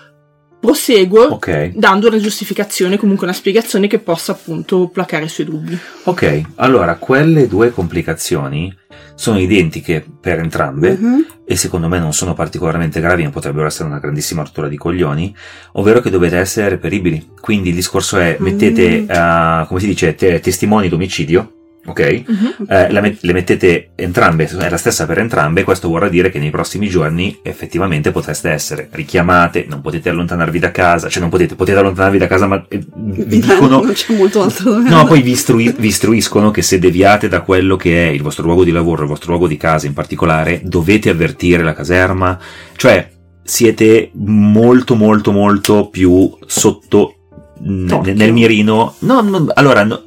proseguo 0.64 1.24
ok, 1.24 1.72
dando 1.74 2.08
una 2.08 2.18
giustificazione, 2.18 2.96
comunque 2.96 3.26
una 3.26 3.36
spiegazione 3.36 3.86
che 3.86 3.98
possa 3.98 4.32
appunto 4.32 4.88
placare 4.88 5.26
i 5.26 5.28
suoi 5.28 5.44
dubbi. 5.46 5.78
ok, 6.04 6.42
allora 6.56 6.94
quelle 6.96 7.46
due 7.46 7.70
complicazioni 7.70 8.74
sono 9.14 9.38
identiche 9.38 10.04
per 10.20 10.38
entrambe 10.38 10.96
Mhm. 10.98 11.26
e 11.44 11.56
secondo 11.56 11.86
me 11.88 11.98
non 11.98 12.14
sono 12.14 12.32
particolarmente 12.32 12.98
gravi, 13.00 13.24
ma 13.24 13.30
potrebbero 13.30 13.66
essere 13.66 13.88
una 13.88 13.98
grandissima 13.98 14.42
rottura 14.42 14.68
di 14.68 14.76
coglioni, 14.78 15.34
ovvero 15.72 16.00
che 16.00 16.08
dovete 16.10 16.38
essere 16.38 16.70
reperibili. 16.70 17.28
Quindi 17.40 17.68
il 17.68 17.74
discorso 17.74 18.16
è 18.16 18.36
mettete, 18.40 19.02
Mm. 19.02 19.10
eh, 19.10 19.64
come 19.68 19.80
si 19.80 19.86
dice, 19.86 20.14
te- 20.14 20.40
testimoni 20.40 20.88
d'omicidio, 20.88 21.52
ok? 21.87 22.01
Eh, 22.01 22.91
la 22.91 23.01
met- 23.01 23.22
le 23.22 23.32
mettete 23.32 23.91
entrambe, 23.95 24.47
è 24.47 24.68
la 24.68 24.76
stessa 24.76 25.07
per 25.07 25.18
entrambe, 25.18 25.64
questo 25.64 25.89
vorrà 25.89 26.09
dire 26.09 26.30
che 26.30 26.39
nei 26.39 26.51
prossimi 26.51 26.89
giorni 26.89 27.39
effettivamente 27.43 28.11
potreste 28.11 28.51
essere 28.51 28.89
richiamate, 28.91 29.66
non 29.68 29.80
potete 29.80 30.09
allontanarvi 30.09 30.59
da 30.59 30.70
casa, 30.70 31.09
cioè 31.09 31.20
non 31.20 31.30
potete, 31.30 31.55
potete 31.55 31.78
allontanarvi 31.78 32.18
da 32.18 32.26
casa 32.26 32.47
ma 32.47 32.64
eh, 32.68 32.82
vi 32.95 33.39
dicono... 33.39 33.82
non 33.82 33.93
c'è 33.93 34.14
molto 34.14 34.43
altro 34.43 34.78
No, 34.78 35.05
poi 35.05 35.22
vi, 35.22 35.32
istrui- 35.32 35.74
vi 35.76 35.89
istruiscono 35.89 36.51
che 36.51 36.62
se 36.62 36.78
deviate 36.78 37.28
da 37.28 37.43
quello 37.43 37.76
che 37.76 38.09
è 38.09 38.11
il 38.11 38.22
vostro 38.22 38.45
luogo 38.45 38.64
di 38.64 38.70
lavoro, 38.70 39.03
il 39.03 39.09
vostro 39.09 39.30
luogo 39.30 39.47
di 39.47 39.57
casa 39.57 39.87
in 39.87 39.93
particolare, 39.93 40.61
dovete 40.64 41.11
avvertire 41.11 41.62
la 41.62 41.74
caserma, 41.74 42.39
cioè 42.76 43.11
siete 43.43 44.11
molto 44.14 44.95
molto 44.95 45.30
molto 45.30 45.89
più 45.91 46.35
sotto 46.47 47.14
n- 47.61 48.12
nel 48.14 48.32
mirino. 48.32 48.95
No, 49.01 49.20
no, 49.20 49.47
allora 49.55 49.85
no, 49.85 50.03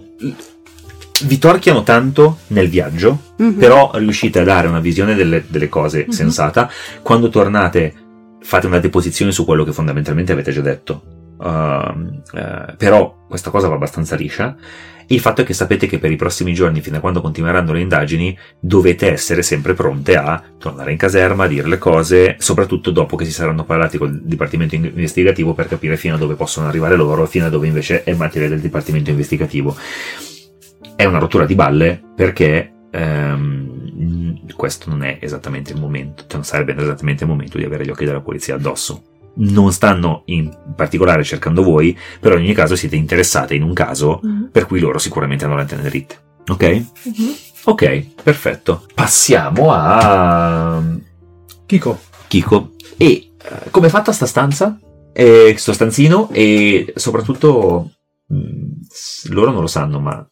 vi 1.26 1.38
torchiano 1.40 1.84
tanto 1.84 2.40
nel 2.48 2.70
viaggio, 2.70 3.34
Mhm. 3.38 3.54
però 3.54 3.92
riuscite 3.96 4.40
a 4.40 4.44
dare 4.44 4.68
una 4.68 4.80
visione 4.80 5.16
delle, 5.16 5.44
delle 5.48 5.70
cose 5.70 6.06
Mhm. 6.06 6.12
sensata. 6.12 6.70
Quando 7.02 7.30
tornate 7.30 7.94
fate 8.42 8.68
una 8.68 8.80
deposizione 8.80 9.32
su 9.32 9.44
quello 9.46 9.64
che 9.64 9.74
fondamentalmente 9.74 10.32
avete 10.32 10.52
già 10.52 10.62
detto. 10.62 11.02
Ehm, 11.44 12.22
eh, 12.34 12.76
però 12.78 13.26
questa 13.28 13.50
cosa 13.52 13.68
va 13.68 13.76
abbastanza 13.76 14.16
liscia. 14.16 14.56
Il 15.10 15.20
fatto 15.22 15.42
è 15.42 15.46
che 15.46 15.54
sapete 15.54 15.88
che 15.88 16.00
per 16.00 16.12
i 16.12 16.18
prossimi 16.18 16.54
giorni, 16.54 16.82
fino 16.82 16.98
a 16.98 17.00
quando 17.00 17.22
continueranno 17.22 17.72
le 17.72 17.80
indagini, 17.80 18.38
dovete 18.60 19.10
essere 19.12 19.42
sempre 19.42 19.74
pronte 19.74 20.18
a 20.18 20.42
tornare 20.58 20.92
in 20.92 20.98
caserma, 20.98 21.46
a 21.46 21.48
dire 21.48 21.68
le 21.68 21.78
cose, 21.78 22.36
soprattutto 22.40 22.92
dopo 22.92 23.16
che 23.16 23.24
si 23.24 23.32
saranno 23.32 23.64
parlati 23.64 23.98
col 23.98 24.20
Dipartimento 24.22 24.76
in- 24.76 24.86
investigativo 24.86 25.54
per 25.54 25.68
capire 25.68 25.96
fino 25.96 26.16
a 26.16 26.18
dove 26.18 26.36
possono 26.36 26.68
arrivare 26.68 26.96
loro 26.98 27.24
e 27.24 27.28
fino 27.28 27.46
a 27.46 27.50
dove 27.50 27.68
invece 27.68 28.04
è 28.04 28.14
materia 28.16 28.50
del 28.50 28.60
Dipartimento 28.60 29.10
investigativo. 29.10 29.78
È 30.98 31.06
una 31.06 31.20
rottura 31.20 31.46
di 31.46 31.54
balle 31.56 32.02
perché 32.16 32.74
ehm, 32.92 34.46
questo 34.56 34.90
non 34.90 35.04
è 35.04 35.20
esattamente 35.22 35.72
il 35.72 35.80
momento, 35.80 36.24
cioè 36.24 36.36
non 36.38 36.44
sarebbe 36.44 36.76
esattamente 36.76 37.24
il 37.24 37.30
momento 37.30 37.58
di 37.60 37.64
avere 37.64 37.86
gli 37.86 37.90
occhi 37.92 38.04
della 38.06 38.20
polizia 38.22 38.56
addosso. 38.56 39.04
Non 39.36 39.72
stanno 39.72 40.24
in 40.26 40.52
particolare 40.76 41.24
cercando 41.24 41.62
voi, 41.62 41.96
però 42.20 42.36
in 42.36 42.42
ogni 42.46 42.54
caso 42.56 42.76
siete 42.76 42.96
interessate 42.96 43.54
in 43.54 43.62
un 43.62 43.74
caso 43.74 44.20
Mhm. 44.24 44.50
per 44.52 44.66
cui 44.66 44.80
loro 44.80 44.98
sicuramente 44.98 45.46
hanno 45.46 45.54
le 45.56 45.62
antenne 45.62 45.84
dritte. 45.84 46.18
Ok? 46.48 46.64
Mhm. 47.04 47.36
Ok, 47.66 48.06
perfetto. 48.24 48.86
Passiamo 48.96 49.72
a 49.72 50.82
Kiko, 51.68 52.00
Kiko. 52.28 52.72
E 52.98 53.06
eh, 53.38 53.70
come 53.70 53.88
è 53.88 53.90
fatta 53.92 54.12
sta 54.12 54.26
stanza? 54.26 54.80
eh, 55.14 55.56
sto 55.58 55.74
stanzino 55.74 56.30
e 56.32 56.94
soprattutto 56.96 57.92
mh, 58.28 58.38
s- 58.88 59.28
loro 59.30 59.52
non 59.52 59.62
lo 59.62 59.68
sanno, 59.68 60.00
ma 60.00 60.28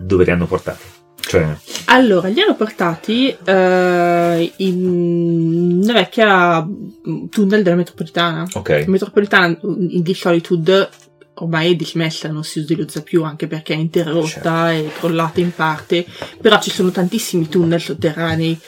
dove 0.00 0.24
li 0.24 0.30
hanno 0.30 0.46
portati? 0.46 0.98
Cioè, 1.20 1.54
Allora, 1.86 2.28
li 2.28 2.40
hanno 2.40 2.56
portati 2.56 3.36
eh, 3.44 4.52
in 4.56 5.80
una 5.82 5.92
vecchia 5.92 6.66
tunnel 7.28 7.62
della 7.62 7.76
metropolitana. 7.76 8.48
La 8.52 8.58
ok, 8.58 8.84
metropolitana 8.88 9.56
in 9.62 10.02
di 10.02 10.14
Solitude 10.14 10.88
ormai 11.34 11.72
è 11.72 11.76
dismessa, 11.76 12.28
non 12.28 12.44
si 12.44 12.58
utilizza 12.60 13.02
più 13.02 13.22
anche 13.24 13.46
perché 13.46 13.74
è 13.74 13.76
interrotta 13.76 14.72
e 14.72 14.90
crollata 14.98 15.40
in 15.40 15.52
parte, 15.54 16.04
però 16.40 16.60
ci 16.60 16.70
sono 16.70 16.90
tantissimi 16.90 17.48
tunnel 17.48 17.80
sotterranei. 17.80 18.58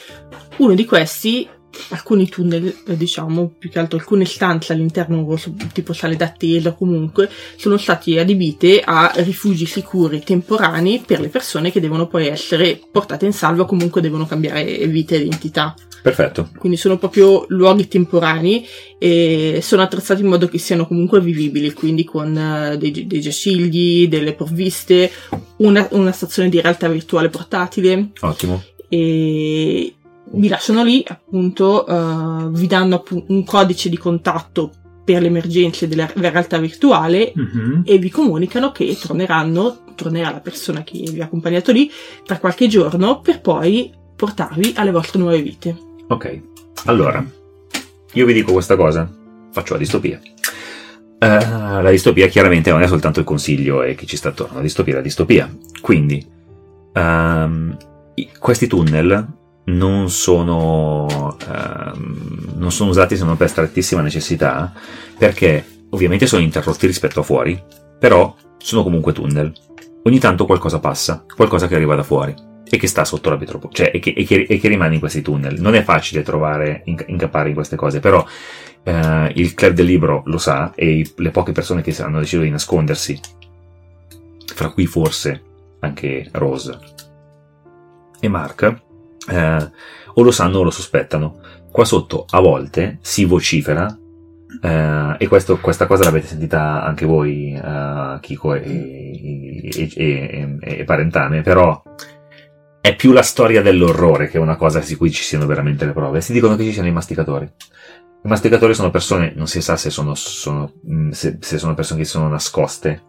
Uno 0.57 0.73
di 0.75 0.85
questi, 0.85 1.47
alcuni 1.89 2.29
tunnel, 2.29 2.73
eh, 2.87 2.97
diciamo, 2.97 3.53
più 3.57 3.69
che 3.69 3.79
altro 3.79 3.97
alcune 3.97 4.25
stanze 4.25 4.73
all'interno, 4.73 5.39
tipo 5.71 5.93
sale 5.93 6.15
d'attesa 6.15 6.73
comunque, 6.73 7.29
sono 7.55 7.77
stati 7.77 8.17
adibite 8.17 8.81
a 8.83 9.11
rifugi 9.15 9.65
sicuri 9.65 10.23
temporanei 10.23 11.03
per 11.05 11.19
le 11.19 11.29
persone 11.29 11.71
che 11.71 11.79
devono 11.79 12.07
poi 12.07 12.27
essere 12.27 12.79
portate 12.91 13.25
in 13.25 13.33
salvo 13.33 13.63
o 13.63 13.65
comunque 13.65 14.01
devono 14.01 14.25
cambiare 14.25 14.87
vita 14.87 15.15
e 15.15 15.19
identità 15.19 15.73
perfetto. 16.01 16.49
quindi 16.57 16.77
sono 16.77 16.97
proprio 16.97 17.45
luoghi 17.49 17.87
temporanei 17.87 18.67
e 18.99 19.59
sono 19.61 19.81
attrezzati 19.81 20.21
in 20.21 20.27
modo 20.27 20.47
che 20.47 20.57
siano 20.57 20.85
comunque 20.85 21.21
vivibili, 21.21 21.73
quindi 21.73 22.03
con 22.03 22.37
eh, 22.37 22.77
dei, 22.77 23.07
dei 23.07 23.21
giacigli, 23.21 24.07
delle 24.07 24.33
provviste, 24.33 25.11
una, 25.57 25.87
una 25.91 26.11
stazione 26.11 26.49
di 26.49 26.61
realtà 26.61 26.87
virtuale 26.87 27.29
portatile 27.29 28.11
Ottimo. 28.19 28.63
e 28.87 29.95
vi 30.31 30.47
lasciano 30.47 30.83
lì 30.83 31.03
appunto, 31.07 31.85
eh, 31.85 32.49
vi 32.49 32.67
danno 32.67 33.03
un 33.27 33.43
codice 33.43 33.89
di 33.89 33.97
contatto 33.97 34.71
per 35.03 35.21
le 35.21 35.27
emergenze 35.27 35.87
della 35.87 36.09
realtà 36.15 36.57
virtuale 36.59 37.33
Mhm. 37.35 37.81
e 37.85 37.97
vi 37.97 38.09
comunicano 38.09 38.71
che 38.71 38.97
torneranno, 38.99 39.79
tornerà 39.95 40.31
la 40.31 40.39
persona 40.39 40.83
che 40.83 41.03
vi 41.11 41.19
ha 41.21 41.25
accompagnato 41.25 41.71
lì 41.73 41.91
tra 42.25 42.39
qualche 42.39 42.67
giorno 42.67 43.19
per 43.19 43.41
poi 43.41 43.91
portarvi 44.15 44.73
alle 44.77 44.91
vostre 44.91 45.19
nuove 45.19 45.41
vite. 45.41 45.75
Ok, 46.07 46.41
allora, 46.85 47.23
io 48.13 48.25
vi 48.25 48.33
dico 48.33 48.53
questa 48.53 48.75
cosa, 48.77 49.11
faccio 49.51 49.73
la 49.73 49.79
distopia. 49.79 50.19
Eh, 51.19 51.27
la 51.81 51.89
distopia 51.89 52.27
chiaramente 52.27 52.69
non 52.69 52.81
è 52.81 52.87
soltanto 52.87 53.19
il 53.19 53.25
consiglio 53.25 53.83
e 53.83 53.95
chi 53.95 54.05
ci 54.07 54.15
sta 54.17 54.29
attorno, 54.29 54.55
la 54.55 54.61
distopia 54.61 54.93
è 54.93 54.95
la 54.97 55.01
distopia. 55.01 55.53
Quindi, 55.81 56.25
i- 58.15 58.29
questi 58.39 58.67
tunnel 58.67 59.27
non 59.65 60.09
sono, 60.09 61.37
ehm, 61.47 62.53
non 62.55 62.71
sono 62.71 62.89
usati 62.89 63.15
se 63.15 63.23
non 63.23 63.37
per 63.37 63.49
strettissima 63.49 64.01
necessità, 64.01 64.73
perché 65.17 65.65
ovviamente 65.89 66.25
sono 66.27 66.41
interrotti 66.41 66.85
rispetto 66.87 67.21
a 67.21 67.23
fuori, 67.23 67.61
però 67.99 68.35
sono 68.57 68.83
comunque 68.83 69.13
tunnel. 69.13 69.53
Ogni 70.03 70.19
tanto 70.19 70.45
qualcosa 70.45 70.79
passa, 70.79 71.23
qualcosa 71.35 71.67
che 71.67 71.75
arriva 71.75 71.95
da 71.95 72.03
fuori 72.03 72.35
e 72.69 72.77
che 72.77 72.87
sta 72.87 73.05
sotto 73.05 73.29
la 73.29 73.37
metropo- 73.37 73.69
cioè 73.71 73.91
e 73.93 73.99
che, 73.99 74.13
e 74.15 74.25
che- 74.25 74.45
e 74.49 74.59
che 74.59 74.67
rimane 74.67 74.95
in 74.95 74.99
questi 74.99 75.21
tunnel. 75.21 75.61
Non 75.61 75.75
è 75.75 75.83
facile 75.83 76.23
trovare, 76.23 76.81
inca- 76.85 77.05
incappare 77.07 77.49
in 77.49 77.55
queste 77.55 77.75
cose, 77.75 77.99
però 77.99 78.25
eh, 78.85 79.31
il 79.35 79.53
club 79.53 79.73
del 79.73 79.85
libro 79.85 80.23
lo 80.25 80.37
sa 80.37 80.73
e 80.75 80.89
i- 80.97 81.13
le 81.17 81.29
poche 81.31 81.53
persone 81.53 81.81
che 81.81 81.95
hanno 82.03 82.19
deciso 82.19 82.41
di 82.41 82.49
nascondersi, 82.49 83.17
fra 84.53 84.69
cui 84.71 84.85
forse 84.87 85.41
anche 85.79 86.27
Rose 86.33 86.77
e 88.19 88.27
Mark, 88.27 88.81
eh, 89.29 89.71
o 90.15 90.21
lo 90.21 90.31
sanno 90.31 90.59
o 90.59 90.63
lo 90.63 90.71
sospettano. 90.71 91.39
Qua 91.71 91.85
sotto 91.85 92.25
a 92.29 92.39
volte 92.39 92.99
si 93.01 93.25
vocifera 93.25 93.97
eh, 94.61 95.15
e 95.17 95.27
questo- 95.27 95.57
questa 95.57 95.87
cosa 95.87 96.03
l'avete 96.03 96.27
sentita 96.27 96.83
anche 96.83 97.05
voi, 97.05 97.53
eh, 97.53 98.17
Kiko 98.21 98.53
e, 98.53 98.61
e- 99.73 99.91
e- 99.95 100.57
e- 100.61 100.83
Parentane, 100.83 101.41
però 101.41 101.81
è 102.79 102.95
più 102.95 103.11
la 103.13 103.21
storia 103.23 103.61
dell'orrore 103.61 104.27
che 104.27 104.37
una 104.37 104.55
cosa 104.57 104.81
su 104.81 104.97
cui 104.97 105.09
ci 105.11 105.23
siano 105.23 105.45
veramente 105.45 105.85
le 105.85 105.93
prove. 105.93 106.21
Si 106.21 106.33
dicono 106.33 106.55
che 106.55 106.63
ci 106.63 106.73
siano 106.73 106.87
i 106.87 106.91
masticatori. 106.91 107.45
I 107.45 108.27
masticatori 108.27 108.73
sono 108.73 108.89
persone, 108.91 109.33
non 109.35 109.47
si 109.47 109.61
sa 109.61 109.75
se 109.77 109.89
sono, 109.89 110.13
sono- 110.15 110.71
mh, 110.83 111.09
se, 111.09 111.37
se 111.41 111.57
sono 111.57 111.73
persone 111.73 112.01
che 112.01 112.05
sono 112.05 112.27
nascoste 112.27 113.01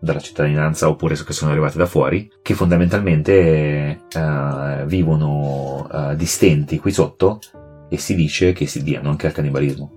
dalla 0.00 0.20
cittadinanza 0.20 0.88
oppure 0.88 1.16
che 1.16 1.32
sono 1.32 1.50
arrivate 1.50 1.78
da 1.78 1.86
fuori, 1.86 2.30
che 2.42 2.54
fondamentalmente 2.54 4.00
eh, 4.08 4.84
vivono 4.86 5.88
eh, 5.92 6.16
distenti 6.16 6.78
qui 6.78 6.92
sotto 6.92 7.40
e 7.88 7.96
si 7.96 8.14
dice 8.14 8.52
che 8.52 8.66
si 8.66 8.82
diano 8.82 9.10
anche 9.10 9.26
al 9.26 9.32
cannibalismo. 9.32 9.92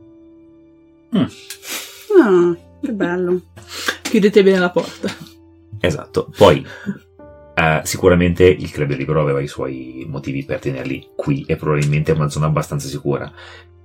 Ah, 1.14 2.56
che 2.82 2.92
bello. 2.94 3.42
Chiudete 4.02 4.44
bene 4.44 4.60
la 4.60 4.70
porta. 4.70 5.10
Esatto. 5.80 6.32
Poi, 6.36 6.66
eh, 7.56 7.82
sicuramente 7.84 8.46
il 8.46 8.72
Club 8.72 8.90
del 8.90 8.98
Libro 8.98 9.22
aveva 9.22 9.42
i 9.42 9.48
suoi 9.48 10.06
motivi 10.08 10.46
per 10.46 10.60
tenerli 10.60 11.10
qui 11.16 11.44
e 11.48 11.56
probabilmente 11.56 12.12
è 12.12 12.16
una 12.16 12.30
zona 12.30 12.48
abbastanza 12.48 12.88
sicura. 12.88 13.32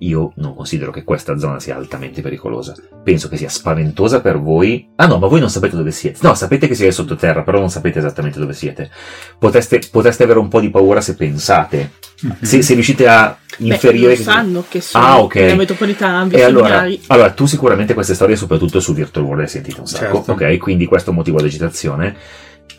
Io 0.01 0.33
non 0.37 0.55
considero 0.55 0.91
che 0.91 1.05
questa 1.05 1.39
zona 1.39 1.59
sia 1.59 1.75
altamente 1.75 2.21
pericolosa. 2.21 2.75
Penso 3.03 3.29
che 3.29 3.37
sia 3.39 3.49
spaventosa 3.49 4.21
per 4.21 4.39
voi. 4.39 4.91
Ah 4.97 5.07
no, 5.07 5.19
ma 5.19 5.27
voi 5.27 5.41
non 5.41 5.49
sapete 5.49 5.75
dove 5.75 5.91
siete. 5.91 6.19
No, 6.21 6.35
sapete 6.35 6.69
che 6.69 6.75
siete 6.75 6.93
sottoterra, 6.93 7.43
però 7.43 7.59
non 7.61 7.71
sapete 7.71 7.99
esattamente 8.01 8.39
dove 8.39 8.53
siete. 8.53 8.91
Potreste, 9.39 9.81
potreste 9.91 10.25
avere 10.25 10.39
un 10.39 10.49
po' 10.49 10.61
di 10.61 10.69
paura 10.69 11.01
se 11.01 11.15
pensate. 11.17 11.93
Mhm. 12.21 12.37
Se, 12.43 12.61
se 12.63 12.75
riuscite 12.75 13.09
a 13.09 13.39
Beh, 13.59 13.67
inferire... 13.73 14.11
lo 14.11 14.15
che- 14.17 14.23
sanno 14.23 14.65
che 14.69 14.81
sono 14.83 15.05
Ah, 15.05 15.21
ok. 15.21 15.35
nella 15.37 15.55
metropolitana, 15.55 16.29
e 16.31 16.43
allora, 16.43 16.87
allora, 17.07 17.31
tu 17.31 17.47
sicuramente 17.47 17.95
queste 17.95 18.15
storie, 18.15 18.37
soprattutto 18.37 18.81
su 18.81 18.93
Virtual 18.93 19.25
World, 19.25 19.41
le 19.41 19.47
hai 19.47 19.53
sentite 19.53 19.81
un 19.81 19.87
sacco, 19.87 20.23
Certo. 20.25 20.33
ok? 20.33 20.59
Quindi 20.59 20.85
questo 20.87 21.09
è 21.09 21.11
un 21.13 21.19
motivo 21.19 21.39
di 21.41 21.47
agitazione. 21.47 22.17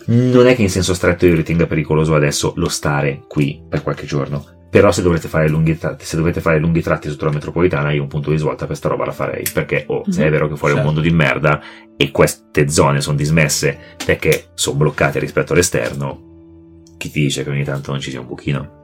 Non 0.05 0.47
è 0.47 0.55
che 0.55 0.61
in 0.61 0.69
senso 0.69 0.93
stretto 0.93 1.25
io 1.25 1.35
ritenga 1.35 1.65
pericoloso 1.65 2.13
adesso 2.15 2.53
lo 2.57 2.69
stare 2.69 3.23
qui 3.27 3.61
per 3.67 3.81
qualche 3.83 4.05
giorno. 4.05 4.45
Però 4.69 4.91
se 4.91 5.01
dovete 5.01 5.27
fare 5.29 5.47
lunghi 5.47 5.77
tratti, 5.77 6.03
se 6.05 6.17
dovete 6.17 6.41
fare 6.41 6.59
lunghi 6.59 6.81
tratti 6.81 7.09
sotto 7.09 7.25
la 7.25 7.31
metropolitana, 7.31 7.91
io 7.91 8.01
un 8.01 8.07
punto 8.09 8.31
di 8.31 8.37
svolta 8.37 8.65
per 8.67 8.75
sta 8.75 8.89
roba 8.89 9.05
la 9.05 9.11
farei. 9.13 9.43
Perché, 9.53 9.85
oh, 9.87 10.03
se 10.09 10.21
è 10.21 10.25
Mhm. 10.25 10.31
vero 10.31 10.47
che 10.49 10.55
fuori 10.57 10.73
è 10.73 10.77
un 10.77 10.83
Certo. 10.83 10.93
mondo 10.95 11.01
di 11.09 11.15
merda 11.15 11.61
e 11.95 12.11
queste 12.11 12.67
zone 12.69 12.99
sono 13.01 13.15
dismesse 13.15 13.77
perché 14.05 14.49
sono 14.55 14.77
bloccate 14.77 15.19
rispetto 15.19 15.53
all'esterno, 15.53 16.83
chi 16.97 17.09
ti 17.11 17.21
dice 17.21 17.43
che 17.43 17.49
ogni 17.49 17.63
tanto 17.63 17.91
non 17.91 17.99
ci 18.01 18.09
sia 18.09 18.19
un 18.19 18.27
pochino? 18.27 18.75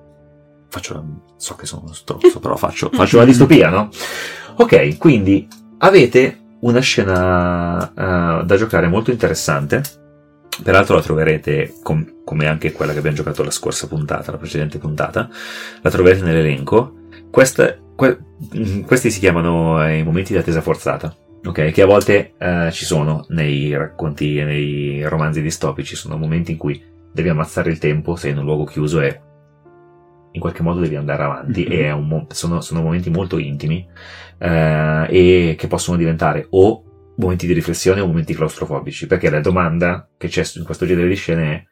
Faccio 0.69 0.93
la- 0.93 1.03
so 1.37 1.55
che 1.55 1.65
sono 1.65 1.91
stronzo, 1.93 2.39
però 2.39 2.55
faccio, 2.55 2.89
faccio 2.93 3.17
la 3.17 3.25
distopia, 3.25 3.69
no? 3.69 3.89
Ok, 4.57 4.97
quindi 4.97 5.47
avete 5.79 6.39
una 6.61 6.79
scena 6.79 7.91
eh, 8.41 8.45
da 8.45 8.55
giocare 8.55 8.87
molto 8.87 9.11
interessante. 9.11 9.81
Peraltro 10.61 10.95
la 10.95 11.01
troverete, 11.01 11.73
com- 11.81 12.23
come 12.23 12.47
anche 12.47 12.71
quella 12.71 12.91
che 12.91 12.99
abbiamo 12.99 13.17
giocato 13.17 13.43
la 13.43 13.51
scorsa 13.51 13.87
puntata, 13.87 14.31
la 14.31 14.37
precedente 14.37 14.77
puntata, 14.77 15.29
la 15.81 15.89
troverete 15.89 16.23
nell'elenco. 16.23 16.95
Questa- 17.31 17.75
que- 17.95 18.17
mm, 18.55 18.81
questi 18.81 19.09
si 19.09 19.19
chiamano 19.19 19.83
eh, 19.85 19.97
i 19.97 20.03
momenti 20.03 20.33
di 20.33 20.37
attesa 20.39 20.61
forzata, 20.61 21.15
ok? 21.43 21.71
Che 21.71 21.81
a 21.81 21.85
volte 21.85 22.33
eh, 22.37 22.69
ci 22.71 22.85
sono 22.85 23.25
nei 23.29 23.75
racconti 23.75 24.37
e 24.37 24.43
nei 24.43 25.03
romanzi 25.07 25.41
distopici, 25.41 25.95
sono 25.95 26.17
momenti 26.17 26.51
in 26.51 26.57
cui 26.57 26.81
devi 27.11 27.29
ammazzare 27.29 27.69
il 27.71 27.79
tempo, 27.79 28.15
sei 28.15 28.31
in 28.31 28.37
un 28.39 28.45
luogo 28.45 28.65
chiuso 28.65 29.01
e 29.01 29.19
in 30.31 30.41
qualche 30.41 30.63
modo 30.63 30.79
devi 30.79 30.95
andare 30.95 31.23
avanti 31.23 31.63
Mhm. 31.65 31.71
e 31.71 31.93
mo- 31.95 32.27
sono, 32.29 32.61
sono 32.61 32.81
momenti 32.81 33.09
molto 33.09 33.37
intimi 33.37 33.85
eh, 34.39 35.05
e 35.09 35.55
che 35.57 35.67
possono 35.67 35.97
diventare 35.97 36.47
o 36.51 36.83
momenti 37.15 37.45
di 37.47 37.53
riflessione 37.53 38.01
o 38.01 38.07
momenti 38.07 38.33
claustrofobici, 38.33 39.07
perché 39.07 39.29
la 39.29 39.39
domanda 39.41 40.09
che 40.17 40.27
c'è 40.27 40.43
in 40.55 40.63
questo 40.63 40.85
genere 40.85 41.07
di 41.07 41.15
scene 41.15 41.53
è 41.53 41.63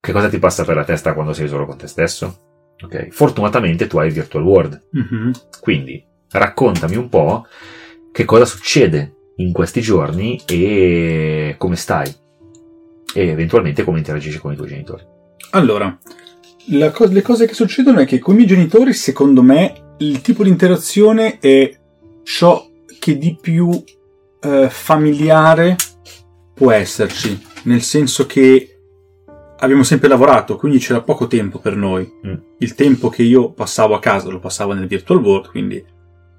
che 0.00 0.12
cosa 0.12 0.28
ti 0.28 0.38
passa 0.38 0.64
per 0.64 0.76
la 0.76 0.84
testa 0.84 1.12
quando 1.12 1.32
sei 1.32 1.48
solo 1.48 1.66
con 1.66 1.76
te 1.76 1.86
stesso? 1.86 2.74
Ok, 2.82 3.08
fortunatamente 3.10 3.86
tu 3.86 3.98
hai 3.98 4.06
il 4.08 4.14
Virtual 4.14 4.42
World, 4.42 4.88
Mhm. 4.92 5.32
quindi 5.60 6.02
raccontami 6.30 6.96
un 6.96 7.08
po' 7.08 7.46
che 8.10 8.24
cosa 8.24 8.44
succede 8.46 9.14
in 9.36 9.52
questi 9.52 9.80
giorni 9.82 10.40
e 10.46 11.54
come 11.58 11.76
stai 11.76 12.10
e 13.12 13.26
eventualmente 13.28 13.84
come 13.84 13.98
interagisci 13.98 14.38
con 14.38 14.52
i 14.52 14.56
tuoi 14.56 14.68
genitori. 14.68 15.04
Allora, 15.50 15.98
co- 16.92 17.04
le 17.06 17.22
cose 17.22 17.46
che 17.46 17.54
succedono 17.54 18.00
è 18.00 18.06
che 18.06 18.18
con 18.18 18.34
i 18.34 18.36
miei 18.38 18.48
genitori, 18.48 18.92
secondo 18.94 19.42
me, 19.42 19.94
il 19.98 20.20
tipo 20.22 20.42
di 20.44 20.48
interazione 20.48 21.38
è 21.38 21.70
ciò 22.22 22.66
che 23.00 23.18
di 23.18 23.36
più 23.40 23.82
eh, 24.40 24.68
familiare 24.70 25.74
può 26.54 26.70
esserci, 26.70 27.42
nel 27.64 27.82
senso 27.82 28.26
che 28.26 28.78
abbiamo 29.58 29.82
sempre 29.82 30.08
lavorato, 30.08 30.56
quindi 30.56 30.78
c'era 30.78 31.00
poco 31.00 31.26
tempo 31.26 31.58
per 31.58 31.74
noi. 31.74 32.08
Mm. 32.26 32.34
Il 32.58 32.74
tempo 32.74 33.08
che 33.08 33.22
io 33.22 33.50
passavo 33.50 33.94
a 33.94 33.98
casa 33.98 34.30
lo 34.30 34.38
passavo 34.38 34.74
nel 34.74 34.86
virtual 34.86 35.22
world, 35.22 35.48
quindi... 35.48 35.82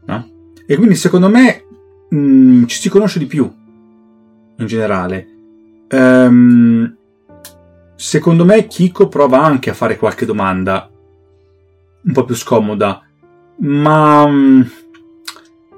no? 0.05 0.30
E 0.66 0.76
quindi 0.76 0.95
secondo 0.95 1.30
me 1.30 1.66
mm, 2.14 2.66
ci 2.66 2.80
si 2.80 2.89
conosce 2.89 3.20
di 3.20 3.26
più, 3.26 3.51
in 4.57 4.66
generale. 4.68 5.28
Ehm, 5.88 6.95
secondo 7.95 8.45
me 8.45 8.68
Kiko 8.68 9.07
prova 9.07 9.43
anche 9.43 9.72
a 9.72 9.74
fare 9.74 9.97
qualche 9.97 10.26
domanda 10.26 10.88
un 12.03 12.14
po' 12.14 12.26
più 12.26 12.36
scomoda, 12.36 13.03
ma 13.57 14.28
mm, 14.28 14.62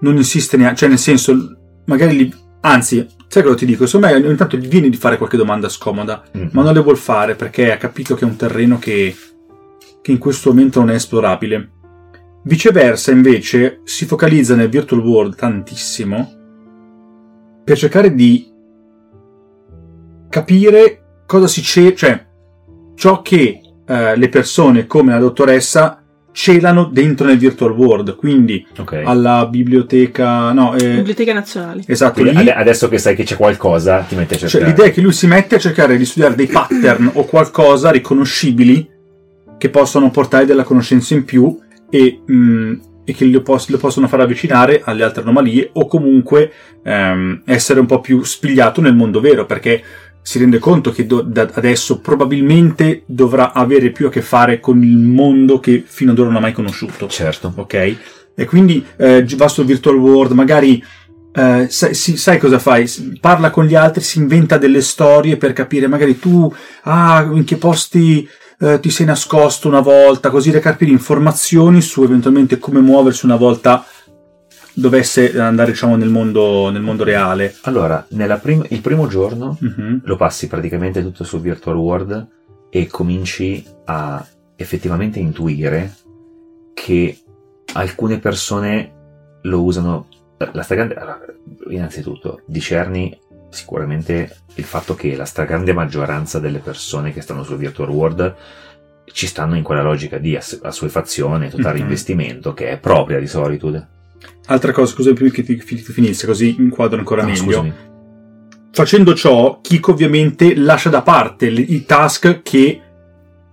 non 0.04 0.18
insiste 0.18 0.58
neanche, 0.58 0.78
cioè 0.78 0.90
nel 0.90 0.98
senso, 1.00 1.34
magari 1.86 2.16
li, 2.18 2.34
anzi, 2.62 3.08
sai 3.28 3.42
cosa 3.42 3.56
ti 3.56 3.66
dico? 3.66 3.86
Secondo 3.86 4.08
me 4.08 4.26
ogni 4.26 4.36
tanto 4.36 4.58
gli 4.58 4.68
viene 4.68 4.90
di 4.90 4.98
fare 4.98 5.18
qualche 5.18 5.38
domanda 5.38 5.70
scomoda, 5.70 6.24
Mm. 6.38 6.48
ma 6.52 6.62
non 6.64 6.74
le 6.74 6.82
vuol 6.82 6.98
fare 6.98 7.36
perché 7.36 7.72
ha 7.72 7.78
capito 7.78 8.14
che 8.16 8.26
è 8.26 8.28
un 8.28 8.36
terreno 8.36 8.78
che, 8.80 9.16
che 10.02 10.12
in 10.12 10.18
questo 10.18 10.50
momento 10.50 10.80
non 10.80 10.90
è 10.92 10.96
esplorabile. 10.96 11.70
Viceversa, 12.44 13.12
invece, 13.12 13.80
si 13.86 14.06
focalizza 14.06 14.56
nel 14.56 14.70
virtual 14.70 15.00
world 15.02 15.36
tantissimo 15.36 16.42
per 17.64 17.78
cercare 17.78 18.14
di 18.14 18.52
capire 20.30 21.22
cosa 21.26 21.48
si 21.48 21.62
c'è, 21.62 21.94
cioè 21.94 22.26
ciò 22.96 23.22
che 23.22 23.62
eh, 23.86 24.18
le 24.18 24.30
persone 24.30 24.86
come 24.86 25.14
la 25.14 25.20
dottoressa 25.20 26.03
celano 26.34 26.86
dentro 26.92 27.28
nel 27.28 27.38
virtual 27.38 27.72
world, 27.72 28.16
quindi 28.16 28.66
Ok. 28.78 29.02
alla 29.06 29.46
biblioteca, 29.46 30.52
no, 30.52 30.76
eh, 30.76 30.96
Biblioteche 30.96 31.32
nazionali. 31.32 31.84
esatto, 31.88 32.20
Quindi 32.22 32.44
lì, 32.44 32.50
ade- 32.50 32.60
adesso 32.60 32.90
che 32.90 32.98
sai 32.98 33.16
che 33.16 33.24
c'è 33.24 33.38
qualcosa, 33.38 34.00
ti 34.00 34.16
metti 34.16 34.34
a 34.34 34.38
cioè, 34.38 34.50
cercare. 34.50 34.72
l'idea 34.72 34.86
è 34.88 34.92
che 34.92 35.02
lui 35.02 35.14
si 35.14 35.28
mette 35.28 35.56
a 35.56 35.60
cercare 35.60 35.96
di 35.96 36.06
studiare 36.06 36.36
dei 36.36 36.48
pattern 36.48 37.12
o 37.14 37.24
qualcosa 37.26 37.92
riconoscibili 37.92 38.90
che 39.58 39.70
possono 39.70 40.10
portare 40.12 40.46
della 40.46 40.64
conoscenza 40.64 41.14
in 41.14 41.24
più 41.24 41.58
e, 41.90 42.20
mh, 42.26 42.74
e 43.06 43.14
che 43.14 43.26
lo, 43.26 43.42
pos- 43.42 43.70
lo 43.70 43.78
possono 43.78 44.08
far 44.08 44.22
avvicinare 44.22 44.82
alle 44.84 45.04
altre 45.04 45.22
anomalie 45.22 45.70
o 45.74 45.86
comunque 45.88 46.52
ehm, 46.84 47.44
essere 47.46 47.80
un 47.80 47.86
po' 47.86 48.00
più 48.00 48.24
spigliato 48.24 48.82
nel 48.82 48.96
mondo 48.96 49.20
vero 49.20 49.46
perché 49.46 49.84
si 50.24 50.40
rende 50.40 50.58
conto 50.58 50.92
che 50.92 51.06
do- 51.06 51.22
da 51.22 51.50
adesso 51.54 52.00
probabilmente 52.00 53.04
dovrà 53.06 53.52
avere 53.54 53.92
più 53.92 54.08
a 54.08 54.10
che 54.10 54.22
fare 54.22 54.60
con 54.60 54.82
il 54.82 54.98
mondo 54.98 55.60
che 55.60 55.84
fino 55.86 56.12
ad 56.12 56.18
ora 56.18 56.30
non 56.30 56.38
ha 56.38 56.42
mai 56.42 56.54
conosciuto 56.54 57.08
Certo. 57.08 57.54
ok? 57.56 57.96
E 58.36 58.46
quindi 58.46 58.84
eh, 58.98 59.24
va 59.36 59.48
sul 59.48 59.66
virtual 59.66 59.98
world, 59.98 60.32
magari 60.32 60.84
eh, 61.36 61.68
sai, 61.70 61.94
sai 61.94 62.40
cosa 62.40 62.58
fai? 62.58 62.90
Parla 63.20 63.52
con 63.52 63.66
gli 63.66 63.76
altri, 63.76 64.02
si 64.02 64.20
inventa 64.20 64.58
delle 64.58 64.82
storie 64.82 65.38
per 65.38 65.54
capire, 65.54 65.88
magari 65.88 66.18
tu, 66.18 66.52
ah, 66.84 67.28
in 67.32 67.44
che 67.44 67.58
posti 67.58 68.28
eh, 68.60 68.80
ti 68.80 68.90
sei 68.90 69.06
nascosto 69.06 69.68
una 69.68 69.82
volta, 69.82 70.30
così 70.30 70.52
da 70.52 70.60
capire 70.60 70.92
informazioni 70.92 71.82
su 71.82 72.04
eventualmente 72.04 72.60
come 72.60 72.80
muoversi 72.80 73.26
una 73.26 73.36
volta 73.36 73.86
dovesse 74.74 75.40
andare, 75.40 75.72
diciamo, 75.72 75.96
nel 75.96 76.10
mondo, 76.10 76.70
nel 76.70 76.82
mondo 76.82 77.04
reale. 77.04 77.56
Allora, 77.64 78.06
nella 78.10 78.38
prim- 78.38 78.66
il 78.70 78.82
primo 78.82 79.08
giorno 79.08 79.58
Mhm. 79.60 80.02
lo 80.06 80.16
passi 80.16 80.48
praticamente 80.48 81.02
tutto 81.02 81.24
sul 81.24 81.42
virtual 81.42 81.76
world 81.78 82.28
e 82.70 82.88
cominci 82.88 83.64
a 83.86 84.26
effettivamente 84.56 85.20
intuire 85.20 85.94
che 86.74 87.18
alcune 87.74 88.20
persone 88.20 88.92
lo 89.44 89.64
usano. 89.64 90.08
La 90.52 90.62
stragrande. 90.64 90.96
allora, 90.96 91.20
innanzitutto, 91.70 92.42
discerni 92.46 93.18
sicuramente 93.50 94.36
il 94.56 94.64
fatto 94.64 94.94
che 94.96 95.16
la 95.16 95.26
stragrande 95.26 95.72
maggioranza 95.74 96.40
delle 96.40 96.60
persone 96.60 97.14
che 97.14 97.22
stanno 97.22 97.44
sul 97.44 97.58
virtual 97.58 97.90
world 97.90 98.36
ci 99.06 99.28
stanno 99.28 99.56
in 99.56 99.64
quella 99.64 99.84
logica 99.84 100.18
di 100.18 100.36
ass- 100.36 100.60
assuefazione, 100.62 101.50
totale 101.50 101.76
Mhm. 101.78 101.82
investimento 101.84 102.54
che 102.54 102.70
è 102.72 102.78
propria 102.80 103.20
di 103.20 103.28
Solitude. 103.28 103.88
Altra 104.48 104.72
cosa, 104.72 104.94
scusa 104.94 105.14
prima 105.14 105.32
che 105.32 105.44
ti, 105.44 105.56
finisca, 105.58 106.28
così 106.28 106.56
inquadro 106.60 106.98
ancora 107.00 107.22
No, 107.22 107.30
meglio. 107.30 107.42
scusami. 107.44 107.74
Facendo 108.72 109.14
ciò, 109.14 109.60
Kiko 109.62 109.92
ovviamente 109.92 110.56
lascia 110.56 110.90
da 110.90 111.02
parte 111.02 111.50
le- 111.50 111.62
i 111.62 111.86
task 111.86 112.42
che 112.42 112.82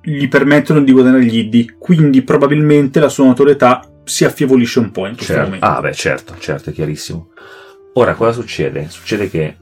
gli 0.03 0.29
permettono 0.29 0.81
di 0.81 0.93
guadagnare 0.93 1.25
gli 1.25 1.37
iddi, 1.39 1.75
quindi 1.79 2.23
probabilmente 2.23 3.01
la 3.01 3.11
sua 3.11 3.27
notorietà 3.27 3.85
si 4.05 4.25
affievolisce 4.25 4.79
un 4.79 4.91
po' 4.91 5.07
in 5.07 5.15
questo 5.15 5.35
Certo. 5.35 5.45
momento. 5.45 5.67
Ah, 5.67 5.81
beh, 5.81 5.93
certo, 5.93 6.35
certo, 6.39 6.71
è 6.71 6.73
chiarissimo. 6.73 7.29
Ora, 7.95 8.15
cosa 8.15 8.33
succede? 8.33 8.87
Succede 8.89 9.29
che 9.29 9.57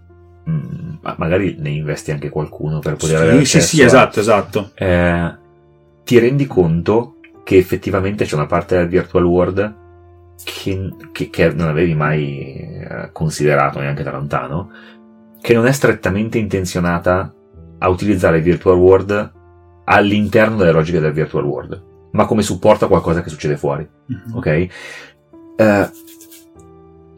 mm, 0.49 0.95
ma- 1.03 1.17
magari 1.19 1.57
ne 1.59 1.71
investi 1.71 2.13
anche 2.13 2.29
qualcuno 2.29 2.79
per 2.79 2.95
poter 2.95 3.17
avere 3.17 3.39
sì, 3.41 3.45
sì, 3.47 3.57
accesso 3.57 3.77
sì, 3.77 3.83
a- 3.83 3.87
esatto, 3.87 4.21
esatto. 4.21 4.71
Eh, 4.77 5.35
ti 6.05 6.19
rendi 6.21 6.47
conto 6.47 7.17
che 7.43 7.57
effettivamente 7.57 8.25
c'è 8.25 8.35
una 8.37 8.47
parte 8.47 8.77
del 8.77 8.89
virtual 8.89 9.25
world 9.25 9.75
che, 10.45 10.93
che- 11.13 11.31
che 11.31 11.53
non 11.53 11.69
avevi 11.69 11.95
mai 11.95 12.57
eh, 12.57 13.11
considerato 13.13 13.81
neanche 13.81 14.03
da 14.03 14.11
lontano, 14.13 14.71
che 15.41 15.55
non 15.55 15.67
è 15.67 15.73
strettamente 15.73 16.39
intenzionata 16.39 17.33
a 17.79 17.89
utilizzare 17.89 18.39
il 18.39 18.43
virtual 18.43 18.77
world 18.79 19.33
all'interno 19.85 20.57
delle 20.57 20.73
logiche 20.73 21.01
del 21.01 21.13
virtual 21.13 21.45
world, 21.45 21.85
ma 22.13 22.27
come 22.27 22.43
supporto 22.43 22.85
a 22.85 22.89
qualcosa 22.89 23.23
che 23.23 23.29
succede 23.31 23.57
fuori 23.57 23.89
Mhm. 24.07 24.37
ok? 24.37 24.47
Eh, 25.57 25.91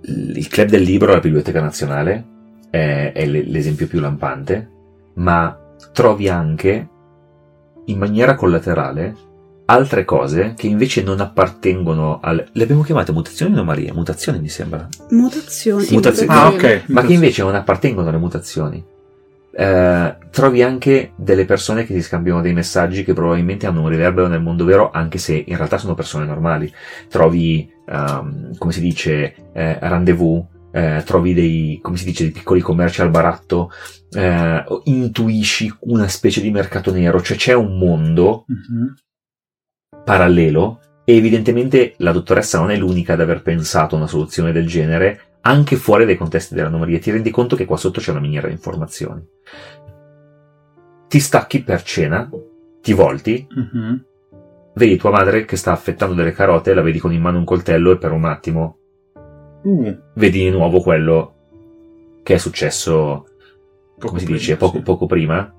il 0.02 0.48
club 0.48 0.68
del 0.68 0.82
libro, 0.82 1.12
la 1.12 1.20
Biblioteca 1.20 1.60
Nazionale, 1.60 2.24
è, 2.70 3.12
è 3.14 3.26
l'esempio 3.26 3.86
più 3.86 4.00
lampante, 4.00 4.70
ma 5.14 5.56
trovi 5.92 6.28
anche 6.28 6.88
in 7.86 7.98
maniera 7.98 8.34
collaterale 8.34 9.14
altre 9.70 10.04
cose 10.04 10.54
che 10.56 10.66
invece 10.66 11.02
non 11.02 11.20
appartengono 11.20 12.18
al... 12.20 12.44
Le 12.52 12.62
abbiamo 12.62 12.82
chiamate 12.82 13.12
mutazioni 13.12 13.52
o 13.52 13.54
anomalie? 13.54 13.92
Mutazioni 13.92 14.40
mi 14.40 14.48
sembra. 14.48 14.88
Mutazioni. 15.10 15.84
Sì, 15.84 15.94
Mutazioni. 15.94 16.32
Ah, 16.32 16.48
ok. 16.48 16.84
Ma 16.88 17.02
che 17.02 17.12
invece 17.12 17.42
non 17.42 17.54
appartengono 17.54 18.08
alle 18.08 18.18
mutazioni. 18.18 18.84
Eh, 19.52 20.16
trovi 20.30 20.62
anche 20.62 21.12
delle 21.16 21.44
persone 21.44 21.84
che 21.84 21.94
ti 21.94 22.02
scambiano 22.02 22.40
dei 22.40 22.52
messaggi 22.52 23.04
che 23.04 23.12
probabilmente 23.12 23.66
hanno 23.66 23.82
un 23.82 23.88
riverbero 23.88 24.26
nel 24.26 24.42
mondo 24.42 24.64
vero, 24.64 24.90
anche 24.92 25.18
se 25.18 25.44
in 25.46 25.56
realtà 25.56 25.78
sono 25.78 25.94
persone 25.94 26.24
normali. 26.24 26.72
Trovi, 27.08 27.70
ehm, 27.86 28.56
come 28.58 28.72
si 28.72 28.80
dice, 28.80 29.34
eh, 29.52 29.78
rendezvous, 29.80 30.44
eh, 30.72 31.02
trovi 31.04 31.34
dei, 31.34 31.78
come 31.82 31.96
si 31.96 32.04
dice, 32.04 32.24
dei 32.24 32.32
piccoli 32.32 32.60
commerci 32.60 33.02
al 33.02 33.10
baratto, 33.10 33.70
eh, 34.12 34.64
intuisci 34.84 35.72
una 35.80 36.08
specie 36.08 36.40
di 36.40 36.50
mercato 36.50 36.92
nero, 36.92 37.20
cioè 37.20 37.36
c'è 37.36 37.52
un 37.52 37.78
mondo 37.78 38.44
Mhm. 38.48 38.94
Parallelo 40.04 40.80
e 41.04 41.16
evidentemente 41.16 41.94
la 41.98 42.12
dottoressa 42.12 42.58
non 42.58 42.70
è 42.70 42.76
l'unica 42.76 43.14
ad 43.14 43.20
aver 43.20 43.42
pensato 43.42 43.94
a 43.94 43.98
una 43.98 44.06
soluzione 44.06 44.52
del 44.52 44.66
genere 44.66 45.20
anche 45.42 45.76
fuori 45.76 46.04
dai 46.04 46.16
contesti 46.16 46.54
dell'anomalia. 46.54 46.98
Ti 46.98 47.10
rendi 47.10 47.30
conto 47.30 47.56
che 47.56 47.64
qua 47.64 47.76
sotto 47.76 48.00
c'è 48.00 48.10
una 48.10 48.20
miniera 48.20 48.46
di 48.46 48.52
informazioni. 48.52 49.26
Ti 51.08 51.18
stacchi 51.18 51.62
per 51.62 51.82
cena, 51.82 52.28
ti 52.80 52.92
volti, 52.92 53.46
Mhm. 53.50 54.04
vedi 54.74 54.96
tua 54.96 55.10
madre 55.10 55.44
che 55.44 55.56
sta 55.56 55.72
affettando 55.72 56.14
delle 56.14 56.32
carote, 56.32 56.74
la 56.74 56.82
vedi 56.82 56.98
con 56.98 57.12
in 57.12 57.20
mano 57.20 57.38
un 57.38 57.44
coltello 57.44 57.90
e 57.92 57.98
per 57.98 58.12
un 58.12 58.24
attimo 58.24 58.76
Uh, 59.62 59.94
vedi 60.14 60.38
di 60.38 60.48
nuovo 60.50 60.80
quello 60.80 61.34
che 62.22 62.32
è 62.34 62.38
successo, 62.38 63.26
poco 63.98 64.06
come 64.06 64.18
si 64.20 64.24
prima, 64.24 64.38
dice, 64.38 64.56
poco, 64.56 64.78
sì. 64.78 64.82
poco 64.82 65.04
prima. 65.04 65.54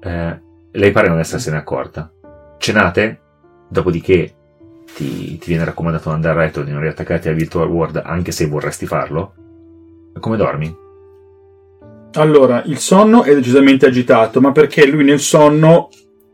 Eh, 0.00 0.42
lei 0.72 0.90
pare 0.90 1.06
non 1.06 1.20
essersene 1.20 1.56
accorta. 1.56 2.12
Cenate, 2.58 3.20
dopodiché 3.68 4.34
ti, 4.94 5.36
ti 5.38 5.48
viene 5.48 5.64
raccomandato 5.64 6.08
di 6.08 6.14
andare 6.14 6.40
a 6.40 6.42
letto 6.44 6.60
e 6.60 6.64
di 6.64 6.70
non 6.72 6.80
riattaccarti 6.80 7.28
al 7.28 7.34
virtual 7.34 7.68
world 7.68 8.00
anche 8.04 8.32
se 8.32 8.46
vorresti 8.46 8.86
farlo. 8.86 9.34
Come 10.18 10.36
dormi? 10.36 10.74
Allora, 12.14 12.62
il 12.64 12.78
sonno 12.78 13.24
è 13.24 13.34
decisamente 13.34 13.84
agitato, 13.86 14.40
ma 14.40 14.52
perché 14.52 14.86
lui 14.86 15.04
nel 15.04 15.20
sonno 15.20 15.90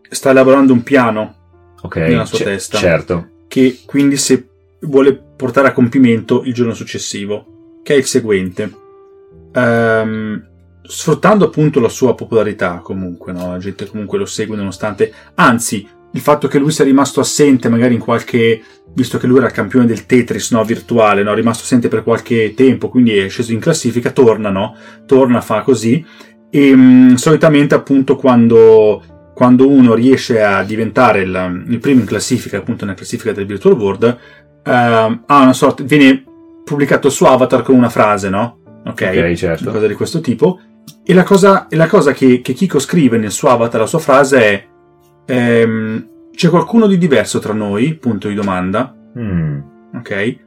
sta 0.09 0.31
elaborando 0.31 0.73
un 0.73 0.83
piano 0.83 1.35
Ok, 1.83 1.97
Nella 1.97 2.25
sua 2.25 2.39
ce- 2.39 2.45
testa. 2.45 2.79
certo. 2.79 3.29
che 3.49 3.81
quindi 3.87 4.17
se 4.17 4.47
vuole 4.83 5.15
portare 5.15 5.69
a 5.69 5.73
compimento 5.73 6.43
il 6.45 6.55
giorno 6.55 6.75
successivo, 6.75 7.81
che 7.83 7.95
è 7.95 7.97
il 7.97 8.05
seguente. 8.05 8.73
Ehm, 9.53 10.47
sfruttando 10.83 11.47
appunto 11.47 11.81
la 11.81 11.89
sua 11.89 12.15
popolarità 12.15 12.77
comunque, 12.77 13.33
no? 13.33 13.51
la 13.51 13.59
gente 13.59 13.87
comunque 13.89 14.19
lo 14.19 14.27
segue 14.27 14.57
nonostante, 14.57 15.13
anzi, 15.35 15.87
il 16.13 16.21
fatto 16.21 16.49
che 16.49 16.59
lui 16.59 16.71
sia 16.71 16.85
rimasto 16.85 17.21
assente 17.21 17.69
magari 17.69 17.95
in 17.95 18.01
qualche, 18.01 18.63
visto 18.95 19.19
che 19.19 19.27
lui 19.27 19.39
era 19.39 19.47
il 19.47 19.53
campione 19.53 19.87
del 19.87 20.07
Tetris 20.07 20.53
no? 20.53 20.63
virtuale, 20.65 21.23
no? 21.23 21.33
è 21.33 21.35
rimasto 21.35 21.65
assente 21.65 21.89
per 21.89 22.03
qualche 22.03 22.55
tempo, 22.55 22.89
quindi 22.89 23.17
è 23.17 23.29
sceso 23.29 23.53
in 23.53 23.61
classifica, 23.61 24.11
torna, 24.11 24.51
no? 24.51 24.77
torna, 25.07 25.41
fa 25.41 25.63
così, 25.63 26.05
e 26.51 26.77
mm, 26.77 27.15
solitamente 27.15 27.75
appunto 27.75 28.17
quando 28.17 29.03
quando 29.35 29.67
uno 29.67 29.95
riesce 29.95 30.43
a 30.43 30.63
diventare 30.63 31.23
il, 31.23 31.65
il 31.69 31.79
primo 31.79 32.01
in 32.01 32.07
classifica, 32.07 32.59
appunto 32.59 32.85
nella 32.85 32.97
classifica 32.97 33.33
del 33.33 33.47
Virtual 33.47 33.75
World, 33.75 34.19
ehm, 34.63 35.23
ha 35.27 35.43
una 35.43 35.53
sorta, 35.53 35.83
viene 35.83 36.23
pubblicato 36.65 37.09
il 37.09 37.13
suo 37.13 37.29
avatar 37.29 37.63
con 37.63 37.75
una 37.75 37.89
frase, 37.89 38.29
no? 38.29 38.59
Ok, 38.85 39.03
Ok, 39.03 39.33
certo. 39.35 39.65
una 39.65 39.73
cosa 39.73 39.87
di 39.87 39.95
questo 39.95 40.21
tipo. 40.21 40.61
E 41.05 41.15
la 41.15 41.23
cosa, 41.23 41.67
e 41.69 41.77
la 41.77 41.87
cosa 41.87 42.13
che, 42.13 42.41
che 42.41 42.53
Kiko 42.53 42.79
scrive 42.79 43.17
nel 43.17 43.31
suo 43.31 43.49
avatar, 43.49 43.81
la 43.81 43.87
sua 43.87 43.99
frase 43.99 44.39
è: 44.39 44.69
ehm, 45.27 46.09
C'è 46.35 46.49
qualcuno 46.49 46.87
di 46.87 46.99
diverso 46.99 47.39
tra 47.39 47.53
noi? 47.53 47.95
Punto 47.95 48.29
di 48.29 48.35
domanda. 48.35 48.95
Mm, 49.19 49.61
Ok? 49.97 50.39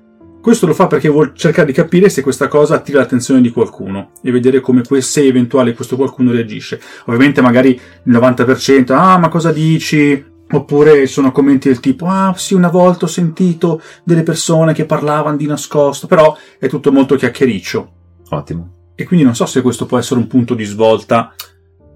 Questo 0.42 0.68
lo 0.68 0.74
fa 0.76 0.86
perché 0.86 1.10
vuol 1.10 1.34
cercare 1.34 1.66
di 1.66 1.74
capire 1.74 2.08
se 2.08 2.22
questa 2.22 2.48
cosa 2.48 2.76
attira 2.76 3.00
l'attenzione 3.00 3.42
di 3.42 3.50
qualcuno 3.50 4.12
e 4.22 4.30
vedere 4.32 4.60
come 4.60 4.84
que- 4.84 5.02
se 5.02 5.26
eventuale 5.26 5.74
questo 5.74 5.96
qualcuno 5.96 6.32
reagisce. 6.32 6.80
Ovviamente 7.06 7.42
magari 7.42 7.70
il 7.70 8.12
90%, 8.12 8.94
ah 8.94 9.18
ma 9.18 9.30
cosa 9.30 9.52
dici? 9.52 10.24
Oppure 10.52 11.08
sono 11.08 11.32
commenti 11.32 11.68
del 11.68 11.80
tipo, 11.80 12.06
ah 12.06 12.32
sì, 12.38 12.54
una 12.54 12.70
volta 12.70 13.06
ho 13.06 13.08
sentito 13.08 13.82
delle 14.04 14.22
persone 14.22 14.74
che 14.74 14.86
parlavano 14.86 15.36
di 15.36 15.48
nascosto, 15.48 16.06
però 16.06 16.38
è 16.60 16.68
tutto 16.68 16.92
molto 16.92 17.16
chiacchiericcio. 17.16 17.92
Ottimo. 18.30 18.74
E 18.94 19.04
quindi 19.06 19.26
non 19.26 19.34
so 19.34 19.48
se 19.48 19.64
questo 19.64 19.88
può 19.88 19.98
essere 19.98 20.20
un 20.20 20.28
punto 20.28 20.54
di 20.54 20.64
svolta, 20.64 21.34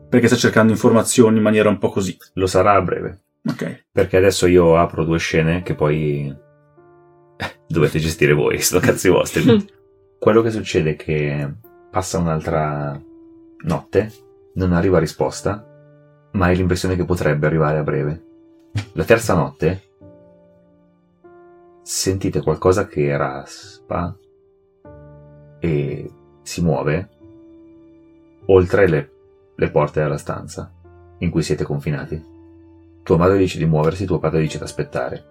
perché 0.10 0.28
sta 0.28 0.36
cercando 0.36 0.72
informazioni 0.72 1.38
in 1.38 1.44
maniera 1.44 1.70
un 1.70 1.78
po' 1.78 1.90
così. 1.90 2.18
Lo 2.34 2.48
sarà 2.48 2.74
a 2.74 2.82
breve. 2.82 3.20
Ok. 3.48 3.86
Perché 3.92 4.18
adesso 4.18 4.48
io 4.48 4.76
apro 4.76 5.06
due 5.06 5.20
scene 5.20 5.62
che 5.62 5.76
poi 5.76 6.36
eh, 7.38 7.56
dovete 7.68 8.00
gestire 8.00 8.34
voi, 8.34 8.60
sto 8.60 8.80
cazzi 8.80 9.08
vostri. 9.08 9.68
Quello 10.20 10.42
che 10.42 10.52
succede 10.52 10.92
è 10.92 10.96
che 10.96 11.54
passa 11.92 12.18
un'altra 12.18 13.00
notte, 13.66 14.12
non 14.56 14.74
arriva 14.74 15.00
risposta, 15.00 15.66
ma 16.32 16.46
hai 16.48 16.56
l'impressione 16.56 16.96
che 16.96 17.06
potrebbe 17.06 17.46
arrivare 17.46 17.78
a 17.78 17.84
breve. 17.84 18.24
La 18.94 19.04
terza 19.04 19.36
notte 19.36 19.84
sentite 21.82 22.42
qualcosa 22.42 22.88
che 22.88 23.16
raspa 23.16 24.16
e 25.60 26.12
si 26.44 26.62
muove 26.62 27.10
oltre 28.46 28.88
le, 28.88 29.12
le 29.60 29.70
porte 29.72 30.02
della 30.02 30.18
stanza 30.18 30.72
in 31.20 31.30
cui 31.30 31.44
siete 31.44 31.64
confinati. 31.66 32.24
Tua 33.04 33.18
madre 33.18 33.38
dice 33.38 33.58
di 33.58 33.66
muoversi, 33.66 34.06
tuo 34.06 34.20
padre 34.20 34.40
dice 34.42 34.58
di 34.58 34.64
aspettare. 34.64 35.24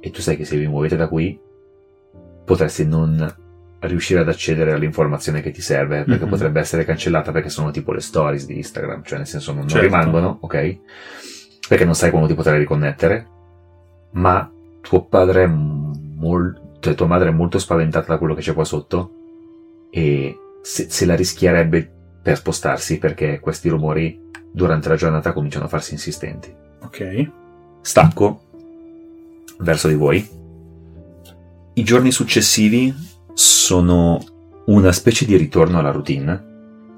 E 0.00 0.10
tu 0.10 0.20
sai 0.20 0.36
che 0.36 0.44
se 0.44 0.56
vi 0.56 0.66
muovete 0.68 0.96
da 0.96 1.08
qui 1.08 1.38
potresti 2.44 2.86
non 2.86 3.34
riuscire 3.80 4.20
ad 4.20 4.28
accedere 4.28 4.72
all'informazione 4.72 5.40
che 5.42 5.50
ti 5.50 5.60
serve, 5.60 6.04
perché 6.04 6.24
Mhm. 6.24 6.30
potrebbe 6.30 6.60
essere 6.60 6.84
cancellata 6.84 7.32
perché 7.32 7.48
sono 7.48 7.70
tipo 7.70 7.92
le 7.92 8.00
stories 8.00 8.46
di 8.46 8.56
Instagram, 8.56 9.02
cioè 9.02 9.18
nel 9.18 9.26
senso 9.26 9.50
non, 9.52 9.60
non 9.60 9.68
Certo. 9.68 9.84
rimangono, 9.84 10.38
ok? 10.40 10.78
Perché 11.68 11.84
non 11.84 11.94
sai 11.94 12.10
quando 12.10 12.28
ti 12.28 12.34
potrai 12.34 12.58
riconnettere, 12.58 13.26
ma 14.12 14.48
tuo 14.80 15.04
padre 15.06 15.44
è 15.44 15.46
molto, 15.46 16.76
cioè 16.80 16.94
tua 16.94 17.06
madre 17.06 17.28
è 17.30 17.32
molto 17.32 17.58
spaventata 17.58 18.06
da 18.12 18.18
quello 18.18 18.34
che 18.34 18.40
c'è 18.40 18.54
qua 18.54 18.64
sotto 18.64 19.10
e 19.90 20.36
se, 20.62 20.88
se 20.88 21.04
la 21.04 21.14
rischierebbe 21.16 21.92
per 22.26 22.36
spostarsi 22.38 22.98
perché 22.98 23.38
questi 23.38 23.68
rumori 23.68 24.20
durante 24.50 24.88
la 24.88 24.96
giornata 24.96 25.32
cominciano 25.32 25.66
a 25.66 25.68
farsi 25.68 25.92
insistenti. 25.92 26.52
Ok. 26.82 27.30
Stacco 27.82 28.40
verso 29.58 29.86
di 29.86 29.94
voi. 29.94 30.28
I 31.74 31.84
giorni 31.84 32.10
successivi 32.10 32.92
sono 33.32 34.20
una 34.64 34.90
specie 34.90 35.24
di 35.24 35.36
ritorno 35.36 35.78
alla 35.78 35.92
routine. 35.92 36.42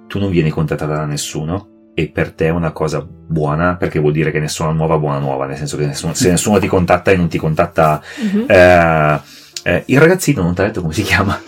Tu 0.06 0.18
non 0.18 0.30
vieni 0.30 0.48
contattata 0.48 0.94
da 0.94 1.04
nessuno 1.04 1.90
e 1.92 2.08
per 2.08 2.32
te 2.32 2.46
è 2.46 2.50
una 2.50 2.72
cosa 2.72 3.06
buona 3.06 3.76
perché 3.76 3.98
vuol 3.98 4.12
dire 4.12 4.30
che 4.30 4.40
nessuna 4.40 4.70
nuova 4.72 4.96
buona 4.96 5.18
nuova, 5.18 5.44
nel 5.44 5.58
senso 5.58 5.76
che 5.76 5.84
nessuno- 5.84 6.14
se 6.14 6.30
nessuno 6.30 6.58
ti 6.58 6.68
contatta 6.68 7.10
e 7.10 7.16
non 7.16 7.28
ti 7.28 7.36
contatta 7.36 8.00
Mhm. 8.32 8.44
eh, 8.48 9.20
eh, 9.64 9.82
il 9.88 9.98
ragazzino, 10.00 10.40
non 10.42 10.54
ti 10.54 10.62
ha 10.62 10.64
detto 10.64 10.80
come 10.80 10.94
si 10.94 11.02
chiama, 11.02 11.38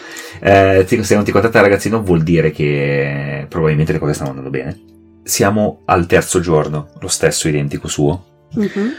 eh, 0.40 0.84
se 0.86 1.14
non 1.14 1.24
ti 1.24 1.32
contatta 1.32 1.58
il 1.58 1.64
ragazzino 1.64 2.02
vuol 2.02 2.22
dire 2.22 2.50
che 2.50 3.46
probabilmente 3.48 3.92
le 3.92 3.98
cose 3.98 4.14
stanno 4.14 4.30
andando 4.30 4.50
bene. 4.50 4.78
Siamo 5.22 5.80
al 5.84 6.06
terzo 6.06 6.40
giorno, 6.40 6.88
lo 6.98 7.08
stesso 7.08 7.48
identico 7.48 7.88
suo, 7.88 8.24
Mhm. 8.54 8.90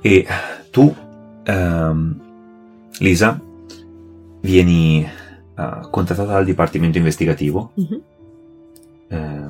e 0.00 0.26
tu, 0.70 0.94
ehm, 1.44 2.20
Lisa, 2.98 3.40
vieni 4.40 5.02
eh, 5.56 5.78
contattata 5.90 6.32
dal 6.32 6.44
dipartimento 6.44 6.98
investigativo 6.98 7.70
Mhm. 7.74 8.00
eh, 9.08 9.48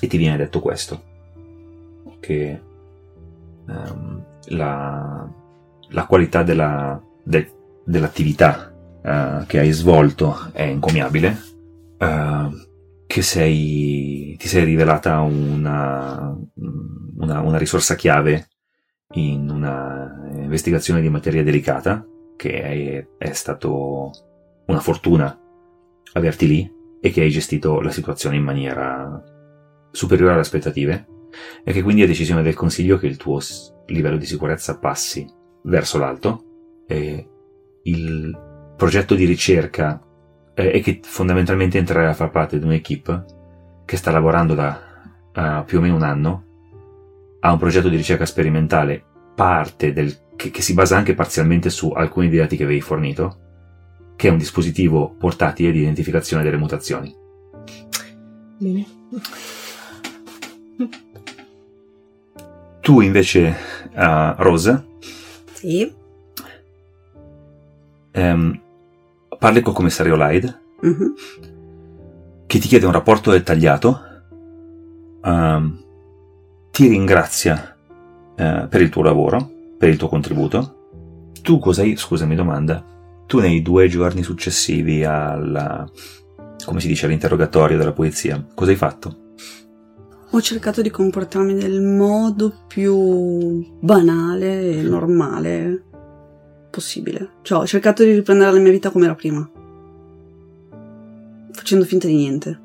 e 0.00 0.06
ti 0.06 0.16
viene 0.16 0.36
detto 0.36 0.60
questo, 0.60 1.02
che 2.20 2.60
ehm, 3.68 4.22
la, 4.48 5.28
la 5.88 6.06
qualità 6.06 6.42
della- 6.42 7.00
de- 7.22 7.50
dell'attività 7.88 8.70
eh, 9.02 9.44
che 9.46 9.58
hai 9.58 9.70
svolto 9.70 10.50
è 10.52 10.62
incommiabile, 10.62 11.36
eh, 11.98 12.48
che 13.06 13.22
sei, 13.22 14.36
ti 14.38 14.46
sei 14.46 14.64
rivelata 14.64 15.20
una, 15.20 16.36
una, 17.16 17.40
una 17.40 17.58
risorsa 17.58 17.94
chiave 17.94 18.48
in 19.14 19.48
una 19.48 20.28
investigazione 20.34 21.00
di 21.00 21.08
materia 21.08 21.42
delicata, 21.42 22.06
che 22.36 22.60
è, 22.60 23.08
è 23.16 23.32
stato 23.32 24.10
una 24.66 24.80
fortuna 24.80 25.36
averti 26.12 26.46
lì 26.46 26.72
e 27.00 27.10
che 27.10 27.22
hai 27.22 27.30
gestito 27.30 27.80
la 27.80 27.90
situazione 27.90 28.36
in 28.36 28.42
maniera 28.42 29.22
superiore 29.90 30.32
alle 30.32 30.42
aspettative 30.42 31.06
e 31.64 31.72
che 31.72 31.82
quindi 31.82 32.02
è 32.02 32.06
decisione 32.06 32.42
del 32.42 32.54
Consiglio 32.54 32.98
che 32.98 33.06
il 33.06 33.16
tuo 33.16 33.40
livello 33.86 34.18
di 34.18 34.26
sicurezza 34.26 34.78
passi 34.78 35.26
verso 35.62 35.96
l'alto 35.98 36.44
e 36.86 37.26
il 37.88 38.74
progetto 38.76 39.14
di 39.14 39.24
ricerca 39.24 40.00
eh, 40.54 40.70
e 40.74 40.80
che 40.80 41.00
fondamentalmente 41.02 41.78
entrerai 41.78 42.08
a 42.08 42.14
far 42.14 42.30
parte 42.30 42.58
di 42.58 42.64
un'equipe 42.64 43.24
che 43.84 43.96
sta 43.96 44.10
lavorando 44.10 44.54
da 44.54 44.80
eh, 45.32 45.62
più 45.64 45.78
o 45.78 45.80
meno 45.80 45.96
un 45.96 46.02
anno 46.02 46.44
a 47.40 47.52
un 47.52 47.58
progetto 47.58 47.88
di 47.88 47.96
ricerca 47.96 48.26
sperimentale 48.26 49.04
parte 49.34 49.92
del, 49.92 50.14
che, 50.36 50.50
che 50.50 50.62
si 50.62 50.74
basa 50.74 50.96
anche 50.96 51.14
parzialmente 51.14 51.70
su 51.70 51.90
alcuni 51.90 52.28
dei 52.28 52.38
dati 52.38 52.56
che 52.56 52.64
avevi 52.64 52.80
fornito 52.80 53.38
che 54.16 54.26
è 54.26 54.30
un 54.32 54.38
dispositivo 54.38 55.14
portatile 55.16 55.70
di 55.70 55.78
identificazione 55.78 56.42
delle 56.42 56.56
mutazioni. 56.56 57.14
Bene. 58.58 58.86
Tu 62.80 63.00
invece, 63.00 63.54
uh, 63.94 64.34
Rose, 64.38 64.86
Sì. 65.52 65.92
Ehm, 68.18 68.60
parli 69.38 69.60
col 69.60 69.74
commissario 69.74 70.16
Lyde 70.16 70.60
Mhm. 70.80 71.14
che 72.46 72.58
ti 72.58 72.68
chiede 72.68 72.86
un 72.86 72.92
rapporto 72.92 73.30
dettagliato, 73.30 74.00
ehm, 75.22 75.78
ti 76.70 76.88
ringrazia 76.88 77.74
eh, 78.36 78.66
per 78.68 78.80
il 78.80 78.88
tuo 78.88 79.02
lavoro, 79.02 79.50
per 79.76 79.88
il 79.88 79.96
tuo 79.96 80.08
contributo. 80.08 80.74
Tu 81.42 81.58
cosa 81.58 81.82
hai, 81.82 81.96
scusami 81.96 82.34
domanda, 82.36 82.84
tu 83.26 83.40
nei 83.40 83.62
due 83.62 83.88
giorni 83.88 84.22
successivi 84.22 85.04
al, 85.04 85.90
come 86.64 86.80
si 86.80 86.86
dice, 86.86 87.06
all'interrogatorio 87.06 87.76
della 87.76 87.92
polizia, 87.92 88.44
cosa 88.54 88.70
hai 88.70 88.76
fatto? 88.76 89.16
Ho 90.30 90.40
cercato 90.40 90.82
di 90.82 90.90
comportarmi 90.90 91.54
nel 91.54 91.80
modo 91.80 92.52
più 92.68 93.64
banale 93.80 94.70
e 94.78 94.82
normale 94.82 95.84
possibile. 96.78 97.30
Cioè, 97.42 97.58
ho 97.58 97.66
cercato 97.66 98.04
di 98.04 98.12
riprendere 98.12 98.52
la 98.52 98.58
mia 98.60 98.70
vita 98.70 98.90
come 98.90 99.06
era 99.06 99.16
prima. 99.16 99.48
Facendo 101.52 101.84
finta 101.84 102.06
di 102.06 102.14
niente. 102.14 102.60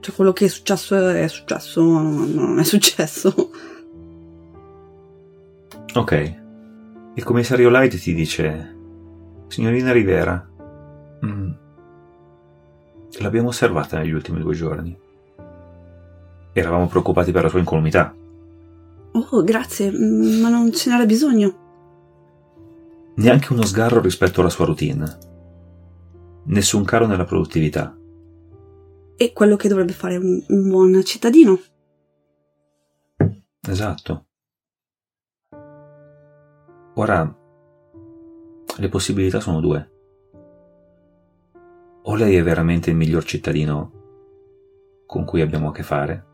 Cioè, 0.00 0.14
quello 0.14 0.32
che 0.32 0.44
è 0.44 0.48
successo 0.48 1.08
è 1.08 1.26
successo, 1.28 1.82
non 1.82 2.58
è 2.58 2.64
successo. 2.64 3.50
Ok. 5.94 6.38
Il 7.14 7.24
commissario 7.24 7.70
Light 7.70 7.96
ti 7.98 8.14
dice: 8.14 8.76
Signorina 9.48 9.92
Rivera, 9.92 10.48
mm, 11.24 11.50
l'abbiamo 13.18 13.48
osservata 13.48 13.98
negli 13.98 14.12
ultimi 14.12 14.40
due 14.40 14.54
giorni. 14.54 14.96
Eravamo 16.52 16.86
preoccupati 16.86 17.32
per 17.32 17.44
la 17.44 17.48
sua 17.48 17.58
incolumità. 17.60 18.14
Oh, 19.12 19.42
grazie, 19.42 19.90
mm, 19.90 20.40
ma 20.40 20.50
non 20.50 20.70
ce 20.72 20.90
n'era 20.90 21.06
bisogno. 21.06 21.68
Neanche 23.16 23.52
uno 23.52 23.64
sgarro 23.64 24.00
rispetto 24.00 24.40
alla 24.40 24.50
sua 24.50 24.64
routine. 24.64 25.18
Nessun 26.44 26.84
calo 26.84 27.06
nella 27.06 27.24
produttività. 27.24 27.96
È 29.16 29.32
quello 29.32 29.56
che 29.56 29.68
dovrebbe 29.68 29.92
fare 29.92 30.16
un, 30.16 30.42
un 30.48 30.68
buon 30.68 31.04
cittadino. 31.04 31.58
Esatto. 33.68 34.26
Ora, 36.94 37.36
le 38.76 38.88
possibilità 38.88 39.40
sono 39.40 39.60
due. 39.60 39.90
O 42.02 42.14
lei 42.14 42.36
è 42.36 42.42
veramente 42.42 42.90
il 42.90 42.96
miglior 42.96 43.24
cittadino 43.24 43.98
con 45.06 45.24
cui 45.24 45.40
abbiamo 45.40 45.68
a 45.68 45.72
che 45.72 45.82
fare, 45.82 46.26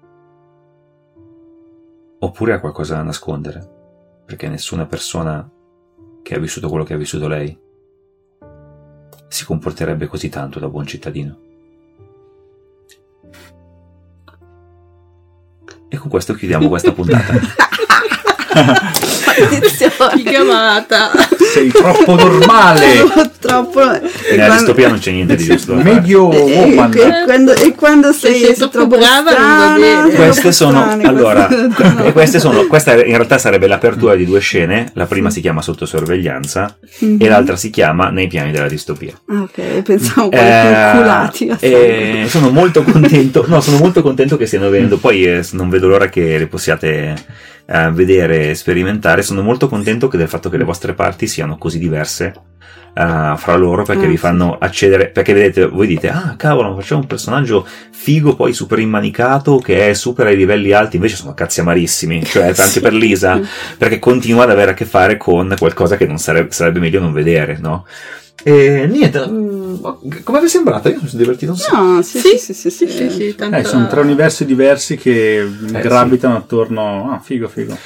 oppure 2.19 2.53
ha 2.53 2.61
qualcosa 2.61 2.97
da 2.97 3.03
nascondere, 3.03 4.23
perché 4.25 4.49
nessuna 4.49 4.87
persona 4.87 5.51
che 6.27 6.35
ha 6.35 6.41
vissuto 6.41 6.69
quello 6.69 6.83
che 6.83 6.93
ha 6.93 6.97
vissuto 6.97 7.29
lei 7.29 7.57
si 9.29 9.45
comporterebbe 9.45 10.09
così 10.09 10.29
tanto 10.29 10.59
da 10.59 10.69
buon 10.69 10.85
cittadino. 10.85 11.39
E 15.89 15.97
con 15.97 16.11
questo 16.11 16.35
chiudiamo 16.35 16.69
questa 16.69 16.91
puntata. 16.91 17.33
maledizione. 19.39 20.23
Chiamata. 20.25 21.11
Sei 21.53 21.69
troppo 21.69 22.15
normale. 22.15 22.85
Troppo. 23.41 23.81
E 23.93 24.37
Nella 24.37 24.55
distopia 24.55 24.89
non 24.89 24.99
c'è 24.99 25.13
niente 25.13 25.37
di 25.37 25.45
giusto. 25.45 25.75
Medio 25.75 26.33
e- 26.33 26.37
e- 26.53 26.59
woman. 26.59 26.93
e 26.95 27.23
quando, 27.25 27.53
e 27.55 27.75
quando 27.75 28.13
sei, 28.13 28.41
sei 28.41 28.55
sei 28.55 28.69
troppo 28.69 28.97
brava, 28.97 29.31
non 29.31 29.57
va 29.57 29.75
strana, 29.75 29.77
bene. 29.79 30.01
troppo 30.03 30.17
Queste 30.17 30.53
sono 30.53 30.81
strana, 30.83 31.09
allora, 31.09 31.49
e 32.05 32.13
queste 32.13 32.39
sono 32.41 32.67
questa 32.67 32.93
in 32.95 33.15
realtà 33.15 33.39
sarebbe 33.39 33.67
l'apertura 33.67 34.15
di 34.15 34.25
due 34.25 34.41
scene. 34.41 34.91
La 34.95 35.07
prima 35.07 35.31
si 35.31 35.41
chiama 35.41 35.63
Sotto 35.63 35.87
sorveglianza 35.87 36.77
Mhm. 37.01 37.17
e 37.21 37.29
l'altra 37.29 37.57
si 37.57 37.71
chiama 37.71 38.11
Nei 38.11 38.27
piani 38.27 38.51
della 38.53 38.69
distopia. 38.69 39.13
Ah, 39.29 39.43
ok, 39.43 39.83
pensavo 39.83 40.31
Eh, 40.31 40.91
più 40.93 41.01
culati. 41.01 41.49
a 41.51 41.57
e 41.61 42.25
sono 42.29 42.51
molto 42.51 42.83
contento, 42.83 43.45
no, 43.47 43.61
sono 43.61 43.79
molto 43.79 44.03
contento 44.03 44.37
che 44.37 44.47
stiano 44.47 44.69
venendo. 44.71 44.97
Poi 44.97 45.25
eh, 45.25 45.47
non 45.53 45.69
vedo 45.69 45.87
l'ora 45.89 46.09
che 46.09 46.39
le 46.39 46.47
possiate 46.47 47.15
eh, 47.67 47.91
vedere 47.93 48.51
e 48.51 48.55
sperimentare. 48.55 49.23
Sono 49.23 49.43
molto 49.43 49.69
contento 49.69 50.09
che 50.09 50.17
del 50.17 50.29
fatto 50.29 50.49
che 50.49 50.57
le 50.57 50.65
vostre 50.65 50.95
parti 50.95 51.27
siano 51.27 51.59
così 51.59 51.79
diverse 51.79 52.33
eh, 52.95 53.35
fra 53.37 53.55
loro 53.57 53.83
perché 53.85 54.07
Ah, 54.07 54.09
vi 54.09 54.17
fanno 54.17 54.57
accedere. 54.59 55.09
Perché 55.09 55.33
vedete, 55.33 55.67
voi 55.67 55.87
dite, 55.87 56.09
ah 56.09 56.35
cavolo, 56.37 56.75
facciamo 56.75 57.03
un 57.03 57.07
personaggio 57.07 57.67
figo, 57.91 58.35
poi 58.37 58.53
super 58.53 58.79
immanicato 58.79 59.59
che 59.59 59.91
è 59.91 59.95
super 59.95 60.27
ai 60.27 60.37
livelli 60.37 60.73
alti. 60.73 60.97
Invece 60.97 61.17
sono 61.17 61.35
cazzi 61.35 61.61
amarissimi, 61.61 62.25
cioè 62.25 62.45
anche 62.49 62.63
Sì. 62.65 62.81
per 62.81 62.93
Lisa 62.95 63.41
perché 63.77 63.99
continua 63.99 64.45
ad 64.45 64.51
avere 64.51 64.71
a 64.73 64.75
che 64.75 64.85
fare 64.85 65.17
con 65.17 65.55
qualcosa 65.59 65.97
che 65.97 66.07
non 66.07 66.19
sarebbe, 66.19 66.53
sarebbe 66.53 66.79
meglio 66.81 67.01
non 67.01 67.13
vedere, 67.13 67.59
no? 67.61 67.85
E 68.45 68.87
niente, 68.87 69.27
mm, 69.27 69.75
come 70.23 70.41
vi 70.41 70.47
è 70.47 70.49
sembrato? 70.49 70.89
Io 70.89 70.99
mi 71.03 71.09
sono 71.09 71.23
divertito 71.23 71.53
un 71.53 71.59
sacco. 71.59 71.77
No, 71.83 72.03
sì, 72.03 72.19
sì, 72.21 72.39
sì, 72.39 72.55
sì, 72.55 72.71
sì, 72.71 72.89
sì, 72.89 73.11
sì, 73.11 73.35
tanto- 73.35 73.57
Eh, 73.57 73.65
sono 73.65 73.87
tre 73.89 74.01
universi 74.01 74.45
diversi 74.45 74.97
che 74.97 75.49
sì. 75.67 75.73
gravitano 75.73 76.37
attorno. 76.37 77.11
Ah, 77.13 77.19
figo, 77.19 77.49
figo. 77.49 77.77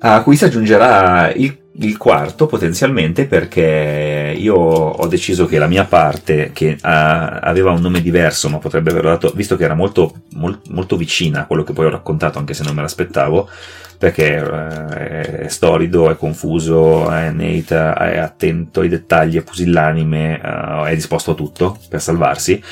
A 0.00 0.22
cui 0.22 0.36
si 0.36 0.44
aggiungerà 0.44 1.32
il, 1.32 1.56
il 1.80 1.96
quarto 1.96 2.46
potenzialmente 2.46 3.26
perché 3.26 4.32
io 4.36 4.54
ho 4.54 5.06
deciso 5.08 5.46
che 5.46 5.58
la 5.58 5.66
mia 5.66 5.84
parte, 5.84 6.50
che 6.52 6.76
ah, 6.82 7.38
aveva 7.40 7.72
un 7.72 7.80
nome 7.80 8.00
diverso, 8.00 8.48
ma 8.48 8.58
potrebbe 8.58 8.90
averlo 8.90 9.10
dato, 9.10 9.32
visto 9.34 9.56
che 9.56 9.64
era 9.64 9.74
molto, 9.74 10.22
mol- 10.34 10.60
molto 10.70 10.96
vicina 10.96 11.40
a 11.40 11.46
quello 11.46 11.64
che 11.64 11.72
poi 11.72 11.86
ho 11.86 11.90
raccontato, 11.90 12.38
anche 12.38 12.54
se 12.54 12.62
non 12.62 12.74
me 12.76 12.82
l'aspettavo, 12.82 13.48
perché 13.98 14.36
eh, 14.36 15.38
è 15.46 15.48
storido, 15.48 16.08
è 16.10 16.16
confuso, 16.16 17.10
è 17.10 17.30
Nate, 17.32 17.92
è 17.94 18.18
attento 18.18 18.80
ai 18.80 18.88
dettagli, 18.88 19.36
è 19.36 19.42
pusillanime, 19.42 20.40
eh, 20.40 20.90
è 20.90 20.94
disposto 20.94 21.32
a 21.32 21.34
tutto 21.34 21.76
per 21.88 22.00
salvarsi, 22.00 22.62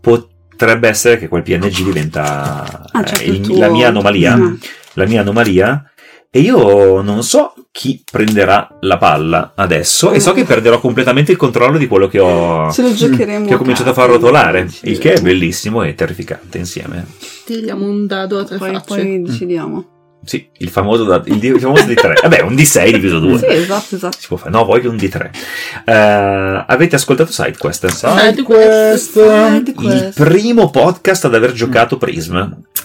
potrebbe 0.00 0.88
essere 0.88 1.18
che 1.18 1.26
quel 1.28 1.42
PNG 1.42 1.82
diventa 1.82 2.86
Ah, 2.92 3.00
eh, 3.00 3.04
certo, 3.06 3.24
il- 3.24 3.34
il 3.34 3.40
tuo- 3.40 3.58
la 3.58 3.68
mia 3.68 3.88
anomalia 3.88 4.34
Ah. 4.34 4.56
la 4.94 5.06
mia 5.06 5.20
anomalia 5.20 5.82
e 6.30 6.40
io 6.40 7.00
non 7.00 7.22
so 7.22 7.54
chi 7.72 8.02
prenderà 8.10 8.68
la 8.80 8.98
palla 8.98 9.52
adesso 9.54 10.12
e 10.12 10.20
so 10.20 10.32
che 10.32 10.44
perderò 10.44 10.78
completamente 10.80 11.32
il 11.32 11.38
controllo 11.38 11.78
di 11.78 11.86
quello 11.86 12.06
che 12.08 12.18
ho, 12.18 12.70
Ce 12.72 12.82
lo 12.82 12.92
giocheremo. 12.92 13.46
che 13.46 13.54
ho 13.54 13.58
cominciato 13.58 13.90
a 13.90 13.94
far 13.94 14.08
rotolare, 14.10 14.68
il 14.82 14.98
che 14.98 15.14
è 15.14 15.20
bellissimo 15.20 15.82
e 15.82 15.94
terrificante 15.94 16.58
insieme. 16.58 17.06
Tiriamo 17.44 17.86
un 17.86 18.06
dado 18.06 18.38
a 18.38 18.44
tre 18.44 18.58
Poi, 18.58 18.72
facce. 18.72 18.84
poi 18.86 19.22
decidiamo. 19.22 19.86
Sì, 20.24 20.46
il 20.58 20.68
famoso, 20.68 21.04
da- 21.04 21.22
il, 21.24 21.42
il 21.42 21.60
famoso 21.60 21.84
di 21.84 21.94
3. 21.94 22.14
Vabbè, 22.20 22.40
un 22.42 22.54
D6 22.54 22.90
diviso 22.92 23.18
2. 23.20 23.38
Sì, 23.38 23.46
esatto, 23.46 23.94
esatto. 23.94 24.16
Si 24.18 24.26
può 24.26 24.36
fare. 24.36 24.50
No, 24.50 24.64
voglio 24.64 24.90
un 24.90 24.96
D3. 24.96 25.30
Eh, 25.86 26.64
avete 26.66 26.96
ascoltato 26.96 27.30
SideQuest? 27.32 27.86
Side 27.86 28.42
quest. 28.42 29.12
Side 29.12 29.72
Il 29.76 30.12
primo 30.14 30.68
podcast 30.70 31.24
ad 31.24 31.34
aver 31.34 31.52
giocato 31.52 31.96
Prism. 31.96 32.36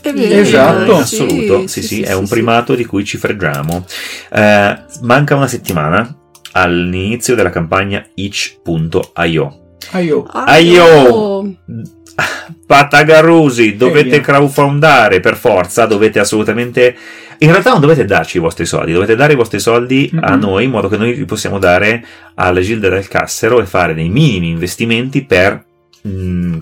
È 0.04 0.12
vero, 0.14 0.41
Esatto. 0.41 0.91
in 0.91 0.97
assoluto, 0.99 1.68
sì, 1.68 1.82
sì, 1.82 2.01
è 2.01 2.14
un 2.14 2.26
sì. 2.26 2.34
primato 2.34 2.76
di 2.76 2.84
cui 2.86 3.06
ci 3.06 3.18
freggiamo. 3.18 3.86
Eh, 4.32 4.78
manca 5.01 5.36
una 5.36 5.47
settimana 5.47 6.18
all'inizio 6.51 7.36
della 7.36 7.49
campagna 7.49 8.06
itch.io. 8.14 9.60
Io. 10.01 10.24
Aio! 10.32 11.56
Patagarusi, 12.68 13.76
dovete 13.76 14.10
via. 14.10 14.22
crowdfundare 14.22 15.20
per 15.20 15.36
forza, 15.36 15.86
dovete 15.86 16.20
assolutamente... 16.20 16.95
In 17.39 17.49
realtà 17.49 17.72
non 17.72 17.82
dovete 17.82 18.06
darci 18.06 18.38
i 18.38 18.39
vostri 18.39 18.66
soldi, 18.66 18.93
dovete 18.93 19.16
dare 19.16 19.34
i 19.34 19.36
vostri 19.38 19.60
soldi 19.60 20.10
a 20.22 20.36
Mhm. 20.36 20.39
noi 20.39 20.64
in 20.66 20.70
modo 20.70 20.88
che 20.88 20.97
noi 20.97 21.16
li 21.16 21.26
possiamo 21.26 21.60
dare 21.60 22.06
alle 22.36 22.62
Gilde 22.62 22.89
del 22.89 23.08
Cassero 23.08 23.60
e 23.62 23.66
fare 23.66 23.93
dei 23.93 24.08
minimi 24.10 24.49
investimenti 24.49 25.26
per 25.26 25.66
mm, 26.08 26.58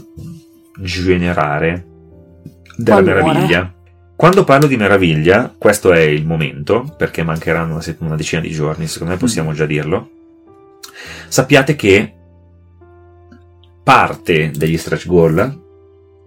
generare 0.80 1.86
della 2.84 3.02
Valore. 3.02 3.24
meraviglia. 3.24 3.74
Quando 4.16 4.44
parlo 4.44 4.68
di 4.68 4.78
meraviglia, 4.78 5.54
questo 5.58 5.92
è 5.92 6.02
il 6.02 6.26
momento, 6.26 6.94
perché 6.96 7.24
mancheranno 7.24 7.74
una, 7.74 7.96
una 8.00 8.16
decina 8.16 8.42
di 8.42 8.52
giorni, 8.52 8.88
secondo 8.88 9.14
me 9.14 9.20
possiamo 9.20 9.52
già 9.54 9.66
dirlo. 9.66 10.10
Sappiate 11.28 11.76
che 11.76 12.14
parte 13.84 14.52
degli 14.52 14.78
stretch 14.78 15.08
goal 15.08 15.60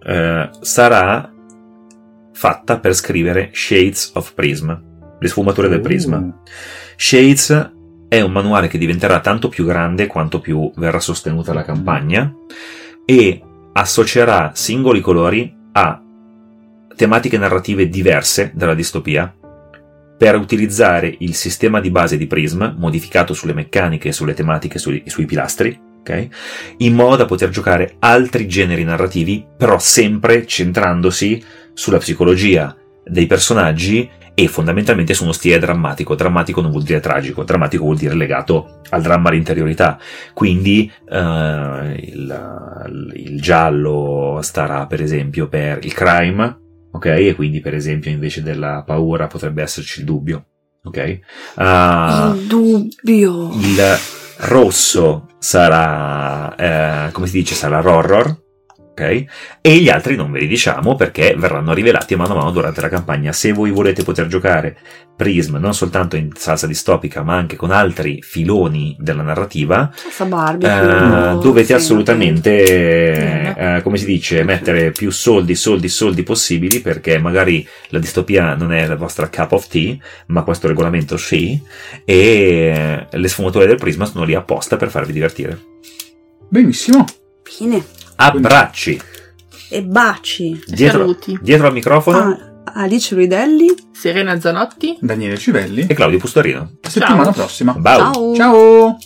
eh, 0.03 0.49
sarà 0.59 1.31
fatta 2.33 2.79
per 2.79 2.93
scrivere 2.93 3.49
Shades 3.53 4.11
of 4.15 4.33
Prism, 4.33 4.71
le 5.19 5.27
sfumature 5.27 5.69
del 5.69 5.79
prisma. 5.79 6.17
Uh, 6.17 6.33
Shades 6.97 7.71
è 8.07 8.21
un 8.21 8.31
manuale 8.31 8.67
che 8.67 8.77
diventerà 8.77 9.19
tanto 9.19 9.49
più 9.49 9.65
grande 9.65 10.07
quanto 10.07 10.39
più 10.39 10.71
verrà 10.75 10.99
sostenuta 10.99 11.53
la 11.53 11.63
campagna 11.63 12.33
e 13.05 13.41
associerà 13.73 14.51
singoli 14.53 15.01
colori 15.01 15.53
a 15.71 16.01
tematiche 16.95 17.37
narrative 17.37 17.89
diverse 17.89 18.51
dalla 18.53 18.73
distopia 18.73 19.33
per 20.17 20.35
utilizzare 20.35 21.13
il 21.19 21.33
sistema 21.35 21.81
di 21.81 21.91
base 21.91 22.17
di 22.17 22.27
Prism, 22.27 22.75
modificato 22.77 23.33
sulle 23.33 23.53
meccaniche 23.53 24.11
sulle 24.11 24.33
tematiche 24.33 24.79
sui, 24.79 25.03
sui 25.05 25.25
pilastri, 25.25 25.77
ok? 25.99 26.27
in 26.77 26.93
modo 26.93 27.17
da 27.17 27.25
poter 27.25 27.49
giocare 27.49 27.95
altri 27.99 28.47
generi 28.47 28.83
narrativi, 28.83 29.45
però 29.57 29.77
sempre 29.77 30.45
centrandosi 30.45 31.43
sulla 31.73 31.97
psicologia 31.97 32.75
dei 33.03 33.27
personaggi 33.27 34.09
e 34.37 34.47
fondamentalmente 34.47 35.13
su 35.13 35.23
uno 35.23 35.31
stile 35.31 35.59
drammatico. 35.59 36.15
Drammatico 36.15 36.61
non 36.61 36.71
vuol 36.71 36.83
dire 36.83 36.99
tragico, 36.99 37.43
drammatico 37.43 37.83
vuol 37.83 37.97
dire 37.97 38.15
legato 38.15 38.81
al 38.89 39.01
dramma 39.01 39.29
all'interiorità. 39.29 39.97
Quindi 40.33 40.91
eh, 41.09 41.99
il, 42.03 43.11
il 43.15 43.41
giallo 43.41 44.39
starà 44.41 44.85
per 44.87 45.01
esempio 45.01 45.47
per 45.47 45.79
il 45.83 45.93
crime, 45.93 46.63
ok? 46.95 47.05
E 47.05 47.35
quindi 47.35 47.59
per 47.61 47.73
esempio 47.75 48.09
invece 48.11 48.41
della 48.41 48.83
paura 48.85 49.27
potrebbe 49.27 49.61
esserci 49.61 49.99
il 49.99 50.05
dubbio, 50.05 50.45
ok? 50.83 51.19
Ah, 51.55 52.33
Il 52.35 52.47
dubbio. 52.47 53.51
il 53.53 53.97
rosso 54.37 55.27
sarà, 55.39 56.55
eh, 57.07 57.11
come 57.11 57.27
si 57.27 57.37
dice, 57.37 57.55
sarà 57.55 57.81
l'horror, 57.81 58.43
ok? 58.95 59.25
E 59.59 59.77
gli 59.77 59.89
altri 59.89 60.15
non 60.15 60.31
ve 60.31 60.39
li 60.39 60.47
diciamo 60.47 60.95
perché 60.95 61.35
verranno 61.37 61.73
rivelati 61.73 62.15
mano 62.15 62.33
a 62.33 62.37
mano 62.37 62.51
durante 62.51 62.79
la 62.79 62.89
campagna. 62.89 63.33
Se 63.33 63.51
voi 63.51 63.71
volete 63.71 64.03
poter 64.03 64.27
giocare 64.27 64.77
Prism 65.15 65.55
non 65.57 65.73
soltanto 65.73 66.15
in 66.15 66.31
salsa 66.35 66.67
distopica, 66.67 67.23
ma 67.23 67.35
anche 67.35 67.55
con 67.55 67.71
altri 67.71 68.21
filoni 68.21 68.95
della 68.99 69.21
narrativa, 69.21 69.91
Barbie. 70.25 70.67
eh, 70.67 71.37
dovete 71.41 71.67
sì, 71.67 71.73
assolutamente, 71.73 72.63
Bene. 72.63 73.77
eh, 73.77 73.81
come 73.81 73.97
si 73.97 74.05
dice, 74.05 74.43
mettere 74.43 74.91
più 74.91 75.11
soldi, 75.11 75.55
soldi, 75.55 75.87
soldi 75.87 76.23
possibili 76.23 76.81
perché 76.81 77.17
magari 77.17 77.65
la 77.89 77.99
distopia 77.99 78.55
non 78.55 78.73
è 78.73 78.85
la 78.87 78.97
vostra 78.97 79.29
cup 79.29 79.53
of 79.53 79.67
tea, 79.67 79.95
ma 80.27 80.43
questo 80.43 80.67
regolamento 80.67 81.15
sì, 81.15 81.61
e 82.03 83.07
le 83.09 83.27
sfumature 83.27 83.67
del 83.67 83.77
prisma 83.77 84.05
sono 84.05 84.25
lì 84.25 84.35
apposta 84.35 84.75
per 84.75 84.89
farvi 84.89 85.13
divertire. 85.13 85.57
Benissimo. 86.49 87.05
Bene. 87.59 88.04
Abbracci! 88.15 88.99
E 89.69 89.83
baci. 89.83 90.61
Dietro, 90.67 90.99
Saluti. 90.99 91.37
dietro 91.41 91.67
al 91.67 91.73
microfono 91.73 92.17
Ah, 92.17 92.81
Alice 92.81 93.13
Ruidelli. 93.15 93.73
Serena 93.91 94.39
Zanotti. 94.39 94.97
Daniele 95.01 95.37
Civelli. 95.37 95.85
e 95.87 95.93
Claudio 95.93 96.19
Pustorino. 96.19 96.71
Settimana 96.81 97.23
Ciao. 97.25 97.33
prossima. 97.33 97.73
Ciao! 97.83 98.13
Ciao. 98.13 98.35
Ciao. 98.35 98.97